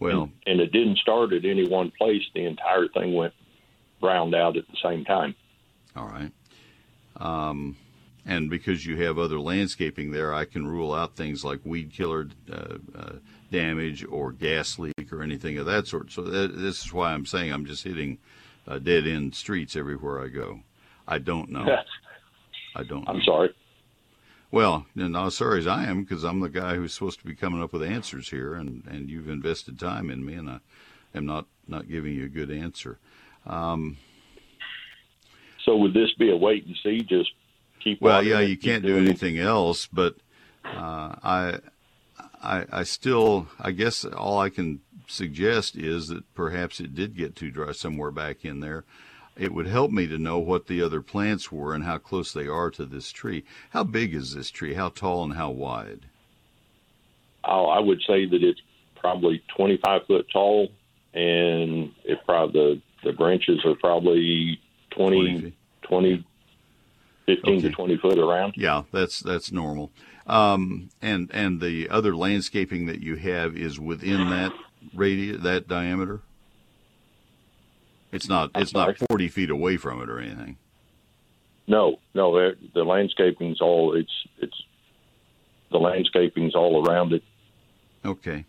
Well, 0.00 0.30
and 0.46 0.60
it 0.60 0.70
didn't 0.70 0.98
start 0.98 1.32
at 1.32 1.44
any 1.44 1.66
one 1.66 1.90
place. 1.98 2.22
The 2.32 2.44
entire 2.44 2.86
thing 2.88 3.14
went 3.14 3.34
browned 4.00 4.34
out 4.34 4.56
at 4.56 4.64
the 4.68 4.76
same 4.82 5.04
time. 5.04 5.34
All 5.96 6.06
right. 6.06 6.30
Um, 7.16 7.76
and 8.24 8.48
because 8.48 8.86
you 8.86 9.02
have 9.02 9.18
other 9.18 9.40
landscaping 9.40 10.12
there, 10.12 10.32
I 10.32 10.44
can 10.44 10.66
rule 10.68 10.94
out 10.94 11.16
things 11.16 11.44
like 11.44 11.60
weed 11.64 11.92
killer 11.92 12.28
uh, 12.52 12.76
uh, 12.96 13.12
damage 13.50 14.04
or 14.08 14.30
gas 14.30 14.78
leak 14.78 15.12
or 15.12 15.22
anything 15.22 15.58
of 15.58 15.66
that 15.66 15.88
sort. 15.88 16.12
So 16.12 16.22
that, 16.22 16.56
this 16.56 16.84
is 16.84 16.92
why 16.92 17.12
I'm 17.12 17.26
saying 17.26 17.52
I'm 17.52 17.64
just 17.64 17.82
hitting 17.82 18.18
uh, 18.68 18.78
dead 18.78 19.06
end 19.06 19.34
streets 19.34 19.74
everywhere 19.74 20.22
I 20.22 20.28
go. 20.28 20.60
I 21.08 21.18
don't 21.18 21.50
know. 21.50 21.66
I 22.76 22.84
don't. 22.84 23.08
I'm 23.08 23.16
know. 23.16 23.24
sorry. 23.24 23.54
Well, 24.50 24.86
and 24.96 25.14
as 25.16 25.36
sorry 25.36 25.58
as 25.58 25.66
I 25.66 25.84
am 25.84 26.02
because 26.02 26.24
I'm 26.24 26.40
the 26.40 26.48
guy 26.48 26.76
who's 26.76 26.94
supposed 26.94 27.18
to 27.20 27.26
be 27.26 27.34
coming 27.34 27.62
up 27.62 27.72
with 27.72 27.82
answers 27.82 28.30
here, 28.30 28.54
and, 28.54 28.82
and 28.86 29.10
you've 29.10 29.28
invested 29.28 29.78
time 29.78 30.08
in 30.10 30.24
me, 30.24 30.34
and 30.34 30.48
I 30.48 30.60
am 31.14 31.26
not 31.26 31.46
not 31.66 31.88
giving 31.88 32.14
you 32.14 32.24
a 32.24 32.28
good 32.28 32.50
answer. 32.50 32.98
Um, 33.46 33.98
So 35.64 35.76
would 35.76 35.92
this 35.92 36.12
be 36.18 36.30
a 36.30 36.36
wait 36.36 36.64
and 36.66 36.76
see? 36.82 37.00
Just 37.02 37.30
keep. 37.84 38.00
Well, 38.00 38.22
yeah, 38.22 38.40
you 38.40 38.56
can't 38.56 38.82
do 38.82 38.88
doing 38.88 39.04
it? 39.04 39.08
anything 39.10 39.38
else, 39.38 39.86
but 39.86 40.16
uh, 40.64 41.14
I, 41.22 41.58
I, 42.42 42.64
I 42.72 42.82
still, 42.84 43.48
I 43.60 43.72
guess 43.72 44.04
all 44.04 44.38
I 44.38 44.48
can 44.48 44.80
suggest 45.06 45.76
is 45.76 46.08
that 46.08 46.32
perhaps 46.34 46.80
it 46.80 46.94
did 46.94 47.16
get 47.16 47.36
too 47.36 47.50
dry 47.50 47.72
somewhere 47.72 48.10
back 48.10 48.44
in 48.44 48.60
there. 48.60 48.84
It 49.38 49.54
would 49.54 49.68
help 49.68 49.92
me 49.92 50.06
to 50.08 50.18
know 50.18 50.38
what 50.38 50.66
the 50.66 50.82
other 50.82 51.00
plants 51.00 51.52
were 51.52 51.72
and 51.74 51.84
how 51.84 51.98
close 51.98 52.32
they 52.32 52.48
are 52.48 52.70
to 52.72 52.84
this 52.84 53.12
tree. 53.12 53.44
How 53.70 53.84
big 53.84 54.14
is 54.14 54.34
this 54.34 54.50
tree? 54.50 54.74
How 54.74 54.88
tall 54.88 55.24
and 55.24 55.34
how 55.34 55.50
wide? 55.50 56.06
Oh, 57.44 57.66
I 57.66 57.78
would 57.78 58.02
say 58.06 58.26
that 58.26 58.42
it's 58.42 58.60
probably 58.96 59.42
25 59.56 60.06
foot 60.06 60.26
tall, 60.32 60.68
and 61.14 61.92
it 62.04 62.18
probably 62.26 62.60
the 62.60 62.82
the 63.04 63.12
branches 63.12 63.64
are 63.64 63.76
probably 63.76 64.60
20, 64.90 65.54
20 65.82 66.24
15 67.26 67.62
to 67.62 67.70
20 67.70 67.96
foot 67.98 68.18
around. 68.18 68.54
Yeah, 68.56 68.82
that's 68.90 69.20
that's 69.20 69.52
normal. 69.52 69.92
Um, 70.26 70.90
and 71.00 71.30
and 71.32 71.60
the 71.60 71.88
other 71.90 72.16
landscaping 72.16 72.86
that 72.86 73.00
you 73.00 73.16
have 73.16 73.56
is 73.56 73.78
within 73.78 74.30
that 74.30 74.52
radius, 74.94 75.42
that 75.42 75.68
diameter. 75.68 76.22
It's 78.12 78.28
not 78.28 78.50
it's 78.54 78.72
not 78.72 78.96
forty 79.08 79.28
feet 79.28 79.50
away 79.50 79.76
from 79.76 80.02
it 80.02 80.08
or 80.08 80.18
anything. 80.18 80.56
No, 81.66 81.98
no, 82.14 82.52
the 82.74 82.84
landscaping's 82.84 83.60
all 83.60 83.94
it's 83.94 84.12
it's 84.38 84.62
the 85.70 85.78
landscaping's 85.78 86.54
all 86.54 86.86
around 86.86 87.12
it. 87.12 87.22
Okay. 88.04 88.46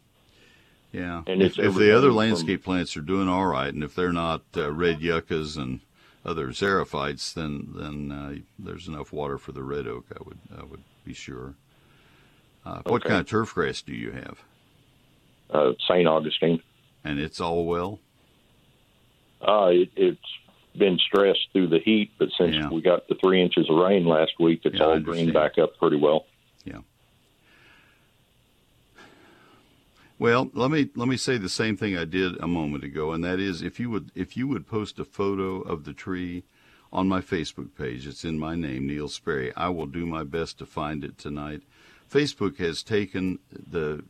Yeah. 0.92 1.24
And 1.28 1.42
if, 1.44 1.60
if 1.60 1.76
the 1.76 1.96
other 1.96 2.12
landscape 2.12 2.64
plants 2.64 2.98
are 2.98 3.02
doing 3.02 3.28
all 3.28 3.46
right, 3.46 3.72
and 3.72 3.84
if 3.84 3.94
they're 3.94 4.14
not 4.14 4.42
uh, 4.58 4.72
red 4.72 5.02
yuccas 5.02 5.58
and 5.58 5.82
other 6.26 6.48
xerophytes, 6.48 7.34
then 7.34 7.70
then 7.76 8.12
uh, 8.12 8.36
there's 8.58 8.88
enough 8.88 9.12
water 9.14 9.38
for 9.38 9.52
the 9.52 9.64
red 9.64 9.88
oak. 9.88 10.06
I 10.16 10.24
would 10.24 10.40
I 10.58 10.64
would 10.64 10.84
be 11.04 11.14
sure. 11.14 11.56
Uh, 12.66 12.82
What 12.86 13.04
kind 13.04 13.20
of 13.20 13.28
turf 13.28 13.54
grass 13.54 13.82
do 13.82 13.94
you 13.94 14.12
have? 14.12 14.40
Uh, 15.50 15.72
St. 15.88 16.08
Augustine. 16.08 16.62
And 17.04 17.20
it's 17.20 17.40
all 17.40 17.66
well. 17.66 18.00
Uh, 19.42 19.68
it, 19.72 19.90
it's 19.96 20.20
been 20.78 20.98
stressed 21.00 21.48
through 21.54 21.68
the 21.68 21.80
heat, 21.80 22.12
but 22.20 22.30
since 22.38 22.56
Yeah. 22.56 22.70
we 22.70 22.82
got 22.82 23.08
the 23.08 23.16
three 23.16 23.42
inches 23.42 23.70
of 23.70 23.78
rain 23.78 24.06
last 24.06 24.34
week, 24.40 24.62
it's 24.66 24.76
Yeah, 24.78 24.84
all 24.86 25.00
greened 25.00 25.34
back 25.34 25.58
up 25.58 25.78
pretty 25.78 25.98
well. 25.98 26.26
Yeah. 26.66 26.80
Well, 30.18 30.50
let 30.54 30.70
me 30.70 30.90
let 30.96 31.08
me 31.08 31.16
say 31.16 31.38
the 31.38 31.48
same 31.50 31.78
thing 31.78 31.96
I 31.98 32.04
did 32.06 32.38
a 32.42 32.48
moment 32.48 32.84
ago, 32.84 33.14
and 33.14 33.24
that 33.24 33.40
is 33.40 33.62
if 33.62 33.80
you 33.80 33.90
would 33.90 34.12
if 34.16 34.36
you 34.36 34.48
would 34.50 34.68
post 34.68 35.00
a 35.00 35.06
photo 35.06 35.62
of 35.62 35.86
the 35.86 35.94
tree 35.94 36.44
on 36.92 37.08
my 37.08 37.22
Facebook 37.22 37.70
page, 37.78 38.06
it's 38.06 38.26
in 38.26 38.38
my 38.38 38.56
name, 38.56 38.88
Neil 38.88 39.08
Sperry. 39.08 39.54
I 39.56 39.70
will 39.70 39.86
do 39.86 40.06
my 40.06 40.24
best 40.24 40.58
to 40.60 40.66
find 40.66 41.04
it 41.06 41.18
tonight. 41.18 41.62
Facebook 42.12 42.58
has 42.58 42.82
taken 42.84 43.40
the- 43.52 44.04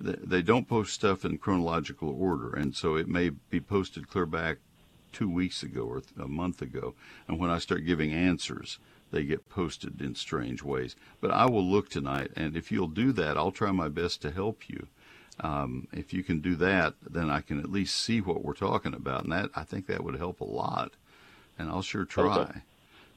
they 0.00 0.42
don't 0.42 0.68
post 0.68 0.92
stuff 0.92 1.24
in 1.24 1.38
chronological 1.38 2.10
order, 2.10 2.52
and 2.52 2.74
so 2.74 2.96
it 2.96 3.08
may 3.08 3.30
be 3.30 3.60
posted 3.60 4.08
clear 4.08 4.26
back 4.26 4.58
two 5.12 5.28
weeks 5.28 5.62
ago 5.62 5.82
or 5.82 6.02
a 6.22 6.28
month 6.28 6.60
ago. 6.60 6.94
And 7.26 7.38
when 7.38 7.50
I 7.50 7.58
start 7.58 7.86
giving 7.86 8.12
answers, 8.12 8.78
they 9.10 9.24
get 9.24 9.48
posted 9.48 10.02
in 10.02 10.14
strange 10.14 10.62
ways. 10.62 10.96
But 11.20 11.30
I 11.30 11.46
will 11.46 11.64
look 11.64 11.88
tonight, 11.88 12.30
and 12.36 12.56
if 12.56 12.70
you'll 12.70 12.88
do 12.88 13.12
that, 13.12 13.36
I'll 13.36 13.52
try 13.52 13.72
my 13.72 13.88
best 13.88 14.20
to 14.22 14.30
help 14.30 14.68
you. 14.68 14.88
Um, 15.40 15.88
if 15.92 16.12
you 16.12 16.22
can 16.22 16.40
do 16.40 16.54
that, 16.56 16.94
then 17.08 17.30
I 17.30 17.40
can 17.40 17.58
at 17.58 17.70
least 17.70 17.96
see 17.96 18.20
what 18.20 18.44
we're 18.44 18.54
talking 18.54 18.94
about, 18.94 19.24
and 19.24 19.32
that 19.32 19.50
I 19.54 19.64
think 19.64 19.86
that 19.86 20.04
would 20.04 20.16
help 20.16 20.40
a 20.40 20.44
lot. 20.44 20.92
And 21.58 21.70
I'll 21.70 21.82
sure 21.82 22.04
try. 22.04 22.38
Okay. 22.38 22.60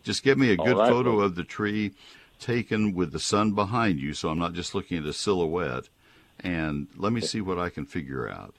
Just 0.04 0.24
get 0.24 0.38
me 0.38 0.52
a 0.52 0.58
good 0.58 0.78
right. 0.78 0.90
photo 0.90 1.20
of 1.20 1.36
the 1.36 1.44
tree 1.44 1.92
taken 2.40 2.94
with 2.94 3.12
the 3.12 3.20
sun 3.20 3.54
behind 3.54 4.00
you, 4.00 4.14
so 4.14 4.30
I'm 4.30 4.40
not 4.40 4.54
just 4.54 4.74
looking 4.74 4.98
at 4.98 5.06
a 5.06 5.14
silhouette. 5.14 5.90
And 6.42 6.88
let 6.96 7.14
me 7.14 7.22
see 7.22 7.42
what 7.42 7.60
I 7.60 7.70
can 7.70 7.86
figure 7.86 8.30
out. 8.30 8.56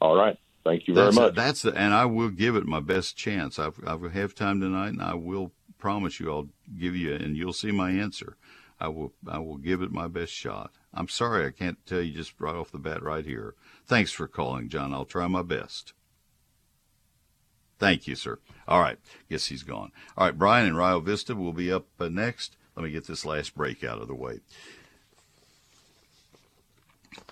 All 0.00 0.16
right. 0.16 0.38
Thank 0.64 0.88
you 0.88 0.94
very 0.94 1.06
That's 1.06 1.16
much. 1.16 1.34
that's 1.34 1.62
the, 1.62 1.72
and 1.74 1.94
I 1.94 2.06
will 2.06 2.28
give 2.30 2.56
it 2.56 2.66
my 2.66 2.80
best 2.80 3.16
chance. 3.16 3.58
I've 3.58 3.78
I 3.86 3.96
have 4.08 4.34
time 4.34 4.60
tonight, 4.60 4.88
and 4.88 5.02
I 5.02 5.14
will 5.14 5.52
promise 5.78 6.18
you 6.18 6.30
I'll 6.30 6.48
give 6.78 6.96
you, 6.96 7.14
and 7.14 7.36
you'll 7.36 7.52
see 7.52 7.70
my 7.70 7.90
answer. 7.90 8.36
I 8.80 8.88
will 8.88 9.12
I 9.28 9.38
will 9.38 9.58
give 9.58 9.80
it 9.80 9.92
my 9.92 10.08
best 10.08 10.32
shot. 10.32 10.72
I'm 10.92 11.08
sorry 11.08 11.46
I 11.46 11.50
can't 11.50 11.78
tell 11.86 12.00
you 12.00 12.12
just 12.12 12.34
right 12.40 12.54
off 12.54 12.72
the 12.72 12.78
bat 12.78 13.02
right 13.02 13.24
here. 13.24 13.54
Thanks 13.86 14.10
for 14.10 14.26
calling, 14.26 14.68
John. 14.68 14.92
I'll 14.92 15.04
try 15.04 15.28
my 15.28 15.42
best. 15.42 15.92
Thank 17.78 18.08
you, 18.08 18.16
sir. 18.16 18.38
All 18.66 18.80
right, 18.80 18.98
guess 19.30 19.46
he's 19.46 19.62
gone. 19.62 19.92
All 20.16 20.26
right, 20.26 20.36
Brian 20.36 20.66
and 20.66 20.76
Rio 20.76 20.98
Vista 20.98 21.36
will 21.36 21.52
be 21.52 21.70
up 21.70 21.86
uh, 22.00 22.08
next. 22.08 22.56
Let 22.74 22.84
me 22.84 22.90
get 22.90 23.06
this 23.06 23.24
last 23.24 23.54
break 23.54 23.84
out 23.84 24.00
of 24.00 24.08
the 24.08 24.14
way. 24.14 24.40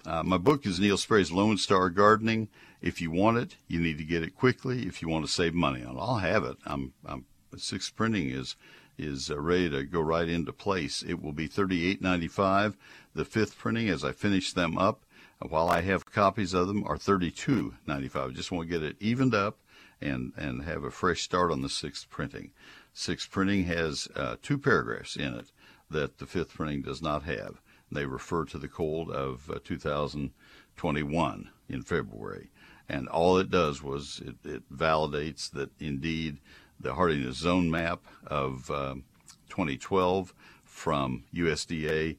Uh, 0.07 0.23
my 0.23 0.39
book 0.39 0.67
is 0.67 0.79
Neil 0.79 0.97
Sperry's 0.97 1.33
Lone 1.33 1.59
Star 1.59 1.91
Gardening. 1.91 2.49
If 2.81 3.01
you 3.01 3.11
want 3.11 3.39
it, 3.39 3.57
you 3.67 3.81
need 3.81 3.99
to 3.99 4.05
get 4.05 4.23
it 4.23 4.37
quickly. 4.37 4.87
If 4.87 5.01
you 5.01 5.09
want 5.09 5.25
to 5.25 5.31
save 5.31 5.55
money 5.55 5.83
on 5.83 5.97
it, 5.97 6.01
I'll 6.01 6.19
have 6.19 6.45
it. 6.45 6.59
I'm, 6.67 6.93
I'm 7.07 7.25
sixth 7.57 7.95
printing 7.97 8.31
is 8.31 8.57
is 8.97 9.31
uh, 9.31 9.41
ready 9.41 9.69
to 9.71 9.85
go 9.85 10.01
right 10.01 10.29
into 10.29 10.53
place. 10.53 11.03
It 11.03 11.21
will 11.23 11.33
be 11.33 11.47
thirty 11.47 11.91
eight 11.91 12.03
ninety 12.03 12.29
five. 12.29 12.77
The 13.15 13.25
fifth 13.25 13.59
printing, 13.59 13.89
as 13.89 14.05
I 14.05 14.13
finish 14.13 14.53
them 14.53 14.77
up, 14.79 15.05
uh, 15.43 15.49
while 15.49 15.69
I 15.69 15.81
have 15.81 16.05
copies 16.07 16.55
of 16.55 16.69
them, 16.69 16.85
are 16.85 16.99
thirty 16.99 17.31
two 17.31 17.75
ninety 17.87 18.09
five. 18.09 18.35
Just 18.35 18.53
want 18.53 18.69
to 18.69 18.73
get 18.73 18.83
it 18.83 18.97
evened 19.01 19.35
up 19.35 19.59
and 20.01 20.33
and 20.37 20.63
have 20.65 20.85
a 20.85 20.91
fresh 20.91 21.23
start 21.23 21.51
on 21.51 21.63
the 21.63 21.69
sixth 21.69 22.09
printing. 22.11 22.53
Sixth 22.93 23.31
printing 23.31 23.65
has 23.65 24.09
uh, 24.15 24.37
two 24.43 24.59
paragraphs 24.59 25.17
in 25.17 25.35
it 25.35 25.51
that 25.91 26.19
the 26.19 26.27
fifth 26.27 26.55
printing 26.55 26.83
does 26.83 27.03
not 27.03 27.25
have. 27.25 27.61
They 27.91 28.07
refer 28.07 28.45
to 28.47 28.59
the 28.59 28.69
cold 28.69 29.11
of 29.11 29.51
uh, 29.51 29.59
2021 29.65 31.51
in 31.69 31.83
February. 31.83 32.51
And 32.89 33.09
all 33.09 33.39
it 33.39 33.51
does 33.51 33.83
was 33.83 34.21
it, 34.25 34.37
it 34.45 34.63
validates 34.73 35.51
that 35.53 35.71
indeed 35.81 36.39
the 36.81 36.95
hardiness 36.95 37.39
zone 37.39 37.71
map 37.71 38.01
of 38.27 38.71
um 38.71 39.05
2012 39.49 40.35
from 40.65 41.23
USDA 41.33 42.17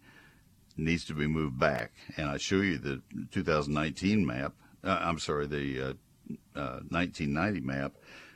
needs 0.78 1.06
to 1.06 1.14
be 1.14 1.28
moved 1.28 1.60
back. 1.60 1.92
And 2.16 2.30
I 2.30 2.38
show 2.38 2.62
you 2.62 2.78
the 2.78 3.02
2019 3.32 4.26
map. 4.26 4.54
Uh, 4.84 5.00
I'm 5.02 5.20
sorry, 5.20 5.48
the 5.48 5.82
uh, 5.82 5.94
uh, 6.56 6.80
1990 6.90 7.60
map, 7.62 7.94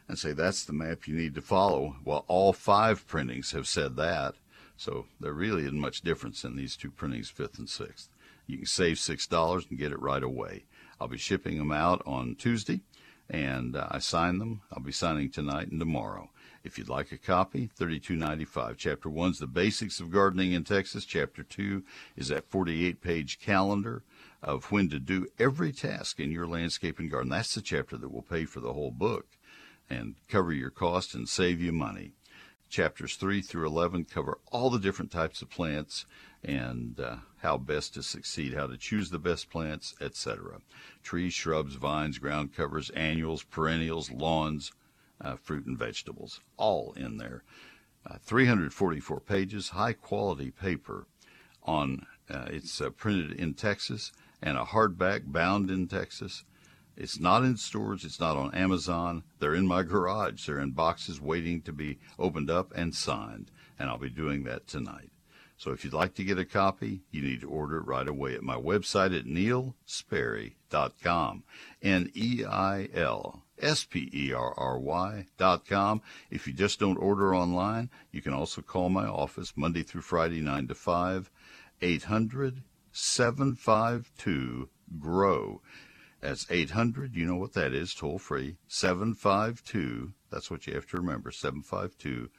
and 0.07 0.17
say 0.17 0.33
that's 0.33 0.65
the 0.65 0.73
map 0.73 1.07
you 1.07 1.15
need 1.15 1.35
to 1.35 1.41
follow. 1.41 1.95
Well, 2.03 2.25
all 2.27 2.53
five 2.53 3.07
printings 3.07 3.51
have 3.51 3.67
said 3.67 3.95
that. 3.95 4.35
So 4.79 5.07
there 5.19 5.33
really 5.33 5.63
isn't 5.63 5.77
much 5.77 6.03
difference 6.03 6.45
in 6.45 6.55
these 6.55 6.77
two 6.77 6.89
printings, 6.89 7.29
fifth 7.29 7.59
and 7.59 7.67
sixth. 7.67 8.07
You 8.47 8.59
can 8.59 8.65
save 8.65 8.95
$6 8.95 9.69
and 9.69 9.77
get 9.77 9.91
it 9.91 9.99
right 9.99 10.23
away. 10.23 10.63
I'll 11.01 11.09
be 11.09 11.17
shipping 11.17 11.57
them 11.57 11.73
out 11.73 12.01
on 12.05 12.35
Tuesday, 12.35 12.79
and 13.29 13.75
uh, 13.75 13.89
I 13.91 13.99
sign 13.99 14.37
them. 14.39 14.61
I'll 14.71 14.81
be 14.81 14.93
signing 14.93 15.31
tonight 15.31 15.67
and 15.67 15.81
tomorrow. 15.81 16.29
If 16.63 16.77
you'd 16.77 16.87
like 16.87 17.11
a 17.11 17.17
copy, 17.17 17.69
thirty-two 17.75 18.15
ninety-five. 18.15 18.77
Chapter 18.77 19.09
one's 19.09 19.39
the 19.39 19.47
basics 19.47 19.99
of 19.99 20.11
gardening 20.11 20.53
in 20.53 20.63
Texas. 20.63 21.03
Chapter 21.03 21.43
two 21.43 21.83
is 22.15 22.29
that 22.29 22.49
forty-eight 22.49 23.01
page 23.01 23.39
calendar 23.39 24.03
of 24.41 24.71
when 24.71 24.89
to 24.89 24.99
do 24.99 25.27
every 25.37 25.73
task 25.73 26.21
in 26.21 26.31
your 26.31 26.47
landscape 26.47 26.99
and 26.99 27.11
garden. 27.11 27.29
That's 27.29 27.55
the 27.55 27.61
chapter 27.61 27.97
that 27.97 28.11
will 28.11 28.23
pay 28.23 28.45
for 28.45 28.59
the 28.61 28.73
whole 28.73 28.91
book 28.91 29.27
and 29.89 30.15
cover 30.27 30.53
your 30.53 30.69
cost 30.69 31.13
and 31.13 31.27
save 31.27 31.61
you 31.61 31.71
money. 31.71 32.11
Chapters 32.69 33.15
3 33.15 33.41
through 33.41 33.65
11 33.65 34.05
cover 34.05 34.37
all 34.51 34.69
the 34.69 34.79
different 34.79 35.11
types 35.11 35.41
of 35.41 35.49
plants 35.49 36.05
and 36.43 36.99
uh, 36.99 37.17
how 37.37 37.57
best 37.57 37.95
to 37.95 38.03
succeed, 38.03 38.53
how 38.53 38.67
to 38.67 38.77
choose 38.77 39.09
the 39.09 39.19
best 39.19 39.49
plants, 39.49 39.95
etc. 39.99 40.61
Trees, 41.03 41.33
shrubs, 41.33 41.75
vines, 41.75 42.17
ground 42.19 42.53
covers, 42.53 42.89
annuals, 42.91 43.43
perennials, 43.43 44.11
lawns, 44.11 44.71
uh, 45.19 45.35
fruit 45.35 45.65
and 45.65 45.77
vegetables, 45.77 46.39
all 46.57 46.93
in 46.93 47.17
there. 47.17 47.43
Uh, 48.05 48.17
344 48.23 49.19
pages, 49.19 49.69
high 49.69 49.93
quality 49.93 50.51
paper 50.51 51.07
on 51.63 52.05
uh, 52.29 52.45
it's 52.47 52.79
uh, 52.79 52.89
printed 52.91 53.33
in 53.33 53.53
Texas 53.53 54.11
and 54.41 54.57
a 54.57 54.63
hardback 54.63 55.23
bound 55.25 55.69
in 55.69 55.87
Texas. 55.87 56.43
It's 56.99 57.19
not 57.19 57.43
in 57.43 57.55
stores. 57.55 58.03
It's 58.03 58.19
not 58.19 58.35
on 58.35 58.53
Amazon. 58.53 59.23
They're 59.39 59.55
in 59.55 59.65
my 59.65 59.83
garage. 59.83 60.45
They're 60.45 60.59
in 60.59 60.71
boxes 60.71 61.21
waiting 61.21 61.61
to 61.61 61.71
be 61.71 61.97
opened 62.19 62.51
up 62.51 62.73
and 62.75 62.93
signed. 62.93 63.51
And 63.79 63.89
I'll 63.89 63.97
be 63.97 64.09
doing 64.09 64.43
that 64.43 64.67
tonight. 64.67 65.11
So 65.55 65.71
if 65.71 65.85
you'd 65.85 65.93
like 65.93 66.13
to 66.15 66.25
get 66.25 66.37
a 66.37 66.45
copy, 66.45 67.03
you 67.09 67.21
need 67.21 67.39
to 67.41 67.49
order 67.49 67.77
it 67.77 67.85
right 67.85 68.07
away 68.07 68.35
at 68.35 68.43
my 68.43 68.55
website 68.55 69.17
at 69.17 69.25
neilsperry.com. 69.25 71.43
N-E-I-L 71.81 73.43
S-P-E-R-R-Y 73.61 75.25
dot 75.37 75.65
com. 75.65 76.01
If 76.29 76.47
you 76.47 76.53
just 76.53 76.79
don't 76.79 76.97
order 76.97 77.35
online, 77.35 77.89
you 78.11 78.21
can 78.21 78.33
also 78.33 78.61
call 78.61 78.89
my 78.89 79.05
office 79.05 79.53
Monday 79.55 79.83
through 79.83 80.01
Friday, 80.01 80.41
9 80.41 80.67
to 80.67 80.75
5, 80.75 81.31
800 81.81 82.63
752 82.91 84.67
GROW. 84.99 85.61
That's 86.21 86.45
800, 86.49 87.15
you 87.15 87.25
know 87.25 87.37
what 87.37 87.53
that 87.53 87.73
is, 87.73 87.93
toll 87.93 88.19
free, 88.19 88.57
752, 88.67 90.11
that's 90.29 90.51
what 90.51 90.67
you 90.67 90.73
have 90.73 90.85
to 90.87 90.97
remember, 90.97 91.31
752 91.31 92.29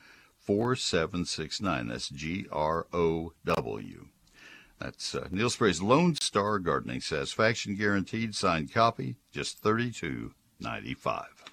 4769. 0.40 1.88
That's 1.88 2.08
G 2.08 2.46
R 2.50 2.86
O 2.92 3.32
W. 3.44 4.06
That's 4.78 5.14
uh, 5.14 5.28
Neil 5.30 5.50
Sperry's 5.50 5.82
Lone 5.82 6.14
Star 6.16 6.58
Gardening. 6.58 7.02
Satisfaction 7.02 7.76
Guaranteed, 7.76 8.34
signed 8.34 8.72
copy, 8.72 9.16
just 9.32 9.58
thirty-two 9.58 10.32
ninety-five. 10.58 11.44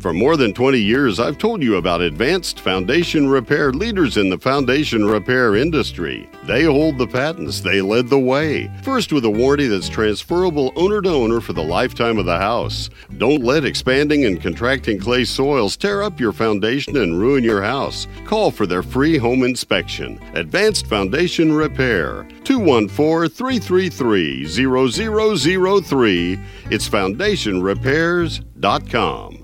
For 0.00 0.12
more 0.12 0.36
than 0.36 0.52
20 0.52 0.78
years, 0.78 1.18
I've 1.20 1.38
told 1.38 1.62
you 1.62 1.76
about 1.76 2.02
Advanced 2.02 2.58
Foundation 2.60 3.28
Repair, 3.28 3.72
leaders 3.72 4.16
in 4.16 4.28
the 4.28 4.38
foundation 4.38 5.04
repair 5.04 5.54
industry. 5.56 6.28
They 6.44 6.64
hold 6.64 6.98
the 6.98 7.06
patents, 7.06 7.60
they 7.60 7.80
led 7.80 8.08
the 8.08 8.18
way. 8.18 8.68
First, 8.82 9.12
with 9.12 9.24
a 9.24 9.30
warranty 9.30 9.68
that's 9.68 9.88
transferable 9.88 10.72
owner 10.76 11.00
to 11.00 11.08
owner 11.08 11.40
for 11.40 11.52
the 11.52 11.62
lifetime 11.62 12.18
of 12.18 12.26
the 12.26 12.38
house. 12.38 12.90
Don't 13.18 13.44
let 13.44 13.64
expanding 13.64 14.24
and 14.26 14.42
contracting 14.42 14.98
clay 14.98 15.24
soils 15.24 15.76
tear 15.76 16.02
up 16.02 16.18
your 16.20 16.32
foundation 16.32 16.96
and 16.96 17.18
ruin 17.18 17.44
your 17.44 17.62
house. 17.62 18.06
Call 18.26 18.50
for 18.50 18.66
their 18.66 18.82
free 18.82 19.16
home 19.16 19.42
inspection. 19.42 20.20
Advanced 20.34 20.86
Foundation 20.86 21.52
Repair, 21.52 22.26
214 22.44 23.30
333 23.30 24.46
0003. 24.46 26.38
It's 26.70 26.88
foundationrepairs.com. 26.88 29.43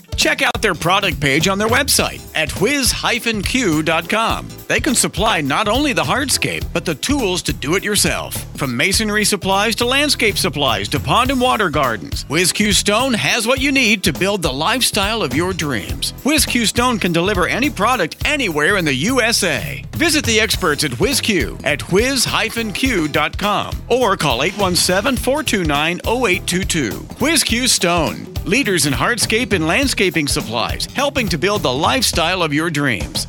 Check 0.15 0.41
out 0.41 0.61
their 0.61 0.75
product 0.75 1.19
page 1.19 1.47
on 1.47 1.57
their 1.57 1.67
website 1.67 2.21
at 2.35 2.51
whiz-q.com. 2.61 4.47
They 4.67 4.79
can 4.79 4.95
supply 4.95 5.41
not 5.41 5.67
only 5.67 5.93
the 5.93 6.03
hardscape, 6.03 6.65
but 6.71 6.85
the 6.85 6.95
tools 6.95 7.41
to 7.43 7.53
do 7.53 7.75
it 7.75 7.83
yourself. 7.83 8.35
From 8.57 8.77
masonry 8.77 9.25
supplies 9.25 9.75
to 9.77 9.85
landscape 9.85 10.37
supplies 10.37 10.87
to 10.89 10.99
pond 10.99 11.31
and 11.31 11.41
water 11.41 11.69
gardens, 11.69 12.25
WhizQ 12.25 12.73
Stone 12.73 13.13
has 13.13 13.47
what 13.47 13.59
you 13.59 13.71
need 13.71 14.03
to 14.03 14.13
build 14.13 14.41
the 14.41 14.53
lifestyle 14.53 15.23
of 15.23 15.33
your 15.33 15.53
dreams. 15.53 16.13
WhizQ 16.23 16.67
Stone 16.67 16.99
can 16.99 17.11
deliver 17.11 17.47
any 17.47 17.69
product 17.69 18.15
anywhere 18.25 18.77
in 18.77 18.85
the 18.85 18.93
USA. 18.93 19.83
Visit 20.01 20.25
the 20.25 20.39
experts 20.39 20.83
at 20.83 20.89
WhizQ 20.93 21.63
at 21.63 21.91
whiz-q.com 21.91 23.75
or 23.87 24.17
call 24.17 24.39
817-429-0822. 24.39 26.91
WhizQ 27.19 27.69
Stone, 27.69 28.33
leaders 28.43 28.87
in 28.87 28.93
hardscape 28.93 29.53
and 29.53 29.67
landscaping 29.67 30.27
supplies, 30.27 30.87
helping 30.87 31.29
to 31.29 31.37
build 31.37 31.61
the 31.61 31.71
lifestyle 31.71 32.41
of 32.41 32.51
your 32.51 32.71
dreams. 32.71 33.27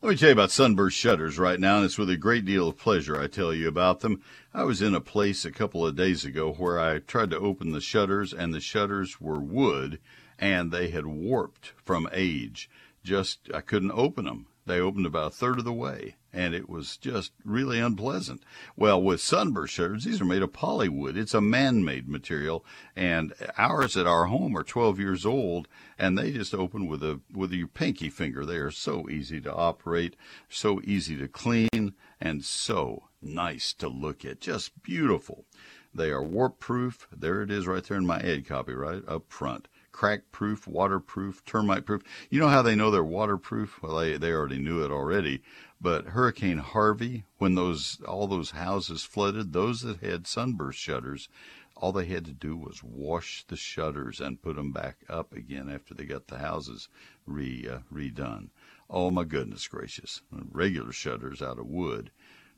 Let 0.00 0.08
me 0.08 0.16
tell 0.16 0.30
you 0.30 0.32
about 0.32 0.50
Sunburst 0.50 0.96
Shutters 0.96 1.38
right 1.38 1.60
now, 1.60 1.76
and 1.76 1.84
it's 1.84 1.98
with 1.98 2.08
a 2.08 2.16
great 2.16 2.46
deal 2.46 2.68
of 2.68 2.78
pleasure 2.78 3.20
I 3.20 3.26
tell 3.26 3.52
you 3.52 3.68
about 3.68 4.00
them. 4.00 4.22
I 4.54 4.64
was 4.64 4.80
in 4.80 4.94
a 4.94 5.02
place 5.02 5.44
a 5.44 5.52
couple 5.52 5.86
of 5.86 5.96
days 5.96 6.24
ago 6.24 6.54
where 6.54 6.80
I 6.80 7.00
tried 7.00 7.28
to 7.32 7.38
open 7.38 7.72
the 7.72 7.82
shutters, 7.82 8.32
and 8.32 8.54
the 8.54 8.60
shutters 8.60 9.20
were 9.20 9.38
wood, 9.38 9.98
and 10.38 10.72
they 10.72 10.88
had 10.88 11.04
warped 11.04 11.74
from 11.84 12.08
age. 12.10 12.70
Just, 13.04 13.50
I 13.52 13.60
couldn't 13.60 13.92
open 13.92 14.24
them. 14.24 14.46
They 14.68 14.80
opened 14.80 15.06
about 15.06 15.28
a 15.28 15.34
third 15.34 15.58
of 15.58 15.64
the 15.64 15.72
way, 15.72 16.16
and 16.30 16.54
it 16.54 16.68
was 16.68 16.98
just 16.98 17.32
really 17.42 17.80
unpleasant. 17.80 18.42
Well, 18.76 19.02
with 19.02 19.22
sunburst 19.22 19.72
shutters, 19.72 20.04
these 20.04 20.20
are 20.20 20.26
made 20.26 20.42
of 20.42 20.52
polywood. 20.52 21.16
It's 21.16 21.32
a 21.32 21.40
man-made 21.40 22.06
material, 22.06 22.66
and 22.94 23.32
ours 23.56 23.96
at 23.96 24.06
our 24.06 24.26
home 24.26 24.54
are 24.58 24.62
12 24.62 25.00
years 25.00 25.24
old, 25.24 25.68
and 25.98 26.18
they 26.18 26.32
just 26.32 26.54
open 26.54 26.86
with 26.86 27.02
a 27.02 27.20
with 27.32 27.50
your 27.52 27.66
pinky 27.66 28.10
finger. 28.10 28.44
They 28.44 28.58
are 28.58 28.70
so 28.70 29.08
easy 29.08 29.40
to 29.40 29.54
operate, 29.54 30.16
so 30.50 30.82
easy 30.84 31.16
to 31.16 31.28
clean, 31.28 31.94
and 32.20 32.44
so 32.44 33.04
nice 33.22 33.72
to 33.72 33.88
look 33.88 34.22
at. 34.22 34.38
Just 34.38 34.82
beautiful. 34.82 35.46
They 35.94 36.10
are 36.10 36.22
warp 36.22 36.60
proof. 36.60 37.08
There 37.10 37.40
it 37.40 37.50
is 37.50 37.66
right 37.66 37.82
there 37.82 37.96
in 37.96 38.06
my 38.06 38.20
ad 38.20 38.46
copy, 38.46 38.74
right 38.74 39.02
up 39.08 39.32
front 39.32 39.66
crack 39.98 40.30
proof, 40.30 40.68
waterproof, 40.68 41.44
termite 41.44 41.84
proof. 41.84 42.02
You 42.30 42.38
know 42.38 42.46
how 42.46 42.62
they 42.62 42.76
know 42.76 42.88
they're 42.88 43.02
waterproof? 43.02 43.82
Well, 43.82 43.96
they, 43.96 44.16
they 44.16 44.30
already 44.30 44.60
knew 44.60 44.84
it 44.84 44.92
already. 44.92 45.42
But 45.80 46.10
Hurricane 46.10 46.58
Harvey, 46.58 47.24
when 47.38 47.56
those 47.56 48.00
all 48.06 48.28
those 48.28 48.52
houses 48.52 49.02
flooded, 49.02 49.52
those 49.52 49.80
that 49.80 49.98
had 49.98 50.28
sunburst 50.28 50.78
shutters, 50.78 51.28
all 51.76 51.90
they 51.90 52.06
had 52.06 52.24
to 52.26 52.32
do 52.32 52.56
was 52.56 52.80
wash 52.80 53.44
the 53.48 53.56
shutters 53.56 54.20
and 54.20 54.40
put 54.40 54.54
them 54.54 54.70
back 54.70 54.98
up 55.08 55.32
again 55.32 55.68
after 55.68 55.94
they 55.94 56.04
got 56.04 56.28
the 56.28 56.38
houses 56.38 56.88
re 57.26 57.68
uh, 57.68 57.78
redone. 57.92 58.50
Oh 58.88 59.10
my 59.10 59.24
goodness 59.24 59.66
gracious! 59.66 60.22
Regular 60.30 60.92
shutters 60.92 61.42
out 61.42 61.58
of 61.58 61.66
wood, 61.66 62.12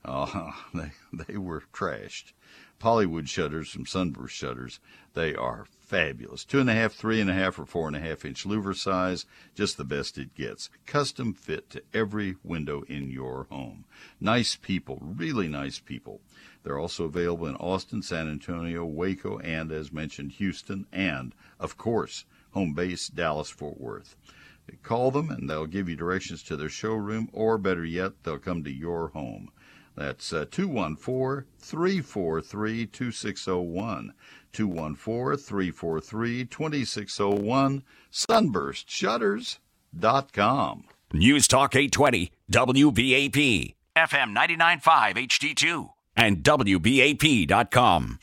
uh, 0.04 0.52
they 0.74 0.92
they 1.10 1.38
were 1.38 1.62
trashed. 1.72 2.34
Polywood 2.80 3.28
shutters 3.28 3.68
from 3.68 3.84
Sunburst 3.84 4.34
Shutters. 4.34 4.80
They 5.12 5.34
are 5.34 5.66
fabulous. 5.78 6.46
Two 6.46 6.60
and 6.60 6.70
a 6.70 6.72
half, 6.72 6.94
three 6.94 7.20
and 7.20 7.28
a 7.28 7.34
half, 7.34 7.58
or 7.58 7.66
four 7.66 7.86
and 7.86 7.94
a 7.94 8.00
half 8.00 8.24
inch 8.24 8.46
louver 8.46 8.74
size, 8.74 9.26
just 9.54 9.76
the 9.76 9.84
best 9.84 10.16
it 10.16 10.34
gets. 10.34 10.70
Custom 10.86 11.34
fit 11.34 11.68
to 11.70 11.82
every 11.92 12.36
window 12.42 12.80
in 12.88 13.10
your 13.10 13.46
home. 13.50 13.84
Nice 14.18 14.56
people, 14.56 14.98
really 15.02 15.46
nice 15.46 15.78
people. 15.78 16.22
They're 16.62 16.78
also 16.78 17.04
available 17.04 17.48
in 17.48 17.56
Austin, 17.56 18.00
San 18.00 18.30
Antonio, 18.30 18.86
Waco, 18.86 19.38
and 19.40 19.70
as 19.70 19.92
mentioned, 19.92 20.32
Houston, 20.32 20.86
and 20.90 21.34
of 21.58 21.76
course, 21.76 22.24
home 22.52 22.72
base 22.72 23.08
Dallas 23.08 23.50
Fort 23.50 23.78
Worth. 23.78 24.16
Call 24.82 25.10
them 25.10 25.30
and 25.30 25.50
they'll 25.50 25.66
give 25.66 25.88
you 25.88 25.96
directions 25.96 26.42
to 26.44 26.56
their 26.56 26.70
showroom, 26.70 27.28
or 27.34 27.58
better 27.58 27.84
yet, 27.84 28.22
they'll 28.22 28.38
come 28.38 28.64
to 28.64 28.72
your 28.72 29.08
home. 29.08 29.50
That's 29.96 30.32
uh, 30.32 30.46
214 30.50 31.46
343 31.58 32.86
2601. 32.86 34.12
214 34.52 35.38
343 35.38 36.44
2601. 36.46 37.82
Sunburstshutters.com. 38.12 40.84
News 41.12 41.48
Talk 41.48 41.74
820, 41.74 42.30
WBAP, 42.52 43.74
FM 43.96 44.32
995 44.32 45.16
HD2, 45.16 45.90
and 46.16 46.44
WBAP.com. 46.44 48.20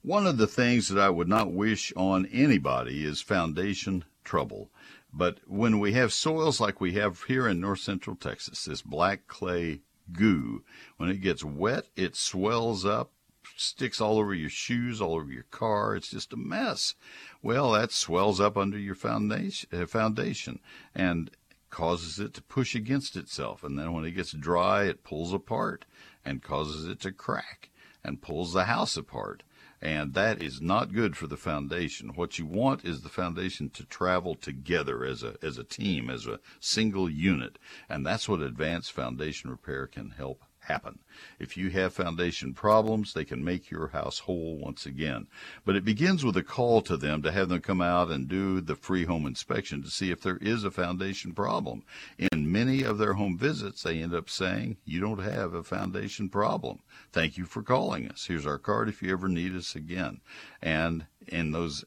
One 0.00 0.26
of 0.26 0.38
the 0.38 0.46
things 0.46 0.88
that 0.88 0.98
I 0.98 1.10
would 1.10 1.28
not 1.28 1.52
wish 1.52 1.92
on 1.94 2.24
anybody 2.26 3.04
is 3.04 3.20
foundation 3.20 4.04
trouble. 4.24 4.70
But 5.12 5.40
when 5.46 5.78
we 5.78 5.92
have 5.92 6.10
soils 6.12 6.58
like 6.58 6.80
we 6.80 6.92
have 6.92 7.24
here 7.24 7.46
in 7.46 7.60
north 7.60 7.80
central 7.80 8.16
Texas, 8.16 8.64
this 8.64 8.80
black 8.80 9.26
clay 9.26 9.82
goo, 10.12 10.62
when 10.96 11.08
it 11.08 11.20
gets 11.20 11.44
wet, 11.44 11.86
it 11.96 12.16
swells 12.16 12.84
up, 12.84 13.12
sticks 13.56 14.00
all 14.00 14.18
over 14.18 14.34
your 14.34 14.50
shoes, 14.50 15.00
all 15.00 15.14
over 15.14 15.30
your 15.30 15.44
car. 15.44 15.96
It's 15.96 16.10
just 16.10 16.32
a 16.32 16.36
mess. 16.36 16.94
Well, 17.42 17.72
that 17.72 17.92
swells 17.92 18.40
up 18.40 18.56
under 18.56 18.78
your 18.78 18.94
foundation, 18.94 19.68
uh, 19.72 19.86
foundation 19.86 20.60
and 20.94 21.30
causes 21.70 22.18
it 22.18 22.34
to 22.34 22.42
push 22.42 22.74
against 22.74 23.16
itself. 23.16 23.62
And 23.62 23.78
then 23.78 23.92
when 23.92 24.04
it 24.04 24.12
gets 24.12 24.32
dry, 24.32 24.84
it 24.84 25.04
pulls 25.04 25.32
apart 25.32 25.84
and 26.24 26.42
causes 26.42 26.86
it 26.86 27.00
to 27.00 27.12
crack 27.12 27.70
and 28.04 28.22
pulls 28.22 28.52
the 28.52 28.64
house 28.64 28.96
apart. 28.96 29.42
And 29.82 30.14
that 30.14 30.42
is 30.42 30.60
not 30.60 30.94
good 30.94 31.16
for 31.16 31.26
the 31.26 31.36
foundation. 31.36 32.14
What 32.14 32.38
you 32.38 32.46
want 32.46 32.84
is 32.84 33.02
the 33.02 33.08
foundation 33.08 33.68
to 33.70 33.84
travel 33.84 34.34
together 34.34 35.04
as 35.04 35.22
a, 35.22 35.36
as 35.42 35.58
a 35.58 35.64
team, 35.64 36.08
as 36.08 36.26
a 36.26 36.40
single 36.60 37.10
unit. 37.10 37.58
And 37.88 38.04
that's 38.04 38.28
what 38.28 38.40
advanced 38.40 38.92
foundation 38.92 39.50
repair 39.50 39.86
can 39.86 40.10
help 40.10 40.42
happen. 40.66 40.98
If 41.38 41.56
you 41.56 41.70
have 41.70 41.94
foundation 41.94 42.52
problems, 42.52 43.12
they 43.12 43.24
can 43.24 43.44
make 43.44 43.70
your 43.70 43.88
house 43.88 44.20
whole 44.20 44.58
once 44.58 44.86
again. 44.86 45.26
But 45.64 45.76
it 45.76 45.84
begins 45.84 46.24
with 46.24 46.36
a 46.36 46.42
call 46.42 46.82
to 46.82 46.96
them 46.96 47.22
to 47.22 47.32
have 47.32 47.48
them 47.48 47.60
come 47.60 47.80
out 47.80 48.10
and 48.10 48.28
do 48.28 48.60
the 48.60 48.74
free 48.74 49.04
home 49.04 49.26
inspection 49.26 49.82
to 49.82 49.90
see 49.90 50.10
if 50.10 50.20
there 50.20 50.38
is 50.38 50.64
a 50.64 50.70
foundation 50.70 51.32
problem. 51.32 51.84
In 52.18 52.50
many 52.50 52.82
of 52.82 52.98
their 52.98 53.14
home 53.14 53.38
visits, 53.38 53.82
they 53.82 54.02
end 54.02 54.14
up 54.14 54.28
saying, 54.28 54.76
You 54.84 55.00
don't 55.00 55.20
have 55.20 55.54
a 55.54 55.62
foundation 55.62 56.28
problem. 56.28 56.80
Thank 57.12 57.36
you 57.36 57.44
for 57.44 57.62
calling 57.62 58.10
us. 58.10 58.26
Here's 58.26 58.46
our 58.46 58.58
card 58.58 58.88
if 58.88 59.02
you 59.02 59.12
ever 59.12 59.28
need 59.28 59.54
us 59.54 59.74
again. 59.74 60.20
And 60.62 61.06
in 61.28 61.52
those 61.52 61.84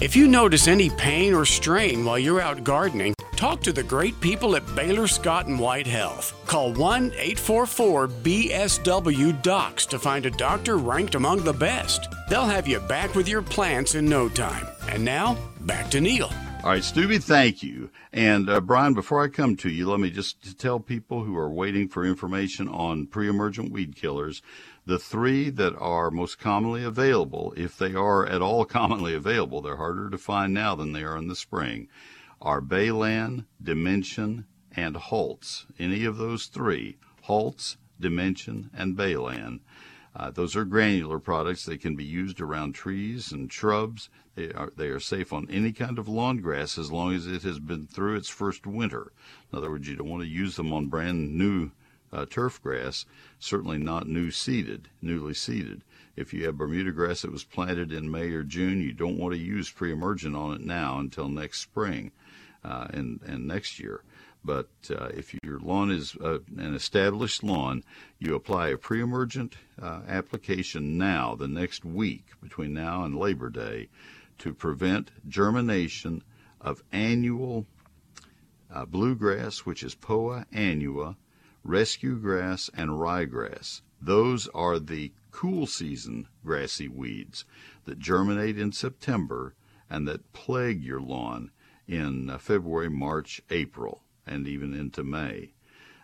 If 0.00 0.14
you 0.14 0.28
notice 0.28 0.68
any 0.68 0.90
pain 0.90 1.34
or 1.34 1.44
strain 1.44 2.04
while 2.04 2.18
you're 2.18 2.40
out 2.40 2.62
gardening, 2.62 3.14
talk 3.36 3.60
to 3.62 3.72
the 3.72 3.82
great 3.82 4.20
people 4.20 4.54
at 4.56 4.76
Baylor 4.76 5.08
Scott 5.08 5.46
and 5.46 5.58
White 5.58 5.86
Health. 5.86 6.34
Call 6.46 6.72
1 6.72 7.12
844 7.12 8.08
BSW 8.08 9.42
Docs 9.42 9.86
to 9.86 9.98
find 9.98 10.26
a 10.26 10.30
doctor 10.30 10.76
ranked 10.76 11.14
among 11.14 11.42
the 11.42 11.52
best. 11.52 12.08
They'll 12.28 12.44
have 12.44 12.68
you 12.68 12.80
back 12.80 13.14
with 13.14 13.28
your 13.28 13.42
plants 13.42 13.94
in 13.94 14.04
no 14.04 14.28
time. 14.28 14.66
And 14.88 15.04
now, 15.04 15.36
back 15.68 15.88
to 15.90 16.00
Neil. 16.00 16.32
All 16.64 16.70
right, 16.70 16.82
Stubby, 16.82 17.18
thank 17.18 17.62
you. 17.62 17.90
And 18.12 18.50
uh, 18.50 18.60
Brian, 18.60 18.94
before 18.94 19.22
I 19.22 19.28
come 19.28 19.54
to 19.58 19.70
you, 19.70 19.88
let 19.88 20.00
me 20.00 20.10
just 20.10 20.58
tell 20.58 20.80
people 20.80 21.22
who 21.22 21.36
are 21.36 21.48
waiting 21.48 21.88
for 21.88 22.04
information 22.04 22.66
on 22.68 23.06
pre 23.06 23.28
emergent 23.28 23.70
weed 23.70 23.94
killers 23.94 24.42
the 24.88 24.98
three 24.98 25.50
that 25.50 25.76
are 25.76 26.10
most 26.10 26.38
commonly 26.38 26.82
available, 26.82 27.52
if 27.58 27.76
they 27.76 27.94
are 27.94 28.26
at 28.26 28.40
all 28.40 28.64
commonly 28.78 29.14
available, 29.14 29.60
they're 29.60 29.76
harder 29.76 30.08
to 30.08 30.16
find 30.16 30.54
now 30.54 30.74
than 30.74 30.94
they 30.94 31.04
are 31.04 31.16
in 31.18 31.28
the 31.28 31.36
spring, 31.36 31.88
are 32.40 32.62
Balan, 32.62 33.44
Dimension, 33.62 34.46
and 34.74 34.96
Halts. 34.96 35.66
Any 35.78 36.06
of 36.06 36.16
those 36.16 36.46
three, 36.46 36.96
Halts, 37.24 37.76
Dimension, 38.00 38.70
and 38.72 38.96
Balan. 38.96 39.60
Uh, 40.18 40.30
those 40.32 40.56
are 40.56 40.64
granular 40.64 41.20
products. 41.20 41.64
They 41.64 41.78
can 41.78 41.94
be 41.94 42.04
used 42.04 42.40
around 42.40 42.72
trees 42.72 43.30
and 43.30 43.52
shrubs. 43.52 44.10
They 44.34 44.50
are, 44.52 44.72
they 44.76 44.88
are 44.88 44.98
safe 44.98 45.32
on 45.32 45.48
any 45.48 45.72
kind 45.72 45.96
of 45.96 46.08
lawn 46.08 46.38
grass 46.38 46.76
as 46.76 46.90
long 46.90 47.14
as 47.14 47.28
it 47.28 47.42
has 47.42 47.60
been 47.60 47.86
through 47.86 48.16
its 48.16 48.28
first 48.28 48.66
winter. 48.66 49.12
In 49.52 49.58
other 49.58 49.70
words, 49.70 49.86
you 49.86 49.94
don't 49.94 50.08
want 50.08 50.24
to 50.24 50.28
use 50.28 50.56
them 50.56 50.72
on 50.72 50.86
brand 50.86 51.36
new 51.36 51.70
uh, 52.12 52.26
turf 52.28 52.60
grass, 52.60 53.06
certainly 53.38 53.78
not 53.78 54.08
new 54.08 54.30
seeded, 54.32 54.88
newly 55.00 55.34
seeded. 55.34 55.84
If 56.16 56.34
you 56.34 56.46
have 56.46 56.58
Bermuda 56.58 56.90
grass 56.90 57.22
that 57.22 57.30
was 57.30 57.44
planted 57.44 57.92
in 57.92 58.10
May 58.10 58.30
or 58.30 58.42
June, 58.42 58.80
you 58.80 58.92
don't 58.92 59.18
want 59.18 59.34
to 59.34 59.40
use 59.40 59.70
pre-emergent 59.70 60.34
on 60.34 60.54
it 60.54 60.62
now 60.62 60.98
until 60.98 61.28
next 61.28 61.60
spring 61.60 62.10
uh, 62.64 62.88
and, 62.90 63.20
and 63.24 63.46
next 63.46 63.78
year. 63.78 64.02
But 64.48 64.70
uh, 64.90 65.10
if 65.12 65.34
your 65.44 65.60
lawn 65.60 65.90
is 65.90 66.16
uh, 66.16 66.38
an 66.56 66.74
established 66.74 67.42
lawn, 67.42 67.84
you 68.18 68.34
apply 68.34 68.68
a 68.68 68.78
pre-emergent 68.78 69.56
uh, 69.78 70.00
application 70.08 70.96
now, 70.96 71.34
the 71.34 71.46
next 71.46 71.84
week 71.84 72.28
between 72.42 72.72
now 72.72 73.04
and 73.04 73.14
Labor 73.14 73.50
Day, 73.50 73.90
to 74.38 74.54
prevent 74.54 75.10
germination 75.28 76.24
of 76.62 76.82
annual 76.92 77.66
uh, 78.72 78.86
bluegrass, 78.86 79.66
which 79.66 79.82
is 79.82 79.94
Poa 79.94 80.46
annua, 80.50 81.16
rescue 81.62 82.16
grass, 82.16 82.70
and 82.72 82.92
ryegrass. 82.92 83.82
Those 84.00 84.48
are 84.54 84.78
the 84.78 85.12
cool 85.30 85.66
season 85.66 86.26
grassy 86.42 86.88
weeds 86.88 87.44
that 87.84 87.98
germinate 87.98 88.58
in 88.58 88.72
September 88.72 89.54
and 89.90 90.08
that 90.08 90.32
plague 90.32 90.82
your 90.82 91.02
lawn 91.02 91.50
in 91.86 92.30
uh, 92.30 92.38
February, 92.38 92.88
March, 92.88 93.42
April, 93.50 94.04
and 94.28 94.46
even 94.46 94.74
into 94.74 95.02
May. 95.02 95.52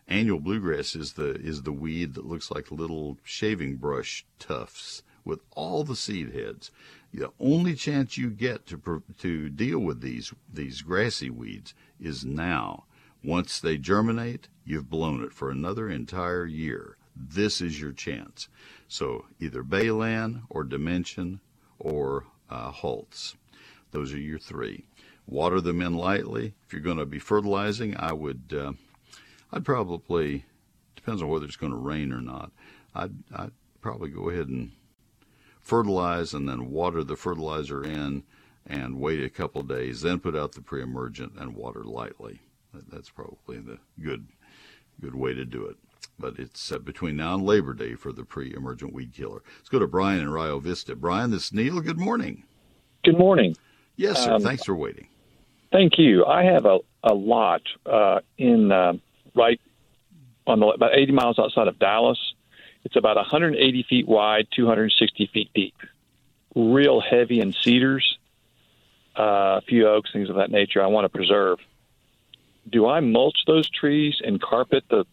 Annual 0.06 0.40
bluegrass 0.40 0.94
is 0.94 1.14
the 1.14 1.34
is 1.34 1.62
the 1.62 1.72
weed 1.72 2.14
that 2.14 2.26
looks 2.26 2.50
like 2.50 2.70
little 2.70 3.18
shaving 3.22 3.76
brush 3.76 4.26
tufts 4.38 5.02
with 5.24 5.40
all 5.52 5.84
the 5.84 5.96
seed 5.96 6.34
heads. 6.34 6.70
The 7.12 7.32
only 7.40 7.74
chance 7.74 8.18
you 8.18 8.30
get 8.30 8.66
to 8.66 9.02
to 9.18 9.48
deal 9.48 9.78
with 9.78 10.00
these 10.00 10.32
these 10.52 10.82
grassy 10.82 11.30
weeds 11.30 11.74
is 11.98 12.24
now. 12.24 12.84
Once 13.22 13.58
they 13.58 13.78
germinate, 13.78 14.48
you've 14.66 14.90
blown 14.90 15.24
it 15.24 15.32
for 15.32 15.50
another 15.50 15.88
entire 15.88 16.44
year. 16.44 16.98
This 17.16 17.62
is 17.62 17.80
your 17.80 17.92
chance. 17.92 18.48
So 18.88 19.26
either 19.40 19.62
Balan 19.62 20.42
or 20.50 20.64
Dimension 20.64 21.40
or 21.78 22.26
uh, 22.50 22.70
Halts. 22.70 23.36
Those 23.92 24.12
are 24.12 24.18
your 24.18 24.38
three. 24.38 24.84
Water 25.26 25.60
them 25.60 25.80
in 25.80 25.94
lightly. 25.94 26.54
If 26.66 26.72
you're 26.72 26.82
going 26.82 26.98
to 26.98 27.06
be 27.06 27.18
fertilizing, 27.18 27.96
I 27.96 28.12
would, 28.12 28.54
uh, 28.56 28.72
I'd 29.52 29.64
probably, 29.64 30.44
depends 30.96 31.22
on 31.22 31.28
whether 31.28 31.46
it's 31.46 31.56
going 31.56 31.72
to 31.72 31.78
rain 31.78 32.12
or 32.12 32.20
not. 32.20 32.52
I'd, 32.94 33.12
I'd 33.34 33.52
probably 33.80 34.10
go 34.10 34.30
ahead 34.30 34.48
and 34.48 34.72
fertilize 35.60 36.34
and 36.34 36.48
then 36.48 36.70
water 36.70 37.02
the 37.02 37.16
fertilizer 37.16 37.82
in 37.82 38.22
and 38.66 39.00
wait 39.00 39.22
a 39.22 39.30
couple 39.30 39.62
days, 39.62 40.02
then 40.02 40.18
put 40.18 40.36
out 40.36 40.52
the 40.52 40.60
pre-emergent 40.60 41.32
and 41.38 41.54
water 41.54 41.84
lightly. 41.84 42.40
That's 42.90 43.10
probably 43.10 43.58
the 43.58 43.78
good 44.02 44.26
good 45.00 45.14
way 45.14 45.34
to 45.34 45.44
do 45.44 45.64
it. 45.66 45.76
But 46.18 46.38
it's 46.38 46.70
uh, 46.70 46.78
between 46.78 47.16
now 47.16 47.34
and 47.34 47.44
Labor 47.44 47.74
Day 47.74 47.94
for 47.94 48.12
the 48.12 48.24
pre-emergent 48.24 48.92
weed 48.92 49.12
killer. 49.12 49.42
Let's 49.58 49.68
go 49.68 49.78
to 49.78 49.86
Brian 49.86 50.20
in 50.20 50.30
Rio 50.30 50.60
Vista. 50.60 50.94
Brian, 50.94 51.30
this 51.30 51.46
is 51.46 51.52
Neil. 51.52 51.80
Good 51.80 51.98
morning. 51.98 52.44
Good 53.02 53.18
morning. 53.18 53.56
Yes, 53.96 54.24
sir. 54.24 54.34
Um, 54.34 54.42
Thanks 54.42 54.64
for 54.64 54.74
waiting. 54.76 55.08
Thank 55.72 55.98
you. 55.98 56.24
I 56.24 56.44
have 56.44 56.66
a, 56.66 56.78
a 57.02 57.14
lot 57.14 57.62
uh, 57.84 58.20
in 58.38 58.70
uh, 58.70 58.94
right 59.34 59.60
on 60.46 60.60
the 60.60 60.66
about 60.66 60.94
80 60.94 61.12
miles 61.12 61.38
outside 61.38 61.68
of 61.68 61.78
Dallas. 61.78 62.18
It's 62.84 62.96
about 62.96 63.16
180 63.16 63.86
feet 63.88 64.06
wide, 64.06 64.46
260 64.54 65.30
feet 65.32 65.50
deep. 65.54 65.74
Real 66.54 67.00
heavy 67.00 67.40
in 67.40 67.52
cedars, 67.52 68.18
uh, 69.18 69.58
a 69.58 69.62
few 69.66 69.88
oaks, 69.88 70.10
things 70.12 70.28
of 70.28 70.36
that 70.36 70.50
nature. 70.50 70.82
I 70.82 70.86
want 70.86 71.06
to 71.06 71.08
preserve 71.08 71.58
do 72.68 72.86
I 72.86 73.00
mulch 73.00 73.36
those 73.46 73.68
trees 73.68 74.20
and 74.24 74.40
carpet 74.40 74.84
the 74.88 75.04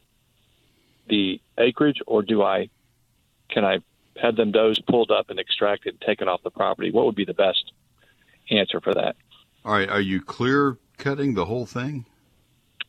the 1.08 1.42
acreage, 1.58 2.02
or 2.08 2.22
do 2.22 2.42
I 2.42 2.70
can 3.50 3.66
I 3.66 3.80
have 4.22 4.36
them 4.36 4.52
does 4.52 4.80
pulled 4.80 5.12
up 5.12 5.30
and 5.30 5.40
extracted 5.40 5.94
and 5.94 6.02
taken 6.02 6.28
off 6.28 6.44
the 6.44 6.52
property? 6.52 6.92
What 6.92 7.06
would 7.06 7.16
be 7.16 7.26
the 7.26 7.34
best 7.34 7.72
answer 8.50 8.80
for 8.80 8.94
that? 8.94 9.16
All 9.64 9.74
right, 9.74 9.90
are 9.90 10.02
you 10.02 10.22
clear 10.22 10.78
cutting 10.98 11.34
the 11.34 11.46
whole 11.46 11.66
thing? 11.66 12.06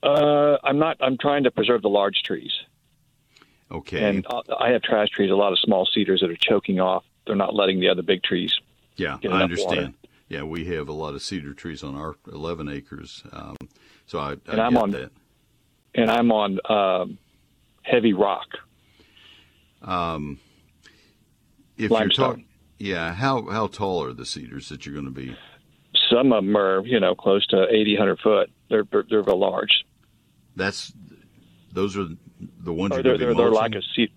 Uh, 0.02 0.56
I'm 0.64 0.78
not. 0.78 0.96
I'm 1.00 1.16
trying 1.18 1.44
to 1.44 1.50
preserve 1.50 1.82
the 1.82 1.88
large 1.88 2.22
trees. 2.24 2.52
Okay. 3.70 4.02
And 4.02 4.26
uh, 4.28 4.42
I 4.58 4.70
have 4.70 4.82
trash 4.82 5.08
trees, 5.10 5.30
a 5.30 5.34
lot 5.34 5.52
of 5.52 5.58
small 5.58 5.86
cedars 5.86 6.20
that 6.20 6.30
are 6.30 6.36
choking 6.36 6.80
off. 6.80 7.04
They're 7.26 7.36
not 7.36 7.54
letting 7.54 7.80
the 7.80 7.88
other 7.88 8.02
big 8.02 8.22
trees. 8.22 8.52
Yeah, 8.96 9.18
I 9.24 9.42
understand. 9.42 9.76
water. 9.76 9.92
Yeah, 10.28 10.42
we 10.44 10.64
have 10.66 10.88
a 10.88 10.92
lot 10.92 11.14
of 11.14 11.22
cedar 11.22 11.54
trees 11.54 11.82
on 11.82 11.94
our 11.94 12.16
11 12.30 12.68
acres, 12.68 13.22
um, 13.32 13.56
so 14.06 14.18
I, 14.18 14.32
I 14.32 14.36
And 14.48 14.60
I'm 14.60 14.76
on- 14.76 14.90
that. 14.92 15.10
And 15.94 16.10
I'm 16.10 16.32
on 16.32 16.58
um, 16.70 17.18
heavy 17.82 18.14
rock. 18.14 18.46
Um, 19.82 20.38
if 21.76 21.90
Limestone. 21.90 22.24
you're 22.24 22.28
talking, 22.30 22.44
yeah, 22.78 23.12
how 23.12 23.42
how 23.50 23.66
tall 23.66 24.02
are 24.02 24.12
the 24.14 24.24
cedars 24.24 24.68
that 24.70 24.86
you're 24.86 24.94
going 24.94 25.04
to 25.06 25.10
be? 25.12 25.36
Some 26.12 26.32
of 26.32 26.44
them 26.44 26.56
are, 26.56 26.84
you 26.86 27.00
know, 27.00 27.14
close 27.14 27.46
to 27.48 27.66
80, 27.68 27.94
100 27.94 28.18
foot. 28.20 28.50
They're 28.68 28.84
they're, 28.90 29.22
real 29.22 29.38
large. 29.38 29.84
That's 30.56 30.92
those 31.72 31.96
are 31.96 32.06
the 32.40 32.72
ones 32.72 32.92
Or 32.92 32.96
you're 32.96 33.16
they're 33.16 33.18
they're, 33.18 33.34
they're 33.34 33.50
like 33.50 33.74
a 33.74 33.82
seed. 33.94 34.10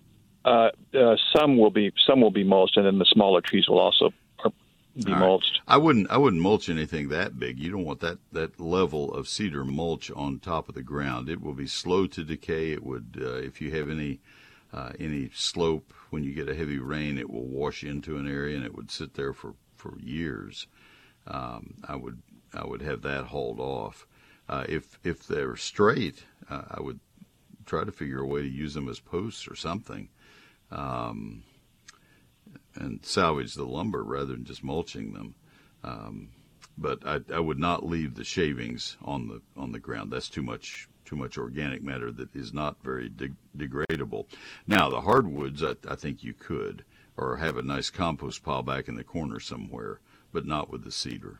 Uh, 0.44 0.70
uh, 0.94 1.16
some 1.34 1.58
will 1.58 1.70
be 1.70 1.92
some 2.06 2.20
will 2.20 2.30
be 2.30 2.44
mulched, 2.44 2.76
and 2.76 2.86
then 2.86 2.98
the 2.98 3.06
smaller 3.06 3.40
trees 3.40 3.66
will 3.68 3.80
also 3.80 4.10
be 5.04 5.12
right. 5.12 5.20
mulched. 5.20 5.60
I 5.66 5.76
wouldn't 5.76 6.10
I 6.10 6.16
wouldn't 6.16 6.42
mulch 6.42 6.68
anything 6.68 7.08
that 7.08 7.38
big. 7.38 7.58
You 7.58 7.70
don't 7.70 7.84
want 7.84 8.00
that 8.00 8.18
that 8.32 8.58
level 8.60 9.12
of 9.12 9.28
cedar 9.28 9.64
mulch 9.64 10.10
on 10.10 10.38
top 10.38 10.68
of 10.68 10.74
the 10.74 10.82
ground. 10.82 11.28
It 11.28 11.42
will 11.42 11.54
be 11.54 11.66
slow 11.66 12.06
to 12.08 12.24
decay. 12.24 12.72
It 12.72 12.84
would 12.84 13.18
uh, 13.20 13.34
if 13.34 13.60
you 13.60 13.70
have 13.72 13.90
any 13.90 14.20
uh, 14.72 14.92
any 14.98 15.30
slope 15.34 15.92
when 16.10 16.24
you 16.24 16.32
get 16.32 16.48
a 16.48 16.54
heavy 16.54 16.78
rain, 16.78 17.18
it 17.18 17.30
will 17.30 17.46
wash 17.46 17.84
into 17.84 18.16
an 18.16 18.28
area 18.28 18.56
and 18.56 18.64
it 18.64 18.74
would 18.74 18.90
sit 18.90 19.14
there 19.14 19.32
for 19.32 19.54
for 19.76 19.98
years. 20.00 20.66
Um, 21.26 21.74
I 21.86 21.96
would 21.96 22.22
I 22.54 22.66
would 22.66 22.82
have 22.82 23.02
that 23.02 23.24
hauled 23.24 23.60
off. 23.60 24.06
Uh, 24.48 24.64
if 24.68 24.98
if 25.04 25.26
they're 25.26 25.56
straight, 25.56 26.24
uh, 26.48 26.62
I 26.70 26.80
would 26.80 27.00
try 27.64 27.84
to 27.84 27.92
figure 27.92 28.20
a 28.20 28.26
way 28.26 28.42
to 28.42 28.48
use 28.48 28.74
them 28.74 28.88
as 28.88 29.00
posts 29.00 29.48
or 29.48 29.56
something. 29.56 30.08
Um, 30.70 31.42
and 32.74 33.04
salvage 33.04 33.54
the 33.54 33.64
lumber 33.64 34.02
rather 34.02 34.32
than 34.32 34.44
just 34.44 34.62
mulching 34.62 35.12
them. 35.12 35.34
Um, 35.82 36.28
but 36.78 37.06
I, 37.06 37.20
I 37.32 37.40
would 37.40 37.58
not 37.58 37.86
leave 37.86 38.14
the 38.14 38.24
shavings 38.24 38.96
on 39.02 39.28
the 39.28 39.40
on 39.56 39.72
the 39.72 39.78
ground. 39.78 40.12
That's 40.12 40.28
too 40.28 40.42
much 40.42 40.88
too 41.04 41.16
much 41.16 41.38
organic 41.38 41.82
matter 41.82 42.10
that 42.12 42.34
is 42.34 42.52
not 42.52 42.82
very 42.82 43.08
de- 43.08 43.30
degradable. 43.56 44.26
Now 44.66 44.90
the 44.90 45.00
hardwoods, 45.00 45.62
I, 45.62 45.76
I 45.88 45.94
think 45.94 46.24
you 46.24 46.34
could, 46.34 46.84
or 47.16 47.36
have 47.36 47.56
a 47.56 47.62
nice 47.62 47.90
compost 47.90 48.42
pile 48.42 48.62
back 48.62 48.88
in 48.88 48.96
the 48.96 49.04
corner 49.04 49.38
somewhere, 49.38 50.00
but 50.32 50.46
not 50.46 50.70
with 50.70 50.84
the 50.84 50.92
cedar. 50.92 51.38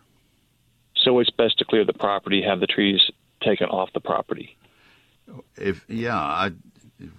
So 0.96 1.18
it's 1.20 1.30
best 1.30 1.58
to 1.58 1.64
clear 1.64 1.84
the 1.84 1.92
property, 1.92 2.42
have 2.42 2.60
the 2.60 2.66
trees 2.66 3.00
taken 3.42 3.68
off 3.68 3.92
the 3.92 4.00
property. 4.00 4.56
If 5.56 5.84
yeah, 5.88 6.18
I 6.18 6.52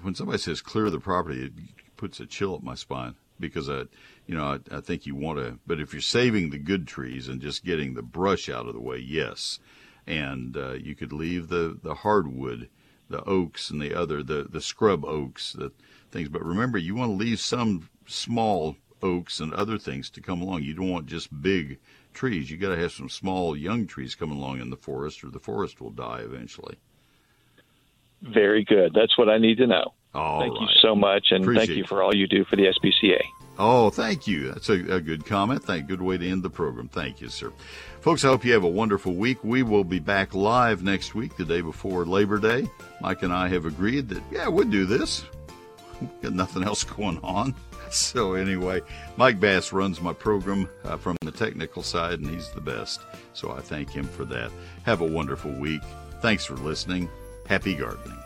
when 0.02 0.16
somebody 0.16 0.40
says 0.40 0.62
clear 0.62 0.90
the 0.90 1.00
property, 1.00 1.46
it 1.46 1.54
puts 1.96 2.20
a 2.20 2.26
chill 2.26 2.56
up 2.56 2.64
my 2.64 2.76
spine 2.76 3.16
because 3.40 3.70
I, 3.70 3.84
you 4.26 4.36
know, 4.36 4.60
I, 4.72 4.78
I 4.78 4.82
think 4.82 5.06
you 5.06 5.16
want 5.16 5.40
to. 5.40 5.60
But 5.68 5.80
if 5.80 5.94
you're 5.94 6.02
saving 6.02 6.50
the 6.50 6.58
good 6.58 6.88
trees 6.88 7.28
and 7.28 7.42
just 7.42 7.66
getting 7.66 7.94
the 7.94 8.02
brush 8.02 8.50
out 8.50 8.68
of 8.68 8.74
the 8.74 8.82
way, 8.82 8.98
yes, 8.98 9.60
and 10.06 10.56
uh, 10.56 10.74
you 10.74 10.96
could 10.96 11.14
leave 11.14 11.50
the 11.50 11.78
the 11.82 11.96
hardwood, 11.96 12.70
the 13.10 13.24
oaks 13.24 13.70
and 13.70 13.82
the 13.82 13.94
other 13.94 14.24
the 14.24 14.48
the 14.50 14.62
scrub 14.62 15.06
oaks, 15.06 15.54
the 15.54 15.72
things. 16.12 16.30
But 16.30 16.44
remember, 16.44 16.78
you 16.78 16.96
want 16.96 17.12
to 17.12 17.26
leave 17.26 17.40
some 17.40 17.90
small 18.06 18.78
oaks 19.02 19.40
and 19.40 19.54
other 19.54 19.78
things 19.78 20.10
to 20.12 20.22
come 20.22 20.42
along. 20.42 20.64
You 20.64 20.74
don't 20.74 20.90
want 20.90 21.08
just 21.08 21.42
big 21.42 21.80
trees. 22.14 22.50
You 22.50 22.58
got 22.58 22.76
to 22.76 22.82
have 22.82 22.92
some 22.92 23.10
small 23.10 23.56
young 23.56 23.88
trees 23.88 24.16
coming 24.16 24.38
along 24.38 24.60
in 24.60 24.70
the 24.70 24.78
forest, 24.78 25.24
or 25.24 25.30
the 25.30 25.40
forest 25.40 25.80
will 25.80 25.92
die 25.92 26.20
eventually. 26.20 26.78
Very 28.22 28.64
good. 28.64 28.94
That's 28.94 29.18
what 29.18 29.30
I 29.30 29.38
need 29.38 29.58
to 29.58 29.68
know. 29.68 29.94
All 30.14 30.40
thank 30.40 30.60
you 30.60 30.68
so 30.82 30.96
much, 30.96 31.28
and 31.30 31.44
Appreciate 31.44 31.68
thank 31.68 31.78
you 31.78 31.86
for 31.86 32.02
all 32.02 32.16
you 32.16 32.28
do 32.28 32.44
for 32.46 32.56
the 32.56 32.64
SPCA. 32.64 33.22
Oh, 33.60 33.90
thank 33.90 34.28
you. 34.28 34.52
That's 34.52 34.70
a, 34.70 34.96
a 34.96 35.02
good 35.02 35.26
comment. 35.26 35.64
Thank 35.64 35.88
good 35.88 36.02
way 36.02 36.18
to 36.18 36.28
end 36.28 36.44
the 36.44 36.50
program. 36.50 36.88
Thank 36.88 37.22
you, 37.22 37.30
sir. 37.30 37.52
Folks, 38.02 38.24
I 38.24 38.30
hope 38.30 38.46
you 38.46 38.54
have 38.54 38.64
a 38.64 38.70
wonderful 38.70 39.14
week. 39.14 39.44
We 39.44 39.64
will 39.64 39.84
be 39.84 40.00
back 40.00 40.36
live 40.36 40.84
next 40.84 41.16
week, 41.16 41.36
the 41.38 41.46
day 41.46 41.62
before 41.62 42.06
Labor 42.06 42.40
Day. 42.40 42.68
Mike 43.02 43.24
and 43.24 43.34
I 43.34 43.48
have 43.50 43.66
agreed 43.66 44.10
that, 44.10 44.24
yeah, 44.32 44.48
we'll 44.48 44.70
do 44.70 44.86
this. 44.86 45.24
We 46.00 46.08
Got 46.22 46.34
nothing 46.34 46.64
else 46.64 46.84
going 46.98 47.20
on. 47.24 47.56
So, 47.98 48.34
anyway, 48.34 48.82
Mike 49.16 49.40
Bass 49.40 49.72
runs 49.72 50.02
my 50.02 50.14
program 50.14 50.70
uh, 50.84 50.98
from 50.98 51.18
the 51.22 51.32
technical 51.32 51.84
side, 51.84 52.20
and 52.20 52.30
he's 52.30 52.50
the 52.52 52.62
best. 52.62 53.02
So, 53.34 53.52
I 53.52 53.60
thank 53.60 53.90
him 53.90 54.06
for 54.06 54.26
that. 54.26 54.52
Have 54.84 55.02
a 55.02 55.06
wonderful 55.06 55.52
week. 55.52 55.82
Thanks 56.22 56.46
for 56.46 56.56
listening. 56.56 57.10
Happy 57.48 57.76
gardening. 57.76 58.17